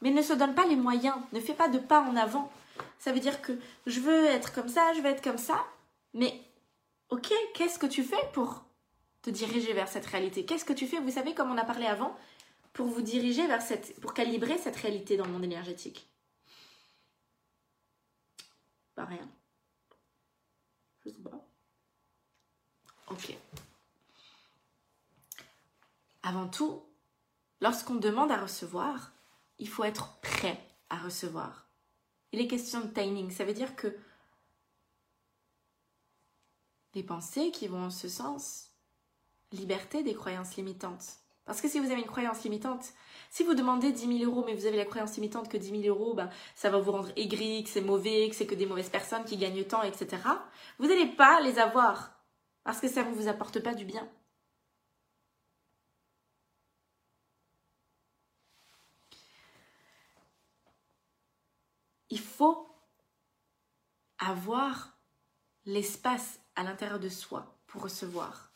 Mais 0.03 0.11
ne 0.11 0.21
se 0.21 0.33
donne 0.33 0.55
pas 0.55 0.67
les 0.67 0.77
moyens, 0.77 1.17
ne 1.33 1.41
fais 1.41 1.55
pas 1.55 1.69
de 1.69 1.79
pas 1.79 2.03
en 2.03 2.17
avant. 2.17 2.51
Ça 2.99 3.13
veut 3.13 3.21
dire 3.21 3.41
que 3.43 3.53
je 3.87 4.01
veux 4.01 4.27
être 4.27 4.53
comme 4.53 4.69
ça, 4.69 4.93
je 4.95 5.01
veux 5.01 5.07
être 5.07 5.23
comme 5.23 5.39
ça, 5.39 5.65
mais 6.15 6.41
ok, 7.11 7.33
qu'est-ce 7.55 7.79
que 7.79 7.87
tu 7.87 8.03
fais 8.03 8.17
pour 8.33 8.65
te 9.23 9.31
diriger 9.31 9.73
vers 9.73 9.89
cette 9.89 10.07
réalité? 10.07 10.45
Qu'est-ce 10.45 10.65
que 10.65 10.73
tu 10.73 10.87
fais? 10.87 11.01
Vous 11.01 11.13
savez, 11.13 11.35
comme 11.35 11.51
on 11.51 11.59
a 11.59 11.65
parlé 11.65 11.87
avant, 11.87 12.17
pour 12.73 12.87
vous 12.87 13.03
diriger 13.03 13.47
vers 13.47 13.63
cette, 13.63 14.01
pour 14.01 14.15
calibrer 14.15 14.59
cette 14.59 14.77
réalité 14.77 15.17
dans 15.17 15.25
le 15.25 15.33
monde 15.33 15.45
énergétique 15.45 16.09
rien. 19.05 19.29
Je 21.05 21.11
sais 21.11 21.23
pas. 21.23 21.45
Ok. 23.11 23.37
Avant 26.23 26.49
tout, 26.49 26.83
lorsqu'on 27.61 27.95
demande 27.95 28.31
à 28.31 28.41
recevoir, 28.41 29.13
il 29.59 29.69
faut 29.69 29.85
être 29.85 30.19
prêt 30.21 30.61
à 30.91 30.99
recevoir. 30.99 31.68
Il 32.33 32.41
est 32.41 32.49
question 32.49 32.81
de 32.81 32.89
timing. 32.89 33.31
Ça 33.31 33.45
veut 33.45 33.55
dire 33.55 33.75
que 33.77 33.97
les 36.95 37.03
pensées 37.03 37.51
qui 37.51 37.69
vont 37.69 37.85
en 37.85 37.91
ce 37.91 38.09
sens, 38.09 38.73
liberté 39.53 40.03
des 40.03 40.15
croyances 40.15 40.57
limitantes. 40.57 41.21
Parce 41.49 41.63
que 41.63 41.69
si 41.69 41.81
vous 41.81 41.91
avez 41.91 42.03
une 42.03 42.07
croyance 42.07 42.45
limitante, 42.45 42.93
si 43.31 43.43
vous 43.43 43.55
demandez 43.55 43.91
10 43.91 44.19
000 44.19 44.31
euros, 44.31 44.45
mais 44.45 44.55
vous 44.55 44.67
avez 44.67 44.77
la 44.77 44.85
croyance 44.85 45.15
limitante 45.17 45.49
que 45.49 45.57
10 45.57 45.83
000 45.83 45.97
euros, 45.97 46.13
ben, 46.15 46.29
ça 46.55 46.69
va 46.69 46.79
vous 46.79 46.93
rendre 46.93 47.11
aigri, 47.17 47.65
que 47.65 47.71
c'est 47.71 47.81
mauvais, 47.81 48.29
que 48.29 48.37
c'est 48.37 48.47
que 48.47 48.55
des 48.55 48.67
mauvaises 48.67 48.91
personnes 48.91 49.25
qui 49.25 49.39
gagnent 49.39 49.65
tant, 49.65 49.83
etc., 49.83 50.23
vous 50.79 50.89
n'allez 50.89 51.07
pas 51.07 51.41
les 51.41 51.59
avoir. 51.59 52.13
Parce 52.65 52.81
que 52.81 52.89
ça 52.89 53.03
ne 53.03 53.15
vous 53.15 53.29
apporte 53.29 53.61
pas 53.61 53.75
du 53.75 53.87
bien. 53.87 54.07
Il 62.11 62.21
faut 62.21 62.69
avoir 64.19 64.99
l'espace 65.65 66.41
à 66.57 66.63
l'intérieur 66.63 67.01
de 67.01 67.09
soi 67.09 67.59
pour 67.67 67.83
recevoir. 67.83 68.53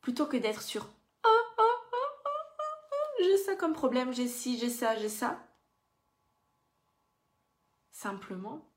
Plutôt 0.00 0.26
que 0.26 0.36
d'être 0.36 0.62
sur 0.62 0.86
oh, 1.24 1.40
oh, 1.58 1.76
oh, 1.92 3.22
j'ai 3.22 3.36
ça 3.38 3.56
comme 3.56 3.72
problème, 3.72 4.12
j'ai 4.12 4.28
ci, 4.28 4.58
j'ai 4.58 4.70
ça, 4.70 4.96
j'ai 4.96 5.08
ça. 5.08 5.44
Simplement 7.90 8.70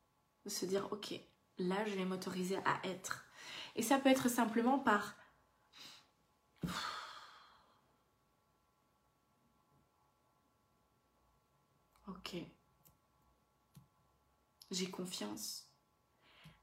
de 0.46 0.50
se 0.50 0.66
dire 0.66 0.92
ok, 0.92 1.14
là 1.58 1.86
je 1.86 1.96
vais 1.96 2.06
m'autoriser 2.06 2.58
à 2.66 2.80
être. 2.88 3.26
Et 3.76 3.84
ça 3.84 4.00
peut 4.00 4.10
être 4.10 4.30
simplement 4.30 4.80
par 4.80 5.16
Ok. 12.08 12.36
J'ai 14.72 14.90
confiance. 14.90 15.68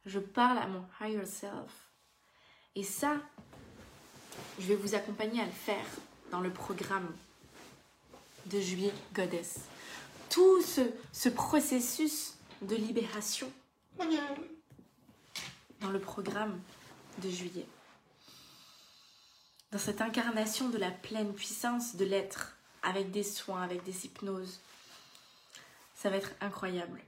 Je 0.07 0.19
parle 0.19 0.59
à 0.59 0.67
mon 0.67 0.85
higher 1.01 1.27
self. 1.27 1.93
Et 2.75 2.83
ça, 2.83 3.17
je 4.59 4.67
vais 4.67 4.77
vous 4.77 4.95
accompagner 4.95 5.43
à 5.43 5.47
le 5.47 5.53
faire 5.53 5.87
dans 6.31 6.41
le 6.41 6.51
programme 6.51 7.15
de 8.47 8.61
juillet 8.61 8.93
Goddess. 9.15 9.61
Tout 10.31 10.63
ce, 10.63 10.81
ce 11.13 11.29
processus 11.29 12.35
de 12.63 12.77
libération 12.77 13.51
dans 15.81 15.91
le 15.91 16.01
programme 16.01 16.61
de 17.19 17.29
juillet. 17.29 17.67
Dans 19.71 19.79
cette 19.79 20.01
incarnation 20.01 20.69
de 20.69 20.79
la 20.79 20.91
pleine 20.91 21.35
puissance 21.35 21.97
de 21.97 22.05
l'être, 22.05 22.59
avec 22.83 23.11
des 23.11 23.23
soins, 23.23 23.63
avec 23.63 23.85
des 23.85 24.07
hypnoses. 24.07 24.61
Ça 25.95 26.11
va 26.11 26.17
être 26.17 26.31
incroyable. 26.41 27.03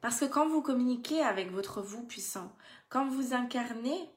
Parce 0.00 0.20
que 0.20 0.24
quand 0.24 0.48
vous 0.48 0.62
communiquez 0.62 1.22
avec 1.22 1.50
votre 1.50 1.82
vous 1.82 2.06
puissant, 2.06 2.56
quand 2.88 3.08
vous 3.08 3.34
incarnez 3.34 4.10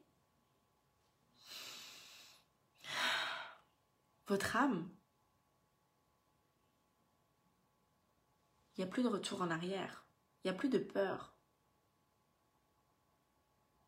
votre 4.28 4.56
âme, 4.56 4.90
il 8.76 8.84
n'y 8.84 8.90
a 8.90 8.92
plus 8.92 9.04
de 9.04 9.10
retour 9.10 9.42
en 9.42 9.52
arrière, 9.52 10.06
il 10.44 10.50
n'y 10.50 10.56
a 10.56 10.58
plus 10.58 10.70
de 10.70 10.80
peur, 10.80 11.38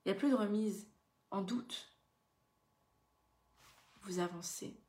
il 0.04 0.12
n'y 0.12 0.18
a 0.18 0.20
plus 0.20 0.30
de 0.30 0.36
remise 0.36 0.88
en 1.32 1.42
doute. 1.42 1.92
Vous 4.02 4.20
avancez. 4.20 4.85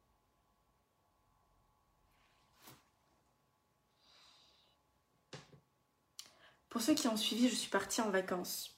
Pour 6.77 6.83
ceux 6.83 6.93
qui 6.93 7.09
ont 7.09 7.17
suivi, 7.17 7.49
je 7.49 7.55
suis 7.55 7.71
partie 7.71 8.03
en 8.03 8.11
vacances 8.11 8.77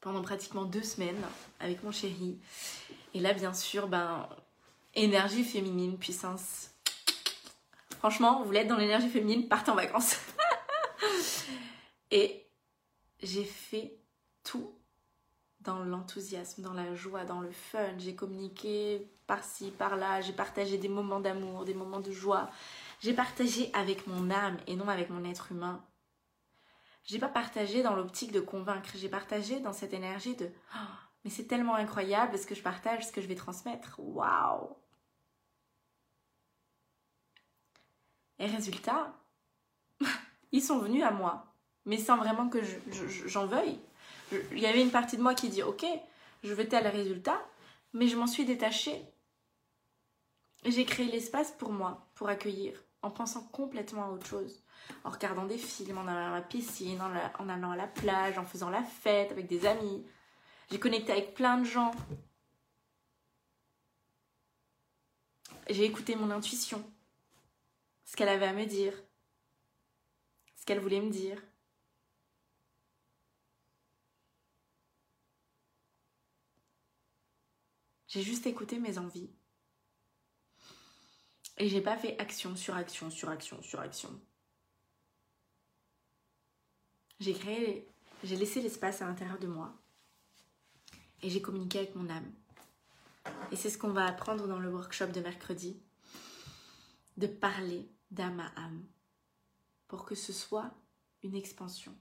pendant 0.00 0.22
pratiquement 0.22 0.64
deux 0.64 0.82
semaines 0.82 1.22
avec 1.60 1.82
mon 1.82 1.92
chéri. 1.92 2.38
Et 3.12 3.20
là, 3.20 3.34
bien 3.34 3.52
sûr, 3.52 3.88
ben, 3.88 4.26
énergie 4.94 5.44
féminine, 5.44 5.98
puissance. 5.98 6.70
Franchement, 7.98 8.38
vous 8.38 8.46
voulez 8.46 8.60
être 8.60 8.68
dans 8.68 8.78
l'énergie 8.78 9.10
féminine, 9.10 9.48
partez 9.48 9.70
en 9.70 9.74
vacances. 9.74 10.16
Et 12.10 12.46
j'ai 13.22 13.44
fait 13.44 13.98
tout 14.42 14.72
dans 15.60 15.80
l'enthousiasme, 15.84 16.62
dans 16.62 16.72
la 16.72 16.94
joie, 16.94 17.26
dans 17.26 17.40
le 17.40 17.52
fun. 17.52 17.98
J'ai 17.98 18.14
communiqué 18.14 19.06
par-ci, 19.26 19.72
par-là. 19.72 20.22
J'ai 20.22 20.32
partagé 20.32 20.78
des 20.78 20.88
moments 20.88 21.20
d'amour, 21.20 21.66
des 21.66 21.74
moments 21.74 22.00
de 22.00 22.12
joie. 22.12 22.50
J'ai 23.02 23.12
partagé 23.12 23.70
avec 23.74 24.06
mon 24.06 24.30
âme 24.30 24.56
et 24.66 24.74
non 24.74 24.88
avec 24.88 25.10
mon 25.10 25.22
être 25.26 25.52
humain. 25.52 25.84
J'ai 27.06 27.20
pas 27.20 27.28
partagé 27.28 27.82
dans 27.82 27.94
l'optique 27.94 28.32
de 28.32 28.40
convaincre, 28.40 28.90
j'ai 28.96 29.08
partagé 29.08 29.60
dans 29.60 29.72
cette 29.72 29.94
énergie 29.94 30.34
de 30.34 30.50
oh, 30.74 30.78
mais 31.24 31.30
c'est 31.30 31.46
tellement 31.46 31.76
incroyable 31.76 32.36
ce 32.36 32.46
que 32.46 32.54
je 32.54 32.62
partage, 32.62 33.06
ce 33.06 33.12
que 33.12 33.20
je 33.20 33.28
vais 33.28 33.36
transmettre. 33.36 33.98
Waouh 33.98 34.76
Et 38.38 38.46
résultat, 38.46 39.14
ils 40.52 40.62
sont 40.62 40.78
venus 40.78 41.04
à 41.04 41.12
moi, 41.12 41.54
mais 41.84 41.96
sans 41.96 42.16
vraiment 42.16 42.48
que 42.48 42.58
j'en 43.26 43.46
veuille. 43.46 43.78
Il 44.52 44.58
y 44.58 44.66
avait 44.66 44.82
une 44.82 44.90
partie 44.90 45.16
de 45.16 45.22
moi 45.22 45.34
qui 45.34 45.48
dit 45.48 45.62
ok, 45.62 45.86
je 46.42 46.54
veux 46.54 46.68
tel 46.68 46.86
résultat, 46.88 47.40
mais 47.92 48.08
je 48.08 48.16
m'en 48.16 48.26
suis 48.26 48.44
détachée. 48.44 49.00
J'ai 50.64 50.84
créé 50.84 51.06
l'espace 51.06 51.52
pour 51.52 51.70
moi, 51.70 52.08
pour 52.16 52.28
accueillir, 52.28 52.82
en 53.06 53.10
pensant 53.10 53.42
complètement 53.44 54.04
à 54.04 54.10
autre 54.10 54.26
chose 54.26 54.62
en 55.04 55.10
regardant 55.10 55.46
des 55.46 55.58
films, 55.58 55.98
en 55.98 56.06
allant 56.06 56.32
à 56.32 56.36
la 56.36 56.42
piscine, 56.42 57.00
en, 57.00 57.48
allant 57.48 57.70
à 57.70 57.76
la 57.76 57.86
plage, 57.86 58.38
en 58.38 58.44
faisant 58.44 58.70
la 58.70 58.82
fête 58.82 59.30
avec 59.30 59.46
des 59.46 59.66
amis. 59.66 60.04
J'ai 60.70 60.78
connecté 60.78 61.12
avec 61.12 61.34
plein 61.34 61.58
de 61.58 61.64
gens. 61.64 61.92
J'ai 65.68 65.84
écouté 65.84 66.14
mon 66.14 66.30
intuition, 66.30 66.84
ce 68.04 68.16
qu'elle 68.16 68.28
avait 68.28 68.46
à 68.46 68.52
me 68.52 68.66
dire, 68.66 68.94
ce 70.56 70.64
qu'elle 70.64 70.80
voulait 70.80 71.00
me 71.00 71.10
dire. 71.10 71.42
J'ai 78.06 78.22
juste 78.22 78.46
écouté 78.46 78.78
mes 78.78 78.98
envies. 78.98 79.35
Et 81.58 81.68
j'ai 81.68 81.80
pas 81.80 81.96
fait 81.96 82.18
action 82.18 82.54
sur 82.54 82.74
action 82.76 83.10
sur 83.10 83.30
action 83.30 83.62
sur 83.62 83.80
action. 83.80 84.10
J'ai 87.18 87.32
créé, 87.32 87.88
j'ai 88.24 88.36
laissé 88.36 88.60
l'espace 88.60 89.00
à 89.00 89.06
l'intérieur 89.06 89.38
de 89.38 89.46
moi 89.46 89.74
et 91.22 91.30
j'ai 91.30 91.40
communiqué 91.40 91.78
avec 91.78 91.94
mon 91.94 92.10
âme. 92.10 92.30
Et 93.50 93.56
c'est 93.56 93.70
ce 93.70 93.78
qu'on 93.78 93.92
va 93.92 94.04
apprendre 94.04 94.46
dans 94.46 94.58
le 94.58 94.68
workshop 94.68 95.06
de 95.06 95.20
mercredi, 95.20 95.80
de 97.16 97.26
parler 97.26 97.88
d'âme 98.10 98.40
à 98.40 98.60
âme 98.60 98.84
pour 99.88 100.04
que 100.04 100.14
ce 100.14 100.32
soit 100.32 100.70
une 101.22 101.34
expansion. 101.34 101.94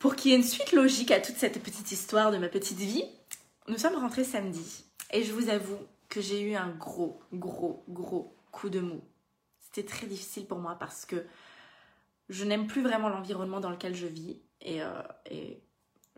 Pour 0.00 0.16
qu'il 0.16 0.30
y 0.30 0.34
ait 0.34 0.38
une 0.38 0.44
suite 0.44 0.72
logique 0.72 1.10
à 1.10 1.20
toute 1.20 1.36
cette 1.36 1.62
petite 1.62 1.92
histoire 1.92 2.32
de 2.32 2.38
ma 2.38 2.48
petite 2.48 2.78
vie, 2.78 3.04
nous 3.68 3.78
sommes 3.78 3.96
rentrés 3.96 4.24
samedi 4.24 4.87
et 5.10 5.22
je 5.22 5.32
vous 5.32 5.48
avoue 5.48 5.78
que 6.08 6.20
j'ai 6.20 6.40
eu 6.42 6.54
un 6.54 6.70
gros, 6.70 7.20
gros, 7.32 7.84
gros 7.88 8.34
coup 8.50 8.70
de 8.70 8.80
mou 8.80 9.02
c'était 9.70 9.86
très 9.86 10.06
difficile 10.06 10.46
pour 10.46 10.58
moi 10.58 10.76
parce 10.78 11.04
que 11.04 11.24
je 12.28 12.44
n'aime 12.44 12.66
plus 12.66 12.82
vraiment 12.82 13.08
l'environnement 13.08 13.60
dans 13.60 13.70
lequel 13.70 13.94
je 13.94 14.06
vis 14.06 14.40
et, 14.60 14.82
euh, 14.82 15.02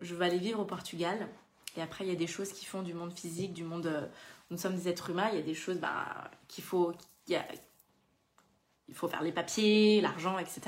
je 0.00 0.14
vais 0.14 0.26
aller 0.26 0.38
vivre 0.38 0.60
au 0.60 0.64
Portugal. 0.64 1.28
Et 1.76 1.82
après, 1.82 2.04
il 2.04 2.08
y 2.08 2.12
a 2.12 2.16
des 2.16 2.26
choses 2.26 2.52
qui 2.52 2.64
font 2.64 2.82
du 2.82 2.94
monde 2.94 3.12
physique, 3.12 3.52
du 3.52 3.64
monde. 3.64 3.86
Euh, 3.86 4.06
nous 4.50 4.56
sommes 4.56 4.74
des 4.74 4.88
êtres 4.88 5.10
humains, 5.10 5.28
il 5.30 5.36
y 5.36 5.38
a 5.38 5.44
des 5.44 5.54
choses 5.54 5.78
bah, 5.78 6.30
qu'il 6.48 6.64
faut. 6.64 6.94
Il 7.28 8.94
faut 8.94 9.06
faire 9.06 9.22
les 9.22 9.30
papiers, 9.30 10.00
l'argent, 10.00 10.38
etc. 10.38 10.62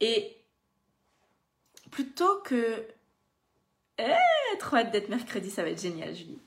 Et 0.00 0.36
plutôt 1.90 2.40
que. 2.40 2.86
Eh, 3.98 4.58
trop 4.58 4.76
hâte 4.76 4.92
d'être 4.92 5.08
mercredi, 5.08 5.50
ça 5.50 5.62
va 5.62 5.70
être 5.70 5.80
génial, 5.80 6.14
Julie. 6.14 6.38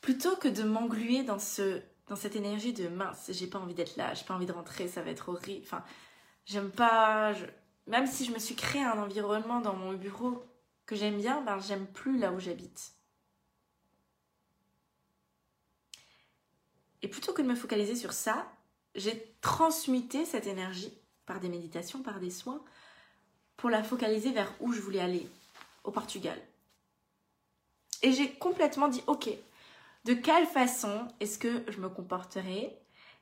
Plutôt 0.00 0.36
que 0.36 0.48
de 0.48 0.62
m'engluer 0.62 1.22
dans 1.22 1.38
ce 1.38 1.82
dans 2.10 2.16
cette 2.16 2.34
énergie 2.34 2.72
de 2.72 2.88
mince, 2.88 3.30
j'ai 3.32 3.46
pas 3.46 3.60
envie 3.60 3.74
d'être 3.74 3.96
là, 3.96 4.12
j'ai 4.14 4.24
pas 4.24 4.34
envie 4.34 4.46
de 4.46 4.52
rentrer, 4.52 4.88
ça 4.88 5.00
va 5.00 5.10
être 5.10 5.28
horrible. 5.28 5.62
Enfin, 5.64 5.84
j'aime 6.44 6.70
pas. 6.70 7.32
Même 7.86 8.08
si 8.08 8.24
je 8.24 8.32
me 8.32 8.38
suis 8.40 8.56
créé 8.56 8.82
un 8.82 9.00
environnement 9.00 9.60
dans 9.60 9.74
mon 9.74 9.92
bureau 9.92 10.44
que 10.86 10.96
j'aime 10.96 11.18
bien, 11.18 11.40
ben 11.42 11.60
j'aime 11.60 11.86
plus 11.86 12.18
là 12.18 12.32
où 12.32 12.40
j'habite. 12.40 12.92
Et 17.02 17.08
plutôt 17.08 17.32
que 17.32 17.42
de 17.42 17.46
me 17.46 17.54
focaliser 17.54 17.94
sur 17.94 18.12
ça, 18.12 18.50
j'ai 18.96 19.34
transmuté 19.40 20.24
cette 20.24 20.48
énergie 20.48 20.92
par 21.26 21.38
des 21.38 21.48
méditations, 21.48 22.02
par 22.02 22.18
des 22.18 22.30
soins, 22.30 22.62
pour 23.56 23.70
la 23.70 23.84
focaliser 23.84 24.32
vers 24.32 24.52
où 24.60 24.72
je 24.72 24.80
voulais 24.80 25.00
aller, 25.00 25.28
au 25.84 25.92
Portugal. 25.92 26.38
Et 28.02 28.12
j'ai 28.12 28.32
complètement 28.32 28.88
dit, 28.88 29.02
ok, 29.06 29.28
de 30.04 30.14
quelle 30.14 30.46
façon 30.46 31.06
est-ce 31.20 31.38
que 31.38 31.64
je 31.68 31.78
me 31.78 31.88
comporterais? 31.88 32.76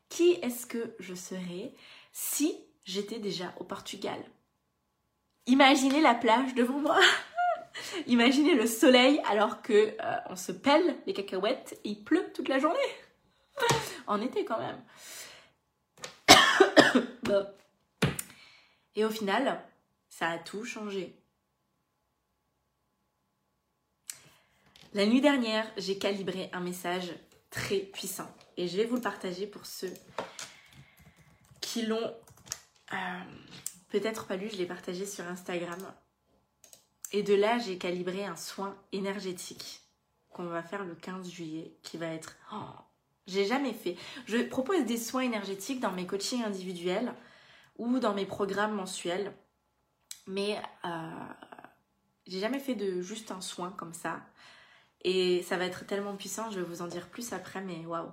Qui 0.08 0.32
est-ce 0.42 0.66
que 0.66 0.94
je 0.98 1.14
serais 1.14 1.74
si 2.12 2.56
j'étais 2.84 3.18
déjà 3.18 3.52
au 3.58 3.64
Portugal? 3.64 4.18
Imaginez 5.46 6.00
la 6.00 6.14
plage 6.14 6.54
devant 6.54 6.78
moi. 6.78 6.98
Imaginez 8.06 8.54
le 8.54 8.66
soleil 8.66 9.20
alors 9.28 9.62
que 9.62 9.96
euh, 10.00 10.16
on 10.30 10.36
se 10.36 10.52
pèle 10.52 10.96
les 11.06 11.12
cacahuètes 11.12 11.78
et 11.84 11.90
il 11.90 12.04
pleut 12.04 12.30
toute 12.34 12.48
la 12.48 12.58
journée. 12.58 12.78
en 14.06 14.20
été 14.20 14.44
quand 14.44 14.58
même. 14.58 14.82
Et 18.94 19.04
au 19.04 19.10
final, 19.10 19.62
ça 20.08 20.28
a 20.30 20.38
tout 20.38 20.64
changé. 20.64 21.14
La 24.94 25.04
nuit 25.04 25.20
dernière, 25.20 25.70
j'ai 25.76 25.98
calibré 25.98 26.48
un 26.54 26.60
message 26.60 27.12
très 27.50 27.78
puissant 27.78 28.28
et 28.56 28.68
je 28.68 28.76
vais 28.78 28.86
vous 28.86 28.96
le 28.96 29.02
partager 29.02 29.46
pour 29.46 29.66
ceux 29.66 29.92
qui 31.60 31.82
l'ont 31.82 32.14
euh, 32.94 33.20
peut-être 33.90 34.26
pas 34.26 34.36
lu. 34.36 34.48
Je 34.50 34.56
l'ai 34.56 34.64
partagé 34.64 35.04
sur 35.04 35.26
Instagram. 35.26 35.78
Et 37.12 37.22
de 37.22 37.34
là, 37.34 37.58
j'ai 37.58 37.76
calibré 37.76 38.24
un 38.24 38.36
soin 38.36 38.74
énergétique 38.92 39.82
qu'on 40.30 40.46
va 40.46 40.62
faire 40.62 40.84
le 40.84 40.94
15 40.94 41.28
juillet 41.28 41.76
qui 41.82 41.98
va 41.98 42.06
être. 42.06 42.36
Oh, 42.54 42.72
j'ai 43.26 43.44
jamais 43.44 43.74
fait. 43.74 43.96
Je 44.24 44.38
propose 44.38 44.86
des 44.86 44.96
soins 44.96 45.22
énergétiques 45.22 45.80
dans 45.80 45.92
mes 45.92 46.06
coachings 46.06 46.44
individuels 46.44 47.12
ou 47.76 47.98
dans 47.98 48.14
mes 48.14 48.26
programmes 48.26 48.74
mensuels. 48.74 49.34
Mais 50.26 50.56
euh, 50.86 51.10
j'ai 52.26 52.40
jamais 52.40 52.58
fait 52.58 52.74
de 52.74 53.02
juste 53.02 53.30
un 53.32 53.42
soin 53.42 53.70
comme 53.70 53.92
ça. 53.92 54.22
Et 55.02 55.42
ça 55.42 55.56
va 55.56 55.64
être 55.64 55.86
tellement 55.86 56.16
puissant, 56.16 56.50
je 56.50 56.60
vais 56.60 56.66
vous 56.66 56.82
en 56.82 56.88
dire 56.88 57.06
plus 57.08 57.32
après, 57.32 57.60
mais 57.60 57.86
waouh. 57.86 58.10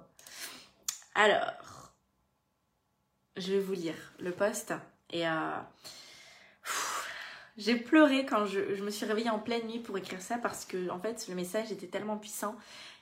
Alors, 1.16 1.94
je 3.38 3.54
vais 3.54 3.60
vous 3.60 3.74
lire 3.74 3.96
le 4.20 4.32
post. 4.32 4.74
Et 5.10 5.28
euh, 5.28 5.60
j'ai 7.58 7.76
pleuré 7.76 8.26
quand 8.26 8.46
je, 8.46 8.60
me 8.84 8.92
suis 8.92 9.06
réveillée 9.06 9.30
en 9.30 9.40
pleine 9.40 9.68
nuit 9.68 9.80
pour 9.80 9.98
écrire 9.98 10.22
ça 10.22 10.38
parce 10.38 10.66
que, 10.66 10.90
en 10.90 11.00
fait, 11.00 11.28
le 11.28 11.36
message 11.36 11.72
était 11.72 11.88
tellement 11.88 12.18
puissant. 12.18 12.56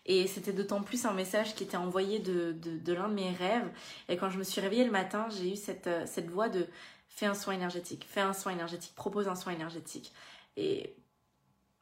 Et 0.05 0.27
c'était 0.27 0.51
d'autant 0.51 0.81
plus 0.81 1.05
un 1.05 1.13
message 1.13 1.55
qui 1.55 1.63
était 1.63 1.77
envoyé 1.77 2.19
de, 2.19 2.51
de, 2.51 2.77
de 2.77 2.93
l'un 2.93 3.07
de 3.07 3.13
mes 3.13 3.31
rêves. 3.31 3.69
Et 4.09 4.17
quand 4.17 4.29
je 4.29 4.37
me 4.37 4.43
suis 4.43 4.59
réveillée 4.59 4.83
le 4.83 4.91
matin, 4.91 5.27
j'ai 5.29 5.53
eu 5.53 5.55
cette, 5.55 5.87
euh, 5.87 6.05
cette 6.05 6.29
voix 6.29 6.49
de 6.49 6.67
fais 7.07 7.25
un 7.25 7.35
soin 7.35 7.53
énergétique, 7.53 8.05
fais 8.09 8.21
un 8.21 8.33
soin 8.33 8.51
énergétique, 8.51 8.93
propose 8.95 9.27
un 9.27 9.35
soin 9.35 9.53
énergétique. 9.53 10.11
Et 10.57 10.95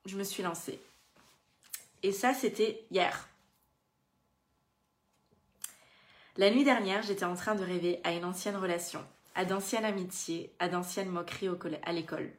je 0.05 0.17
me 0.17 0.23
suis 0.23 0.43
lancée. 0.43 0.79
Et 2.03 2.11
ça, 2.11 2.33
c'était 2.33 2.85
hier. 2.89 3.27
La 6.37 6.49
nuit 6.49 6.63
dernière, 6.63 7.03
j'étais 7.03 7.25
en 7.25 7.35
train 7.35 7.55
de 7.55 7.63
rêver 7.63 7.99
à 8.03 8.13
une 8.13 8.25
ancienne 8.25 8.55
relation, 8.55 9.05
à 9.35 9.45
d'anciennes 9.45 9.85
amitiés, 9.85 10.53
à 10.59 10.69
d'anciennes 10.69 11.09
moqueries 11.09 11.49
à 11.83 11.91
l'école. 11.91 12.31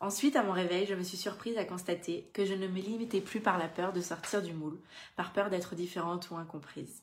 Ensuite, 0.00 0.36
à 0.36 0.42
mon 0.42 0.52
réveil, 0.52 0.86
je 0.86 0.94
me 0.94 1.02
suis 1.02 1.16
surprise 1.16 1.56
à 1.56 1.64
constater 1.64 2.28
que 2.32 2.44
je 2.44 2.54
ne 2.54 2.68
me 2.68 2.80
limitais 2.80 3.20
plus 3.20 3.40
par 3.40 3.58
la 3.58 3.68
peur 3.68 3.92
de 3.92 4.00
sortir 4.00 4.42
du 4.42 4.52
moule, 4.52 4.78
par 5.16 5.32
peur 5.32 5.48
d'être 5.48 5.74
différente 5.74 6.30
ou 6.30 6.36
incomprise. 6.36 7.02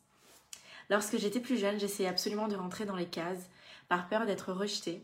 Lorsque 0.90 1.18
j'étais 1.18 1.40
plus 1.40 1.58
jeune, 1.58 1.80
j'essayais 1.80 2.10
absolument 2.10 2.48
de 2.48 2.56
rentrer 2.56 2.86
dans 2.86 2.96
les 2.96 3.08
cases, 3.08 3.50
par 3.88 4.08
peur 4.08 4.26
d'être 4.26 4.54
rejetée, 4.54 5.04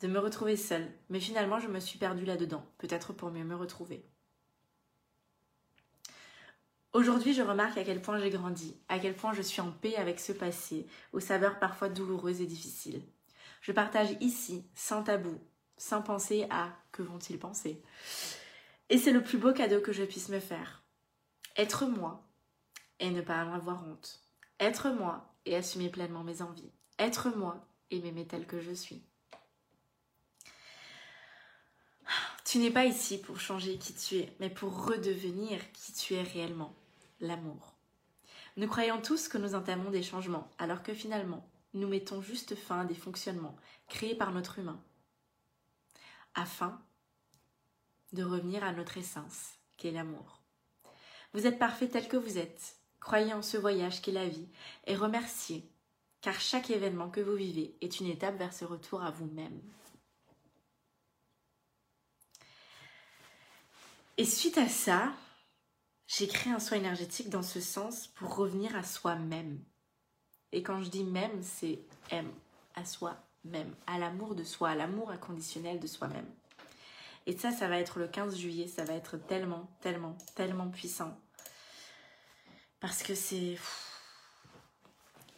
de 0.00 0.08
me 0.08 0.18
retrouver 0.18 0.56
seule, 0.56 0.90
mais 1.10 1.20
finalement 1.20 1.60
je 1.60 1.68
me 1.68 1.80
suis 1.80 1.98
perdue 1.98 2.24
là-dedans, 2.24 2.64
peut-être 2.78 3.12
pour 3.12 3.30
mieux 3.30 3.44
me 3.44 3.56
retrouver. 3.56 4.04
Aujourd'hui, 6.94 7.32
je 7.32 7.40
remarque 7.40 7.78
à 7.78 7.84
quel 7.84 8.02
point 8.02 8.18
j'ai 8.18 8.28
grandi, 8.28 8.76
à 8.90 8.98
quel 8.98 9.16
point 9.16 9.32
je 9.32 9.40
suis 9.40 9.62
en 9.62 9.70
paix 9.70 9.96
avec 9.96 10.20
ce 10.20 10.32
passé, 10.32 10.86
aux 11.14 11.20
saveurs 11.20 11.58
parfois 11.58 11.88
douloureuses 11.88 12.42
et 12.42 12.46
difficiles. 12.46 13.02
Je 13.62 13.72
partage 13.72 14.14
ici, 14.20 14.66
sans 14.74 15.02
tabou, 15.02 15.40
sans 15.78 16.02
penser 16.02 16.46
à 16.50 16.68
que 16.90 17.00
vont-ils 17.00 17.38
penser. 17.38 17.82
Et 18.90 18.98
c'est 18.98 19.12
le 19.12 19.22
plus 19.22 19.38
beau 19.38 19.54
cadeau 19.54 19.80
que 19.80 19.92
je 19.92 20.04
puisse 20.04 20.28
me 20.28 20.38
faire. 20.38 20.82
Être 21.56 21.86
moi 21.86 22.28
et 23.00 23.10
ne 23.10 23.22
pas 23.22 23.42
en 23.46 23.54
avoir 23.54 23.86
honte. 23.86 24.20
Être 24.60 24.90
moi 24.90 25.34
et 25.46 25.56
assumer 25.56 25.88
pleinement 25.88 26.24
mes 26.24 26.42
envies. 26.42 26.72
Être 26.98 27.34
moi 27.34 27.66
et 27.90 28.00
m'aimer 28.00 28.26
tel 28.26 28.46
que 28.46 28.60
je 28.60 28.72
suis. 28.72 29.02
Tu 32.44 32.58
n'es 32.58 32.70
pas 32.70 32.84
ici 32.84 33.18
pour 33.18 33.40
changer 33.40 33.78
qui 33.78 33.94
tu 33.94 34.16
es, 34.16 34.36
mais 34.40 34.50
pour 34.50 34.84
redevenir 34.84 35.58
qui 35.72 35.94
tu 35.94 36.14
es 36.14 36.22
réellement 36.22 36.74
l'amour. 37.22 37.74
Nous 38.56 38.68
croyons 38.68 39.00
tous 39.00 39.28
que 39.28 39.38
nous 39.38 39.54
entamons 39.54 39.90
des 39.90 40.02
changements, 40.02 40.50
alors 40.58 40.82
que 40.82 40.92
finalement, 40.92 41.48
nous 41.72 41.88
mettons 41.88 42.20
juste 42.20 42.54
fin 42.54 42.80
à 42.80 42.84
des 42.84 42.94
fonctionnements 42.94 43.56
créés 43.88 44.14
par 44.14 44.32
notre 44.32 44.58
humain, 44.58 44.78
afin 46.34 46.78
de 48.12 48.22
revenir 48.22 48.62
à 48.62 48.72
notre 48.72 48.98
essence, 48.98 49.54
qui 49.78 49.88
est 49.88 49.92
l'amour. 49.92 50.42
Vous 51.32 51.46
êtes 51.46 51.58
parfait 51.58 51.88
tel 51.88 52.08
que 52.08 52.18
vous 52.18 52.36
êtes, 52.36 52.76
croyez 53.00 53.32
en 53.32 53.40
ce 53.40 53.56
voyage 53.56 54.02
qu'est 54.02 54.12
la 54.12 54.28
vie, 54.28 54.48
et 54.86 54.96
remerciez, 54.96 55.66
car 56.20 56.38
chaque 56.38 56.70
événement 56.70 57.08
que 57.08 57.20
vous 57.20 57.34
vivez 57.34 57.74
est 57.80 58.00
une 58.00 58.06
étape 58.06 58.36
vers 58.36 58.52
ce 58.52 58.66
retour 58.66 59.02
à 59.02 59.10
vous-même. 59.10 59.60
Et 64.18 64.26
suite 64.26 64.58
à 64.58 64.68
ça, 64.68 65.12
j'ai 66.18 66.28
créé 66.28 66.52
un 66.52 66.60
soin 66.60 66.76
énergétique 66.76 67.30
dans 67.30 67.42
ce 67.42 67.60
sens 67.60 68.08
pour 68.08 68.36
revenir 68.36 68.76
à 68.76 68.82
soi-même. 68.82 69.58
Et 70.52 70.62
quand 70.62 70.82
je 70.82 70.90
dis 70.90 71.04
même, 71.04 71.42
c'est 71.42 71.80
M, 72.10 72.30
à 72.74 72.84
soi-même, 72.84 73.74
à 73.86 73.98
l'amour 73.98 74.34
de 74.34 74.44
soi, 74.44 74.70
à 74.70 74.74
l'amour 74.74 75.10
inconditionnel 75.10 75.80
de 75.80 75.86
soi-même. 75.86 76.26
Et 77.24 77.36
ça, 77.36 77.50
ça 77.50 77.66
va 77.68 77.78
être 77.78 77.98
le 77.98 78.08
15 78.08 78.36
juillet, 78.36 78.66
ça 78.66 78.84
va 78.84 78.92
être 78.92 79.16
tellement, 79.16 79.70
tellement, 79.80 80.18
tellement 80.34 80.68
puissant. 80.68 81.16
Parce 82.80 83.02
que 83.02 83.14
c'est... 83.14 83.56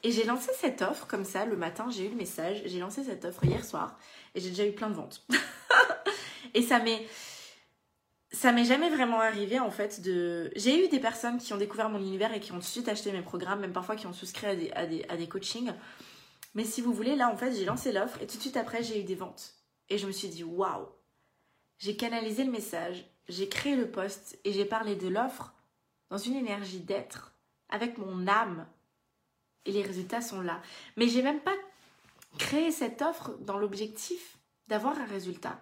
Et 0.02 0.10
j'ai 0.10 0.24
lancé 0.24 0.50
cette 0.58 0.82
offre 0.82 1.06
comme 1.06 1.24
ça, 1.24 1.46
le 1.46 1.56
matin, 1.56 1.88
j'ai 1.90 2.06
eu 2.06 2.10
le 2.10 2.16
message, 2.16 2.62
j'ai 2.66 2.80
lancé 2.80 3.04
cette 3.04 3.24
offre 3.24 3.44
hier 3.44 3.64
soir, 3.64 3.96
et 4.34 4.40
j'ai 4.40 4.50
déjà 4.50 4.66
eu 4.66 4.72
plein 4.72 4.90
de 4.90 4.94
ventes. 4.94 5.24
et 6.54 6.62
ça 6.62 6.80
m'est 6.80 7.06
ça 8.34 8.52
m'est 8.52 8.64
jamais 8.64 8.90
vraiment 8.90 9.20
arrivé 9.20 9.60
en 9.60 9.70
fait 9.70 10.00
de. 10.00 10.50
J'ai 10.56 10.84
eu 10.84 10.88
des 10.88 11.00
personnes 11.00 11.38
qui 11.38 11.52
ont 11.52 11.56
découvert 11.56 11.88
mon 11.88 12.00
univers 12.00 12.34
et 12.34 12.40
qui 12.40 12.52
ont 12.52 12.56
tout 12.56 12.62
de 12.62 12.66
suite 12.66 12.88
acheté 12.88 13.12
mes 13.12 13.22
programmes, 13.22 13.60
même 13.60 13.72
parfois 13.72 13.96
qui 13.96 14.06
ont 14.06 14.12
souscrit 14.12 14.46
à 14.46 14.56
des, 14.56 14.70
à 14.72 14.86
des, 14.86 15.04
à 15.08 15.16
des 15.16 15.28
coachings. 15.28 15.72
Mais 16.54 16.64
si 16.64 16.80
vous 16.80 16.92
voulez, 16.92 17.16
là 17.16 17.30
en 17.30 17.36
fait, 17.36 17.52
j'ai 17.52 17.64
lancé 17.64 17.92
l'offre 17.92 18.20
et 18.20 18.26
tout 18.26 18.36
de 18.36 18.42
suite 18.42 18.56
après, 18.56 18.82
j'ai 18.82 19.00
eu 19.00 19.04
des 19.04 19.14
ventes. 19.14 19.54
Et 19.88 19.98
je 19.98 20.06
me 20.06 20.12
suis 20.12 20.28
dit, 20.28 20.44
waouh! 20.44 20.86
J'ai 21.78 21.96
canalisé 21.96 22.44
le 22.44 22.50
message, 22.50 23.04
j'ai 23.28 23.48
créé 23.48 23.76
le 23.76 23.90
post 23.90 24.38
et 24.44 24.52
j'ai 24.52 24.64
parlé 24.64 24.96
de 24.96 25.08
l'offre 25.08 25.52
dans 26.10 26.18
une 26.18 26.36
énergie 26.36 26.80
d'être, 26.80 27.34
avec 27.68 27.98
mon 27.98 28.26
âme. 28.26 28.66
Et 29.64 29.72
les 29.72 29.82
résultats 29.82 30.20
sont 30.20 30.40
là. 30.40 30.60
Mais 30.96 31.08
j'ai 31.08 31.22
même 31.22 31.40
pas 31.40 31.54
créé 32.38 32.70
cette 32.70 33.02
offre 33.02 33.32
dans 33.40 33.58
l'objectif 33.58 34.38
d'avoir 34.68 34.98
un 34.98 35.06
résultat. 35.06 35.60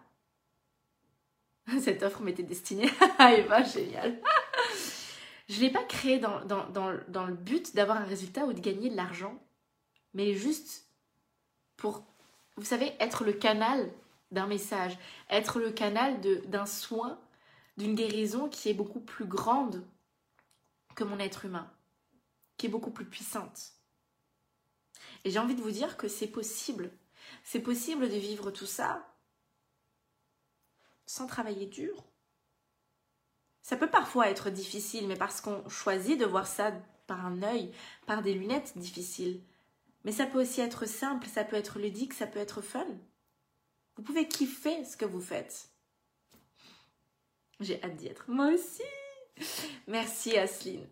Cette 1.80 2.02
offre 2.02 2.22
m'était 2.22 2.42
destinée 2.42 2.90
à 3.18 3.34
Eva, 3.34 3.62
génial. 3.62 4.20
Je 5.48 5.56
ne 5.56 5.60
l'ai 5.60 5.70
pas 5.70 5.84
créée 5.84 6.18
dans, 6.18 6.44
dans, 6.44 6.68
dans, 6.70 6.96
dans 7.08 7.26
le 7.26 7.34
but 7.34 7.74
d'avoir 7.74 7.98
un 7.98 8.04
résultat 8.04 8.44
ou 8.44 8.52
de 8.52 8.60
gagner 8.60 8.90
de 8.90 8.96
l'argent, 8.96 9.38
mais 10.14 10.34
juste 10.34 10.86
pour, 11.76 12.04
vous 12.56 12.64
savez, 12.64 12.92
être 13.00 13.24
le 13.24 13.32
canal 13.32 13.90
d'un 14.30 14.46
message, 14.46 14.98
être 15.28 15.60
le 15.60 15.70
canal 15.70 16.20
d'un 16.46 16.66
soin, 16.66 17.20
d'une 17.76 17.94
guérison 17.94 18.48
qui 18.48 18.70
est 18.70 18.74
beaucoup 18.74 19.00
plus 19.00 19.26
grande 19.26 19.84
que 20.94 21.04
mon 21.04 21.18
être 21.18 21.44
humain, 21.44 21.70
qui 22.56 22.66
est 22.66 22.70
beaucoup 22.70 22.90
plus 22.90 23.06
puissante. 23.06 23.72
Et 25.24 25.30
j'ai 25.30 25.38
envie 25.38 25.54
de 25.54 25.62
vous 25.62 25.70
dire 25.70 25.96
que 25.96 26.08
c'est 26.08 26.26
possible. 26.26 26.90
C'est 27.44 27.60
possible 27.60 28.08
de 28.08 28.16
vivre 28.16 28.50
tout 28.50 28.66
ça 28.66 29.11
sans 31.12 31.26
travailler 31.26 31.66
dur. 31.66 32.06
Ça 33.60 33.76
peut 33.76 33.90
parfois 33.90 34.30
être 34.30 34.48
difficile, 34.48 35.06
mais 35.06 35.16
parce 35.16 35.42
qu'on 35.42 35.68
choisit 35.68 36.18
de 36.18 36.24
voir 36.24 36.46
ça 36.46 36.72
par 37.06 37.26
un 37.26 37.42
œil, 37.42 37.70
par 38.06 38.22
des 38.22 38.32
lunettes 38.32 38.78
difficiles. 38.78 39.42
Mais 40.04 40.12
ça 40.12 40.24
peut 40.24 40.40
aussi 40.40 40.62
être 40.62 40.86
simple, 40.86 41.26
ça 41.26 41.44
peut 41.44 41.56
être 41.56 41.78
ludique, 41.78 42.14
ça 42.14 42.26
peut 42.26 42.38
être 42.38 42.62
fun. 42.62 42.86
Vous 43.96 44.02
pouvez 44.02 44.26
kiffer 44.26 44.86
ce 44.86 44.96
que 44.96 45.04
vous 45.04 45.20
faites. 45.20 45.68
J'ai 47.60 47.82
hâte 47.84 47.96
d'y 47.96 48.06
être. 48.06 48.24
Moi 48.26 48.46
aussi. 48.46 48.82
Merci 49.86 50.38
Asline. 50.38 50.88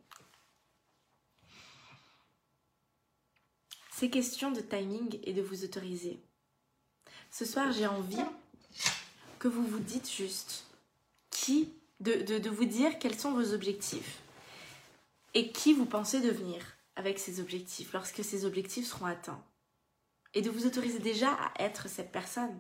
C'est 3.91 4.11
question 4.11 4.51
de 4.51 4.61
timing 4.61 5.19
et 5.23 5.33
de 5.33 5.41
vous 5.41 5.65
autoriser. 5.65 6.23
Ce 7.31 7.47
soir, 7.47 7.73
j'ai 7.73 7.87
envie 7.87 8.23
que 9.41 9.49
vous 9.49 9.65
vous 9.65 9.81
dites 9.81 10.09
juste 10.09 10.67
qui, 11.31 11.73
de, 11.99 12.49
vous 12.49 12.67
dire 12.67 12.99
quels 13.01 13.19
sont 13.19 13.33
vos 13.33 13.55
objectifs 13.55 14.21
et 15.35 15.51
qui 15.51 15.73
vous 15.73 15.87
pensez 15.87 16.21
devenir 16.21 16.63
avec 16.95 17.19
ces 17.19 17.41
objectifs 17.41 17.93
lorsque 17.95 18.23
ces 18.23 18.45
objectifs 18.45 18.87
seront 18.87 19.07
atteints. 19.07 19.43
Et 20.35 20.43
de 20.43 20.51
vous 20.51 20.67
autoriser 20.67 21.01
déjà 21.01 21.33
à 21.33 21.65
être 21.65 21.89
cette 21.89 22.13
personne, 22.13 22.57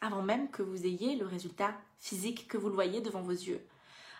avant 0.00 0.22
même 0.22 0.50
que 0.50 0.62
vous 0.62 0.84
ayez 0.86 1.16
le 1.16 1.26
résultat 1.26 1.74
physique, 1.98 2.46
que 2.46 2.58
vous 2.58 2.68
le 2.68 2.74
voyez 2.74 3.00
devant 3.00 3.22
vos 3.22 3.32
yeux. 3.32 3.66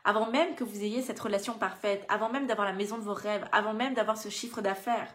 Avant 0.05 0.31
même 0.31 0.57
que 0.57 0.65
vous 0.65 0.83
ayez 0.83 1.03
cette 1.03 1.21
relation 1.21 1.59
parfaite, 1.59 2.05
avant 2.09 2.31
même 2.31 2.47
d'avoir 2.47 2.67
la 2.67 2.73
maison 2.73 2.97
de 2.97 3.05
vos 3.05 3.15
rêves, 3.15 3.47
avant 3.53 3.75
même 3.75 3.95
d'avoir 3.95 4.17
ce 4.17 4.31
chiffre 4.31 4.63
d'affaires 4.63 5.15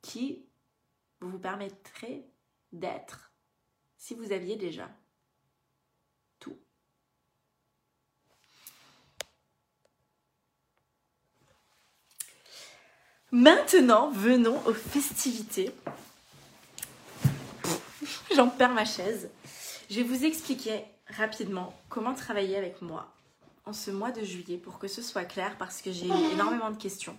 qui 0.00 0.46
vous 1.20 1.38
permettrait 1.38 2.24
d'être 2.72 3.32
si 3.96 4.14
vous 4.14 4.32
aviez 4.32 4.56
déjà 4.56 4.88
tout. 6.38 6.56
Maintenant, 13.32 14.10
venons 14.10 14.64
aux 14.66 14.74
festivités. 14.74 15.74
J'en 18.34 18.48
perds 18.48 18.74
ma 18.74 18.84
chaise. 18.84 19.30
Je 19.90 19.96
vais 19.96 20.02
vous 20.02 20.24
expliquer 20.24 20.84
rapidement 21.08 21.74
comment 21.88 22.14
travailler 22.14 22.56
avec 22.56 22.82
moi 22.82 23.12
en 23.64 23.72
ce 23.72 23.90
mois 23.90 24.12
de 24.12 24.24
juillet 24.24 24.58
pour 24.58 24.78
que 24.78 24.88
ce 24.88 25.02
soit 25.02 25.24
clair 25.24 25.56
parce 25.58 25.82
que 25.82 25.90
j'ai 25.90 26.06
eu 26.06 26.32
énormément 26.32 26.70
de 26.70 26.76
questions. 26.76 27.16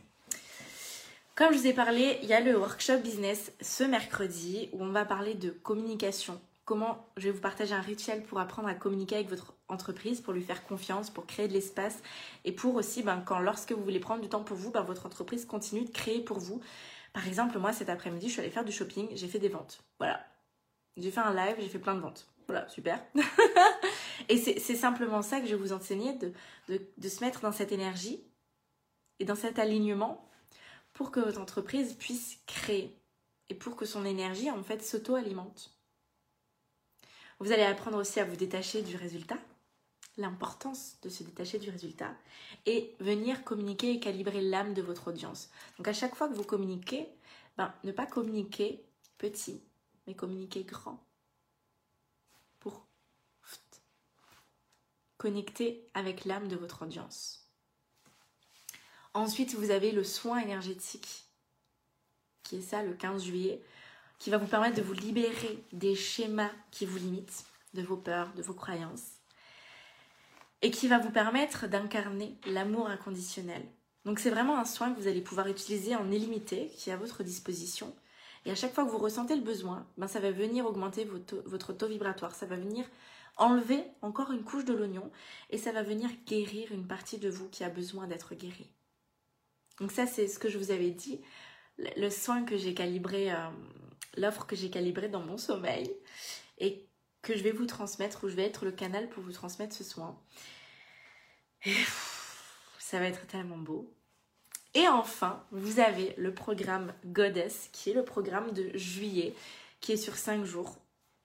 Comme 1.37 1.53
je 1.53 1.59
vous 1.59 1.67
ai 1.67 1.73
parlé, 1.73 2.17
il 2.23 2.29
y 2.29 2.33
a 2.33 2.39
le 2.39 2.57
workshop 2.57 2.97
business 2.97 3.51
ce 3.61 3.83
mercredi 3.83 4.69
où 4.73 4.83
on 4.83 4.89
va 4.89 5.05
parler 5.05 5.35
de 5.35 5.51
communication. 5.51 6.41
Comment 6.65 7.07
je 7.15 7.25
vais 7.25 7.31
vous 7.31 7.41
partager 7.41 7.75
un 7.75 7.79
rituel 7.79 8.23
pour 8.23 8.39
apprendre 8.39 8.67
à 8.67 8.73
communiquer 8.73 9.17
avec 9.17 9.29
votre 9.29 9.53
entreprise, 9.67 10.19
pour 10.19 10.33
lui 10.33 10.41
faire 10.41 10.65
confiance, 10.65 11.11
pour 11.11 11.27
créer 11.27 11.47
de 11.47 11.53
l'espace 11.53 12.01
et 12.43 12.51
pour 12.51 12.73
aussi, 12.73 13.03
ben, 13.03 13.21
quand 13.23 13.37
lorsque 13.37 13.71
vous 13.71 13.83
voulez 13.83 13.99
prendre 13.99 14.23
du 14.23 14.29
temps 14.29 14.43
pour 14.43 14.57
vous, 14.57 14.71
ben, 14.71 14.81
votre 14.81 15.05
entreprise 15.05 15.45
continue 15.45 15.85
de 15.85 15.91
créer 15.91 16.21
pour 16.21 16.39
vous. 16.39 16.59
Par 17.13 17.27
exemple, 17.27 17.59
moi 17.59 17.71
cet 17.71 17.89
après-midi, 17.89 18.29
je 18.29 18.31
suis 18.31 18.41
allée 18.41 18.49
faire 18.49 18.65
du 18.65 18.71
shopping, 18.71 19.07
j'ai 19.13 19.27
fait 19.27 19.37
des 19.37 19.49
ventes. 19.49 19.83
Voilà. 19.99 20.25
J'ai 20.95 21.11
fait 21.11 21.19
un 21.19 21.35
live, 21.35 21.57
j'ai 21.59 21.69
fait 21.69 21.77
plein 21.77 21.93
de 21.93 21.99
ventes. 21.99 22.27
Voilà, 22.47 22.67
super. 22.67 22.99
et 24.27 24.37
c'est 24.37 24.75
simplement 24.75 25.21
ça 25.21 25.39
que 25.39 25.45
je 25.45 25.51
vais 25.51 25.61
vous 25.61 25.73
enseigner, 25.73 26.13
de, 26.13 26.33
de 26.97 27.09
se 27.09 27.23
mettre 27.23 27.41
dans 27.41 27.51
cette 27.51 27.71
énergie 27.71 28.23
et 29.19 29.25
dans 29.25 29.35
cet 29.35 29.59
alignement 29.59 30.27
pour 30.97 31.11
que 31.11 31.19
votre 31.19 31.39
entreprise 31.39 31.93
puisse 31.93 32.39
créer 32.47 32.91
et 33.49 33.53
pour 33.53 33.75
que 33.75 33.85
son 33.85 34.03
énergie 34.03 34.49
en 34.49 34.63
fait 34.63 34.83
s'auto-alimente. 34.83 35.77
Vous 37.39 37.51
allez 37.51 37.61
apprendre 37.61 37.99
aussi 37.99 38.19
à 38.19 38.25
vous 38.25 38.35
détacher 38.35 38.81
du 38.81 38.95
résultat, 38.95 39.37
l'importance 40.17 40.97
de 41.03 41.09
se 41.09 41.21
détacher 41.21 41.59
du 41.59 41.69
résultat 41.69 42.15
et 42.65 42.95
venir 42.99 43.43
communiquer 43.43 43.91
et 43.91 43.99
calibrer 43.99 44.41
l'âme 44.41 44.73
de 44.73 44.81
votre 44.81 45.09
audience. 45.09 45.51
Donc 45.77 45.87
à 45.87 45.93
chaque 45.93 46.15
fois 46.15 46.29
que 46.29 46.33
vous 46.33 46.43
communiquez, 46.43 47.07
ben, 47.57 47.71
ne 47.83 47.91
pas 47.91 48.07
communiquer 48.07 48.83
petit, 49.19 49.61
mais 50.07 50.15
communiquer 50.15 50.63
grand 50.63 50.99
pour 52.59 52.87
connecter 55.19 55.87
avec 55.93 56.25
l'âme 56.25 56.47
de 56.47 56.55
votre 56.55 56.81
audience. 56.81 57.46
Ensuite, 59.17 59.55
vous 59.55 59.71
avez 59.71 59.91
le 59.91 60.03
soin 60.03 60.37
énergétique, 60.37 61.25
qui 62.43 62.57
est 62.57 62.61
ça 62.61 62.83
le 62.83 62.93
15 62.93 63.23
juillet, 63.23 63.63
qui 64.19 64.29
va 64.29 64.37
vous 64.37 64.45
permettre 64.45 64.77
de 64.77 64.83
vous 64.83 64.93
libérer 64.93 65.57
des 65.73 65.95
schémas 65.95 66.51
qui 66.69 66.85
vous 66.85 66.99
limitent, 66.99 67.43
de 67.73 67.81
vos 67.81 67.97
peurs, 67.97 68.31
de 68.35 68.43
vos 68.43 68.53
croyances, 68.53 69.13
et 70.61 70.69
qui 70.69 70.87
va 70.87 70.99
vous 70.99 71.09
permettre 71.09 71.65
d'incarner 71.65 72.37
l'amour 72.45 72.89
inconditionnel. 72.89 73.65
Donc 74.05 74.19
c'est 74.19 74.29
vraiment 74.29 74.59
un 74.59 74.65
soin 74.65 74.93
que 74.93 74.99
vous 74.99 75.07
allez 75.07 75.21
pouvoir 75.21 75.47
utiliser 75.47 75.95
en 75.95 76.11
illimité, 76.11 76.71
qui 76.77 76.91
est 76.91 76.93
à 76.93 76.97
votre 76.97 77.23
disposition. 77.23 77.95
Et 78.45 78.51
à 78.51 78.55
chaque 78.55 78.75
fois 78.75 78.85
que 78.85 78.91
vous 78.91 78.99
ressentez 78.99 79.35
le 79.35 79.41
besoin, 79.41 79.87
ben 79.97 80.07
ça 80.07 80.19
va 80.19 80.29
venir 80.29 80.67
augmenter 80.67 81.05
votre, 81.05 81.37
votre 81.47 81.73
taux 81.73 81.87
vibratoire, 81.87 82.35
ça 82.35 82.45
va 82.45 82.55
venir 82.55 82.85
enlever 83.35 83.83
encore 84.03 84.31
une 84.31 84.43
couche 84.43 84.65
de 84.65 84.75
l'oignon, 84.75 85.09
et 85.49 85.57
ça 85.57 85.71
va 85.71 85.81
venir 85.81 86.07
guérir 86.27 86.71
une 86.71 86.85
partie 86.85 87.17
de 87.17 87.31
vous 87.31 87.49
qui 87.49 87.63
a 87.63 87.69
besoin 87.69 88.05
d'être 88.05 88.35
guérie. 88.35 88.69
Donc 89.79 89.91
ça, 89.91 90.07
c'est 90.07 90.27
ce 90.27 90.39
que 90.39 90.49
je 90.49 90.57
vous 90.57 90.71
avais 90.71 90.91
dit, 90.91 91.21
le 91.77 92.09
soin 92.09 92.43
que 92.43 92.57
j'ai 92.57 92.73
calibré, 92.73 93.31
euh, 93.31 93.49
l'offre 94.15 94.45
que 94.45 94.55
j'ai 94.55 94.69
calibrée 94.69 95.09
dans 95.09 95.21
mon 95.21 95.37
sommeil 95.37 95.91
et 96.57 96.87
que 97.21 97.35
je 97.35 97.43
vais 97.43 97.51
vous 97.51 97.65
transmettre, 97.65 98.23
ou 98.23 98.29
je 98.29 98.35
vais 98.35 98.45
être 98.45 98.65
le 98.65 98.71
canal 98.71 99.09
pour 99.09 99.23
vous 99.23 99.31
transmettre 99.31 99.75
ce 99.75 99.83
soin. 99.83 100.19
ça 102.79 102.99
va 102.99 103.05
être 103.05 103.27
tellement 103.27 103.57
beau. 103.57 103.93
Et 104.73 104.87
enfin, 104.87 105.43
vous 105.51 105.79
avez 105.79 106.13
le 106.17 106.33
programme 106.33 106.93
Goddess, 107.05 107.69
qui 107.73 107.89
est 107.89 107.93
le 107.93 108.05
programme 108.05 108.51
de 108.51 108.77
juillet, 108.77 109.33
qui 109.81 109.91
est 109.91 109.97
sur 109.97 110.15
5 110.15 110.45
jours. 110.45 110.77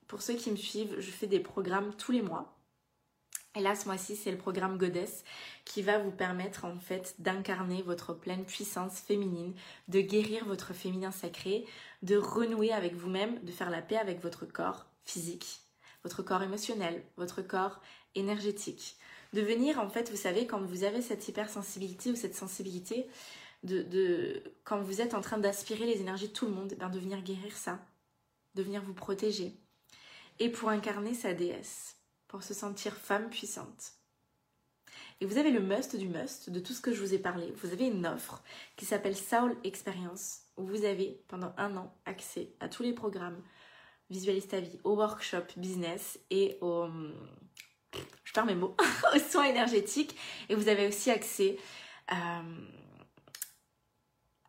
Pour 0.09 0.23
ceux 0.23 0.35
qui 0.35 0.51
me 0.51 0.57
suivent, 0.57 0.95
je 0.99 1.11
fais 1.11 1.27
des 1.27 1.41
programmes 1.41 1.95
tous 1.97 2.13
les 2.13 2.23
mois. 2.23 2.57
Et 3.55 3.61
là, 3.61 3.75
ce 3.75 3.85
mois-ci, 3.87 4.17
c'est 4.17 4.31
le 4.31 4.39
programme 4.39 4.79
Goddess 4.79 5.25
qui 5.67 5.83
va 5.83 5.99
vous 5.99 6.11
permettre 6.11 6.65
en 6.65 6.79
fait 6.79 7.15
d'incarner 7.19 7.83
votre 7.83 8.15
pleine 8.15 8.45
puissance 8.45 8.99
féminine, 9.01 9.53
de 9.89 10.01
guérir 10.01 10.47
votre 10.47 10.73
féminin 10.73 11.11
sacré, 11.11 11.67
de 12.03 12.17
renouer 12.17 12.73
avec 12.73 12.95
vous-même, 12.95 13.43
de 13.45 13.53
faire 13.53 13.71
la 13.71 13.83
paix 13.83 13.99
avec 13.99 14.23
votre 14.23 14.47
corps 14.47 14.87
physique, 15.05 15.61
votre 16.03 16.23
corps 16.23 16.43
émotionnel, 16.43 17.03
votre 17.17 17.43
corps 17.43 17.81
énergétique. 18.15 18.97
De 19.35 19.43
venir, 19.43 19.79
en 19.79 19.89
fait, 19.89 20.11
vous 20.11 20.17
savez, 20.17 20.47
quand 20.47 20.61
vous 20.61 20.85
avez 20.85 21.03
cette 21.03 21.29
hypersensibilité 21.29 22.11
ou 22.11 22.17
cette 22.17 22.35
sensibilité, 22.35 23.07
de, 23.65 23.83
de 23.83 24.43
quand 24.65 24.81
vous 24.81 25.01
êtes 25.01 25.15
en 25.15 25.21
train 25.21 25.39
d'aspirer 25.39 25.87
les 25.87 26.01
énergies 26.01 26.29
de 26.29 26.33
tout 26.33 26.47
le 26.47 26.53
monde, 26.53 26.75
ben 26.79 26.89
de 26.89 26.99
venir 26.99 27.23
guérir 27.23 27.57
ça, 27.57 27.79
de 28.55 28.63
venir 28.63 28.83
vous 28.83 28.95
protéger. 28.95 29.53
Et 30.39 30.49
pour 30.49 30.71
incarner 30.71 31.15
sa 31.15 31.35
déesse 31.35 31.97
pour 32.33 32.43
se 32.43 32.55
sentir 32.55 32.97
femme 32.97 33.29
puissante. 33.29 33.93
Et 35.21 35.27
vous 35.27 35.37
avez 35.37 35.51
le 35.51 35.61
must 35.61 35.97
du 35.97 36.09
must 36.09 36.49
de 36.49 36.61
tout 36.61 36.73
ce 36.73 36.81
que 36.81 36.93
je 36.93 37.01
vous 37.01 37.13
ai 37.13 37.19
parlé. 37.19 37.53
Vous 37.63 37.73
avez 37.73 37.87
une 37.87 38.07
offre 38.07 38.43
qui 38.75 38.87
s'appelle 38.87 39.15
Soul 39.15 39.55
Experience 39.65 40.41
où 40.57 40.67
vous 40.67 40.87
avez 40.87 41.23
pendant 41.29 41.53
un 41.59 41.77
an 41.77 41.95
accès 42.07 42.55
à 42.59 42.69
tous 42.69 42.83
les 42.83 42.95
programmes 42.95 43.41
Visualise 44.09 44.49
ta 44.49 44.61
vie, 44.61 44.79
au 44.85 44.95
workshop 44.97 45.45
business 45.57 46.19
et 46.31 46.59
au... 46.61 46.87
Je 48.25 48.33
perds 48.33 48.47
mes 48.47 48.55
mots, 48.55 48.77
soins 49.31 49.45
énergétiques. 49.45 50.17
Et 50.49 50.55
vous 50.55 50.69
avez 50.69 50.89
aussi 50.89 51.11
accès 51.11 51.59
euh, 52.13 52.67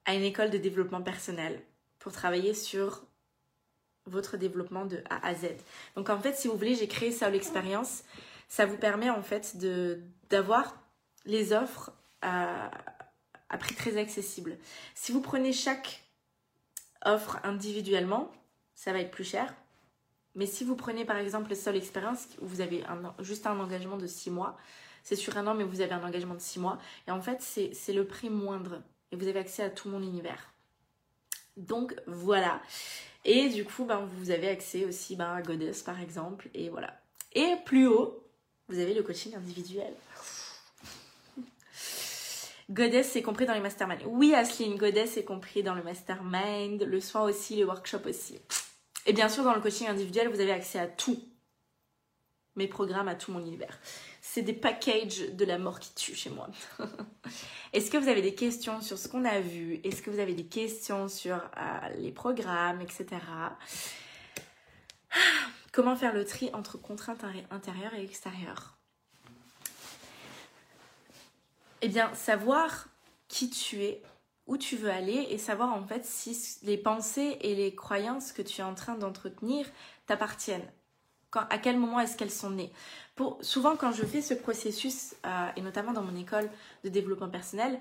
à 0.06 0.16
une 0.16 0.24
école 0.24 0.50
de 0.50 0.58
développement 0.58 1.02
personnel 1.02 1.62
pour 2.00 2.14
travailler 2.14 2.54
sur 2.54 3.06
votre 4.06 4.38
développement 4.38 4.86
de 4.86 5.02
A 5.10 5.26
à 5.26 5.34
Z. 5.34 5.48
Donc 5.96 6.10
en 6.10 6.20
fait, 6.20 6.36
si 6.36 6.48
vous 6.48 6.58
voulez, 6.58 6.76
j'ai 6.76 6.88
créé 6.88 7.12
Soul 7.12 7.36
Experience. 7.36 8.04
Ça 8.48 8.66
vous 8.66 8.78
permet 8.78 9.10
en 9.10 9.22
fait 9.22 9.58
de 9.58 10.02
d'avoir 10.30 10.76
les 11.26 11.54
offres 11.54 11.94
à, 12.22 12.72
prix 13.60 13.76
très 13.76 13.98
accessible. 13.98 14.58
Si 14.96 15.12
vous 15.12 15.22
prenez 15.22 15.54
chaque 15.54 16.04
offre 17.06 17.40
individuellement, 17.44 18.32
ça 18.74 18.92
va 18.92 19.00
être 19.00 19.12
plus 19.12 19.24
cher. 19.24 19.54
Mais 20.36 20.48
si 20.48 20.64
vous 20.64 20.76
prenez 20.76 21.06
par 21.06 21.18
exemple 21.18 21.50
le 21.50 21.56
Soul 21.56 21.76
Experience, 21.76 22.28
où 22.42 22.48
vous 22.48 22.62
avez 22.62 22.84
juste 23.20 23.46
un 23.46 23.60
engagement 23.60 23.98
de 23.98 24.08
6 24.08 24.32
mois, 24.32 24.58
c'est 25.04 25.16
sur 25.16 25.38
un 25.38 25.46
an, 25.48 25.54
mais 25.54 25.64
vous 25.64 25.82
avez 25.82 25.94
un 25.94 26.04
engagement 26.04 26.34
de 26.34 26.40
6 26.40 26.60
mois. 26.60 26.80
Et 27.08 27.12
en 27.12 27.22
fait, 27.22 27.42
c'est 27.42 27.94
le 27.94 28.08
prix 28.08 28.30
moindre. 28.30 28.82
Et 29.12 29.16
vous 29.16 29.28
avez 29.28 29.40
accès 29.40 29.62
à 29.62 29.70
tout 29.70 29.90
mon 29.90 30.02
univers. 30.02 30.54
Donc 31.58 31.96
voilà. 32.08 32.62
Et 33.26 33.50
du 33.50 33.64
coup, 33.64 33.86
ben, 33.86 34.08
vous 34.18 34.32
avez 34.32 34.50
accès 34.50 34.86
aussi 34.86 35.16
ben, 35.16 35.34
à 35.34 35.42
Goddess 35.42 35.82
par 35.82 36.00
exemple. 36.02 36.50
Et 36.54 36.70
voilà. 36.70 37.00
Et 37.34 37.56
plus 37.66 37.88
haut, 37.88 38.24
vous 38.68 38.80
avez 38.80 38.94
le 38.94 39.04
coaching 39.04 39.36
individuel. 39.36 39.94
Goddess, 42.70 43.12
c'est 43.12 43.22
compris 43.22 43.46
dans 43.46 43.54
les 43.54 43.60
masterminds. 43.60 44.04
Oui, 44.08 44.34
Asline, 44.34 44.78
Goddess 44.78 45.18
est 45.18 45.26
compris 45.26 45.64
dans 45.64 45.76
le 45.76 45.84
mastermind, 45.84 46.82
le 46.84 47.00
soin 47.00 47.24
aussi, 47.24 47.58
le 47.58 47.66
workshop 47.66 48.08
aussi. 48.08 48.40
Et 49.06 49.14
bien 49.14 49.30
sûr, 49.30 49.44
dans 49.44 49.54
le 49.54 49.62
coaching 49.62 49.88
individuel, 49.88 50.30
vous 50.30 50.40
avez 50.40 50.54
accès 50.54 50.80
à 50.80 50.88
tout. 50.88 51.22
Mes 52.56 52.68
programmes, 52.68 53.08
à 53.08 53.16
tout 53.16 53.32
mon 53.32 53.40
univers. 53.40 53.80
C'est 54.26 54.42
des 54.42 54.54
packages 54.54 55.32
de 55.34 55.44
la 55.44 55.58
mort 55.58 55.82
qui 55.82 55.94
tue 55.96 56.16
chez 56.16 56.30
moi. 56.30 56.48
Est-ce 57.74 57.92
que 57.92 57.98
vous 57.98 58.08
avez 58.08 58.22
des 58.22 58.34
questions 58.34 58.80
sur 58.80 58.98
ce 58.98 59.10
qu'on 59.10 59.26
a 59.26 59.42
vu? 59.42 59.82
Est-ce 59.84 60.02
que 60.02 60.10
vous 60.10 60.20
avez 60.20 60.34
des 60.34 60.46
questions 60.46 61.10
sur 61.10 61.36
euh, 61.36 61.90
les 61.98 62.14
programmes, 62.14 62.80
etc. 62.80 63.06
Comment 65.74 65.98
faire 65.98 66.14
le 66.14 66.24
tri 66.24 66.50
entre 66.54 66.78
contraintes 66.78 67.26
intérieures 67.52 67.94
et 67.96 68.04
extérieures? 68.06 68.78
Eh 71.82 71.90
bien, 71.90 72.14
savoir 72.14 72.88
qui 73.28 73.50
tu 73.50 73.84
es, 73.84 74.02
où 74.48 74.58
tu 74.58 74.78
veux 74.78 74.90
aller 74.90 75.28
et 75.32 75.38
savoir 75.38 75.74
en 75.74 75.86
fait 75.86 76.06
si 76.06 76.60
les 76.64 76.78
pensées 76.78 77.40
et 77.42 77.56
les 77.56 77.76
croyances 77.76 78.32
que 78.32 78.42
tu 78.42 78.62
es 78.62 78.64
en 78.64 78.74
train 78.74 78.96
d'entretenir 78.96 79.70
t'appartiennent 80.08 80.72
à 81.40 81.58
quel 81.58 81.78
moment 81.78 82.00
est-ce 82.00 82.18
qu'elles 82.18 82.32
sont 82.32 82.52
nées. 82.52 82.72
Souvent, 83.42 83.76
quand 83.76 83.92
je 83.92 84.06
fais 84.06 84.22
ce 84.22 84.34
processus, 84.34 85.16
euh, 85.26 85.48
et 85.56 85.62
notamment 85.62 85.94
dans 85.94 86.02
mon 86.02 86.16
école 86.16 86.50
de 86.84 86.90
développement 86.90 87.30
personnel, 87.30 87.80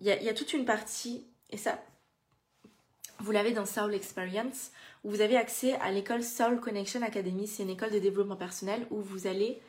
il 0.00 0.06
y 0.06 0.28
a, 0.28 0.34
toute 0.34 0.52
une 0.52 0.64
partie, 0.64 1.24
et 1.50 1.56
ça, 1.56 1.82
vous 3.20 3.32
l'avez 3.32 3.52
dans 3.52 3.66
Soul 3.66 3.94
Experience, 3.94 4.70
où 5.02 5.10
vous 5.10 5.20
avez 5.20 5.36
accès 5.36 5.74
à 5.76 5.90
l'école 5.90 6.22
Soul 6.22 6.60
Connection 6.60 7.02
Academy. 7.02 7.48
C'est 7.48 7.64
une 7.64 7.70
école 7.70 7.90
de 7.90 7.98
développement 7.98 8.36
personnel 8.36 8.86
où 8.90 9.00
vous 9.00 9.26
allez 9.26 9.60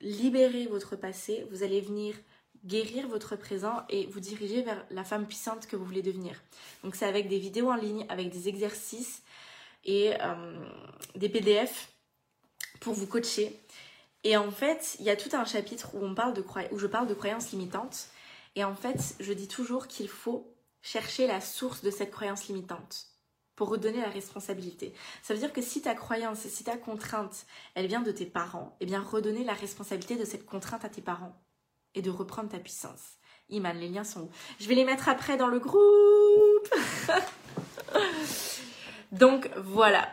libérer 0.00 0.66
votre 0.66 0.96
passé, 0.96 1.46
vous 1.50 1.62
allez 1.62 1.80
venir 1.80 2.14
guérir 2.64 3.06
votre 3.08 3.36
présent 3.36 3.84
et 3.88 4.06
vous 4.06 4.20
diriger 4.20 4.62
vers 4.62 4.84
la 4.90 5.04
femme 5.04 5.26
puissante 5.26 5.66
que 5.66 5.76
vous 5.76 5.84
voulez 5.84 6.02
devenir. 6.02 6.42
Donc 6.82 6.96
c'est 6.96 7.06
avec 7.06 7.28
des 7.28 7.38
vidéos 7.38 7.70
en 7.70 7.76
ligne, 7.76 8.06
avec 8.08 8.30
des 8.30 8.48
exercices 8.48 9.22
et 9.84 10.12
euh, 10.20 10.64
des 11.14 11.28
PDF 11.28 11.90
pour 12.86 12.94
vous 12.94 13.08
coacher. 13.08 13.58
Et 14.22 14.36
en 14.36 14.52
fait, 14.52 14.94
il 15.00 15.06
y 15.06 15.10
a 15.10 15.16
tout 15.16 15.30
un 15.32 15.44
chapitre 15.44 15.90
où, 15.94 16.04
on 16.04 16.14
parle 16.14 16.34
de 16.34 16.44
où 16.70 16.78
je 16.78 16.86
parle 16.86 17.08
de 17.08 17.14
croyances 17.14 17.50
limitantes. 17.50 18.06
Et 18.54 18.62
en 18.62 18.76
fait, 18.76 19.16
je 19.18 19.32
dis 19.32 19.48
toujours 19.48 19.88
qu'il 19.88 20.08
faut 20.08 20.54
chercher 20.82 21.26
la 21.26 21.40
source 21.40 21.82
de 21.82 21.90
cette 21.90 22.12
croyance 22.12 22.46
limitante 22.46 23.08
pour 23.56 23.70
redonner 23.70 24.00
la 24.00 24.08
responsabilité. 24.08 24.94
Ça 25.24 25.34
veut 25.34 25.40
dire 25.40 25.52
que 25.52 25.62
si 25.62 25.82
ta 25.82 25.96
croyance, 25.96 26.46
si 26.46 26.62
ta 26.62 26.76
contrainte, 26.76 27.46
elle 27.74 27.88
vient 27.88 28.02
de 28.02 28.12
tes 28.12 28.24
parents, 28.24 28.76
eh 28.78 28.86
bien 28.86 29.02
redonner 29.02 29.42
la 29.42 29.54
responsabilité 29.54 30.14
de 30.14 30.24
cette 30.24 30.46
contrainte 30.46 30.84
à 30.84 30.88
tes 30.88 31.02
parents 31.02 31.36
et 31.96 32.02
de 32.02 32.10
reprendre 32.10 32.50
ta 32.50 32.60
puissance. 32.60 33.16
Iman, 33.48 33.76
les 33.76 33.88
liens 33.88 34.04
sont 34.04 34.20
où? 34.20 34.30
Je 34.60 34.68
vais 34.68 34.76
les 34.76 34.84
mettre 34.84 35.08
après 35.08 35.36
dans 35.36 35.48
le 35.48 35.58
groupe. 35.58 36.72
Donc 39.10 39.50
voilà. 39.56 40.08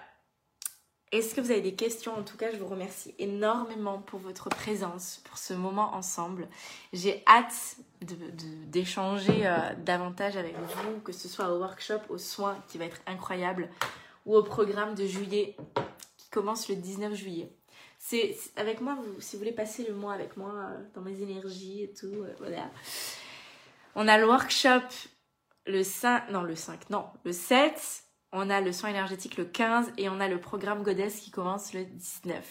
Est-ce 1.13 1.35
que 1.35 1.41
vous 1.41 1.51
avez 1.51 1.61
des 1.61 1.75
questions? 1.75 2.17
En 2.17 2.23
tout 2.23 2.37
cas, 2.37 2.49
je 2.51 2.57
vous 2.57 2.65
remercie 2.65 3.13
énormément 3.19 3.99
pour 3.99 4.19
votre 4.19 4.49
présence, 4.49 5.21
pour 5.25 5.37
ce 5.37 5.53
moment 5.53 5.93
ensemble. 5.93 6.47
J'ai 6.91 7.23
hâte 7.27 7.75
d'échanger 8.01 9.45
euh, 9.45 9.75
davantage 9.85 10.37
avec 10.37 10.55
vous, 10.57 10.99
que 11.01 11.11
ce 11.11 11.27
soit 11.27 11.53
au 11.53 11.59
workshop, 11.59 11.99
au 12.09 12.17
soin 12.17 12.57
qui 12.67 12.79
va 12.79 12.85
être 12.85 12.99
incroyable, 13.05 13.69
ou 14.25 14.35
au 14.35 14.41
programme 14.41 14.95
de 14.95 15.05
juillet 15.05 15.55
qui 16.17 16.29
commence 16.31 16.67
le 16.67 16.77
19 16.77 17.13
juillet. 17.13 17.51
C'est 17.99 18.35
avec 18.55 18.81
moi, 18.81 18.97
si 19.19 19.35
vous 19.35 19.41
voulez 19.41 19.53
passer 19.53 19.85
le 19.87 19.93
mois 19.93 20.13
avec 20.13 20.35
moi 20.35 20.51
euh, 20.51 20.83
dans 20.95 21.01
mes 21.01 21.21
énergies 21.21 21.83
et 21.83 21.93
tout, 21.93 22.07
euh, 22.07 22.33
voilà. 22.39 22.71
On 23.93 24.07
a 24.07 24.17
le 24.17 24.25
workshop 24.25 24.81
le 25.67 25.83
5, 25.83 26.31
non 26.31 26.41
le 26.41 26.55
5, 26.55 26.89
non, 26.89 27.05
le 27.23 27.33
7, 27.33 28.03
on 28.33 28.49
a 28.49 28.59
le 28.59 28.73
soin 28.73 28.89
énergétique 28.89 29.37
le 29.37 29.45
15 29.45 29.93
et 29.97 30.09
on 30.09 30.19
a 30.19 30.27
le 30.27 30.41
programme 30.41 30.83
Goddess 30.83 31.19
qui 31.19 31.31
commence 31.31 31.73
le 31.73 31.85
19. 31.85 32.43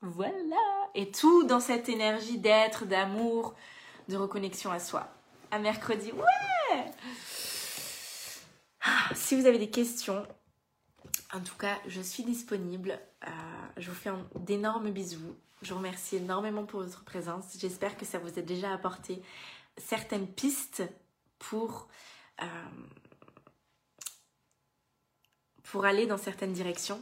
Voilà 0.00 0.56
Et 0.94 1.12
tout 1.12 1.44
dans 1.44 1.60
cette 1.60 1.88
énergie 1.88 2.38
d'être, 2.38 2.86
d'amour, 2.86 3.54
de 4.08 4.16
reconnexion 4.16 4.72
à 4.72 4.80
soi. 4.80 5.06
À 5.50 5.58
mercredi, 5.58 6.10
ouais 6.10 6.90
ah, 8.80 9.14
Si 9.14 9.36
vous 9.36 9.46
avez 9.46 9.58
des 9.58 9.70
questions, 9.70 10.26
en 11.34 11.40
tout 11.40 11.56
cas, 11.56 11.78
je 11.86 12.00
suis 12.00 12.24
disponible. 12.24 12.98
Euh, 13.26 13.30
je 13.76 13.90
vous 13.90 13.96
fais 13.96 14.10
d'énormes 14.36 14.90
bisous. 14.90 15.36
Je 15.60 15.72
vous 15.72 15.78
remercie 15.78 16.16
énormément 16.16 16.64
pour 16.64 16.80
votre 16.80 17.04
présence. 17.04 17.44
J'espère 17.58 17.96
que 17.98 18.06
ça 18.06 18.18
vous 18.18 18.38
a 18.38 18.42
déjà 18.42 18.72
apporté 18.72 19.22
certaines 19.76 20.26
pistes 20.26 20.82
pour, 21.38 21.88
euh, 22.40 22.46
pour 25.72 25.86
aller 25.86 26.06
dans 26.06 26.18
certaines 26.18 26.52
directions. 26.52 27.00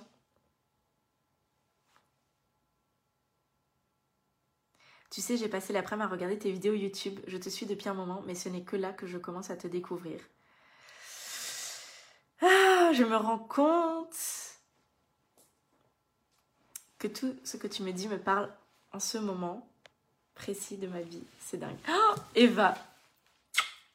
Tu 5.11 5.21
sais, 5.21 5.37
j'ai 5.37 5.49
passé 5.49 5.73
l'après-midi 5.73 6.07
à 6.07 6.09
regarder 6.09 6.39
tes 6.39 6.53
vidéos 6.53 6.75
YouTube. 6.75 7.19
Je 7.27 7.37
te 7.37 7.49
suis 7.49 7.67
depuis 7.67 7.89
un 7.89 7.95
moment, 7.95 8.23
mais 8.27 8.37
ce 8.37 8.49
n'est 8.49 8.63
que 8.63 8.77
là 8.77 8.93
que 8.93 9.09
je 9.09 9.19
commence 9.19 9.51
à 9.51 9.57
te 9.57 9.67
découvrir. 9.67 10.21
Ah, 12.43 12.93
je 12.95 13.03
me 13.03 13.17
rends 13.17 13.41
compte 13.41 14.15
que 17.01 17.09
tout 17.09 17.35
ce 17.43 17.57
que 17.57 17.67
tu 17.67 17.83
me 17.83 17.91
dis 17.91 18.07
me 18.07 18.21
parle 18.21 18.55
en 18.93 19.01
ce 19.01 19.19
moment 19.19 19.69
précis 20.37 20.77
de 20.77 20.87
ma 20.87 21.01
vie. 21.01 21.25
C'est 21.41 21.57
dingue. 21.57 21.77
Oh, 21.89 22.15
Eva, 22.37 22.77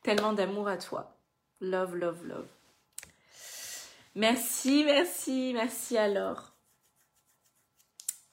tellement 0.03 0.33
d'amour 0.33 0.67
à 0.67 0.75
toi. 0.75 1.15
Love, 1.61 1.95
love, 1.95 2.27
love. 2.27 2.54
Merci, 4.15 4.83
merci, 4.85 5.51
merci 5.53 5.97
alors. 5.97 6.53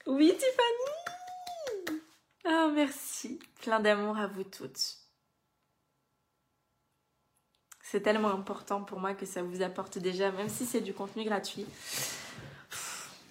Oui, 0.05 0.33
Tiffany. 0.33 1.99
Oh, 2.45 2.71
merci. 2.73 3.39
Plein 3.61 3.79
d'amour 3.79 4.17
à 4.17 4.27
vous 4.27 4.43
toutes. 4.43 4.97
C'est 7.81 8.01
tellement 8.01 8.31
important 8.31 8.83
pour 8.83 8.99
moi 8.99 9.13
que 9.13 9.25
ça 9.25 9.43
vous 9.43 9.61
apporte 9.61 9.97
déjà, 9.97 10.31
même 10.31 10.49
si 10.49 10.65
c'est 10.65 10.81
du 10.81 10.93
contenu 10.93 11.25
gratuit 11.25 11.67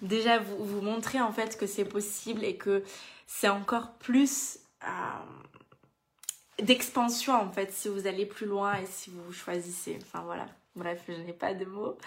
déjà 0.03 0.37
vous, 0.37 0.63
vous 0.63 0.81
montrer 0.81 1.19
en 1.21 1.31
fait 1.31 1.57
que 1.57 1.65
c'est 1.65 1.85
possible 1.85 2.43
et 2.43 2.57
que 2.57 2.83
c'est 3.25 3.49
encore 3.49 3.93
plus 3.93 4.59
euh, 4.83 6.61
d'expansion 6.61 7.33
en 7.33 7.51
fait 7.51 7.71
si 7.71 7.87
vous 7.87 8.05
allez 8.05 8.25
plus 8.25 8.45
loin 8.45 8.75
et 8.75 8.85
si 8.85 9.09
vous 9.09 9.33
choisissez. 9.33 9.97
Enfin 10.01 10.21
voilà, 10.23 10.47
bref, 10.75 11.03
je 11.07 11.21
n'ai 11.21 11.33
pas 11.33 11.53
de 11.53 11.65
mots. 11.65 11.97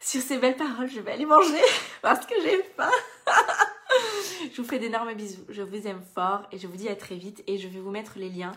Sur 0.00 0.22
ces 0.22 0.38
belles 0.38 0.56
paroles, 0.56 0.88
je 0.88 1.00
vais 1.00 1.12
aller 1.12 1.26
manger 1.26 1.60
parce 2.02 2.24
que 2.26 2.34
j'ai 2.42 2.62
faim. 2.76 2.90
je 4.52 4.60
vous 4.60 4.68
fais 4.68 4.78
d'énormes 4.78 5.12
bisous, 5.14 5.44
je 5.48 5.62
vous 5.62 5.86
aime 5.86 6.02
fort 6.14 6.46
et 6.52 6.58
je 6.58 6.66
vous 6.66 6.76
dis 6.76 6.88
à 6.88 6.96
très 6.96 7.16
vite 7.16 7.42
et 7.46 7.58
je 7.58 7.68
vais 7.68 7.80
vous 7.80 7.90
mettre 7.90 8.18
les 8.18 8.30
liens. 8.30 8.52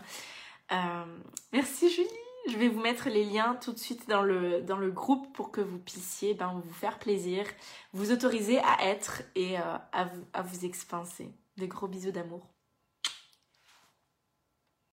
Euh, 0.72 1.04
merci 1.52 1.90
Julie 1.90 2.08
je 2.46 2.56
vais 2.58 2.68
vous 2.68 2.80
mettre 2.80 3.08
les 3.08 3.24
liens 3.24 3.56
tout 3.60 3.72
de 3.72 3.78
suite 3.78 4.08
dans 4.08 4.22
le, 4.22 4.60
dans 4.60 4.76
le 4.76 4.90
groupe 4.90 5.32
pour 5.32 5.50
que 5.50 5.60
vous 5.60 5.78
puissiez 5.78 6.34
ben, 6.34 6.60
vous 6.64 6.72
faire 6.72 6.98
plaisir, 6.98 7.46
vous 7.92 8.12
autoriser 8.12 8.58
à 8.58 8.84
être 8.84 9.22
et 9.34 9.58
euh, 9.58 9.78
à, 9.92 10.04
vous, 10.04 10.24
à 10.32 10.42
vous 10.42 10.64
expanser. 10.64 11.32
Des 11.56 11.68
gros 11.68 11.88
bisous 11.88 12.10
d'amour. 12.10 12.53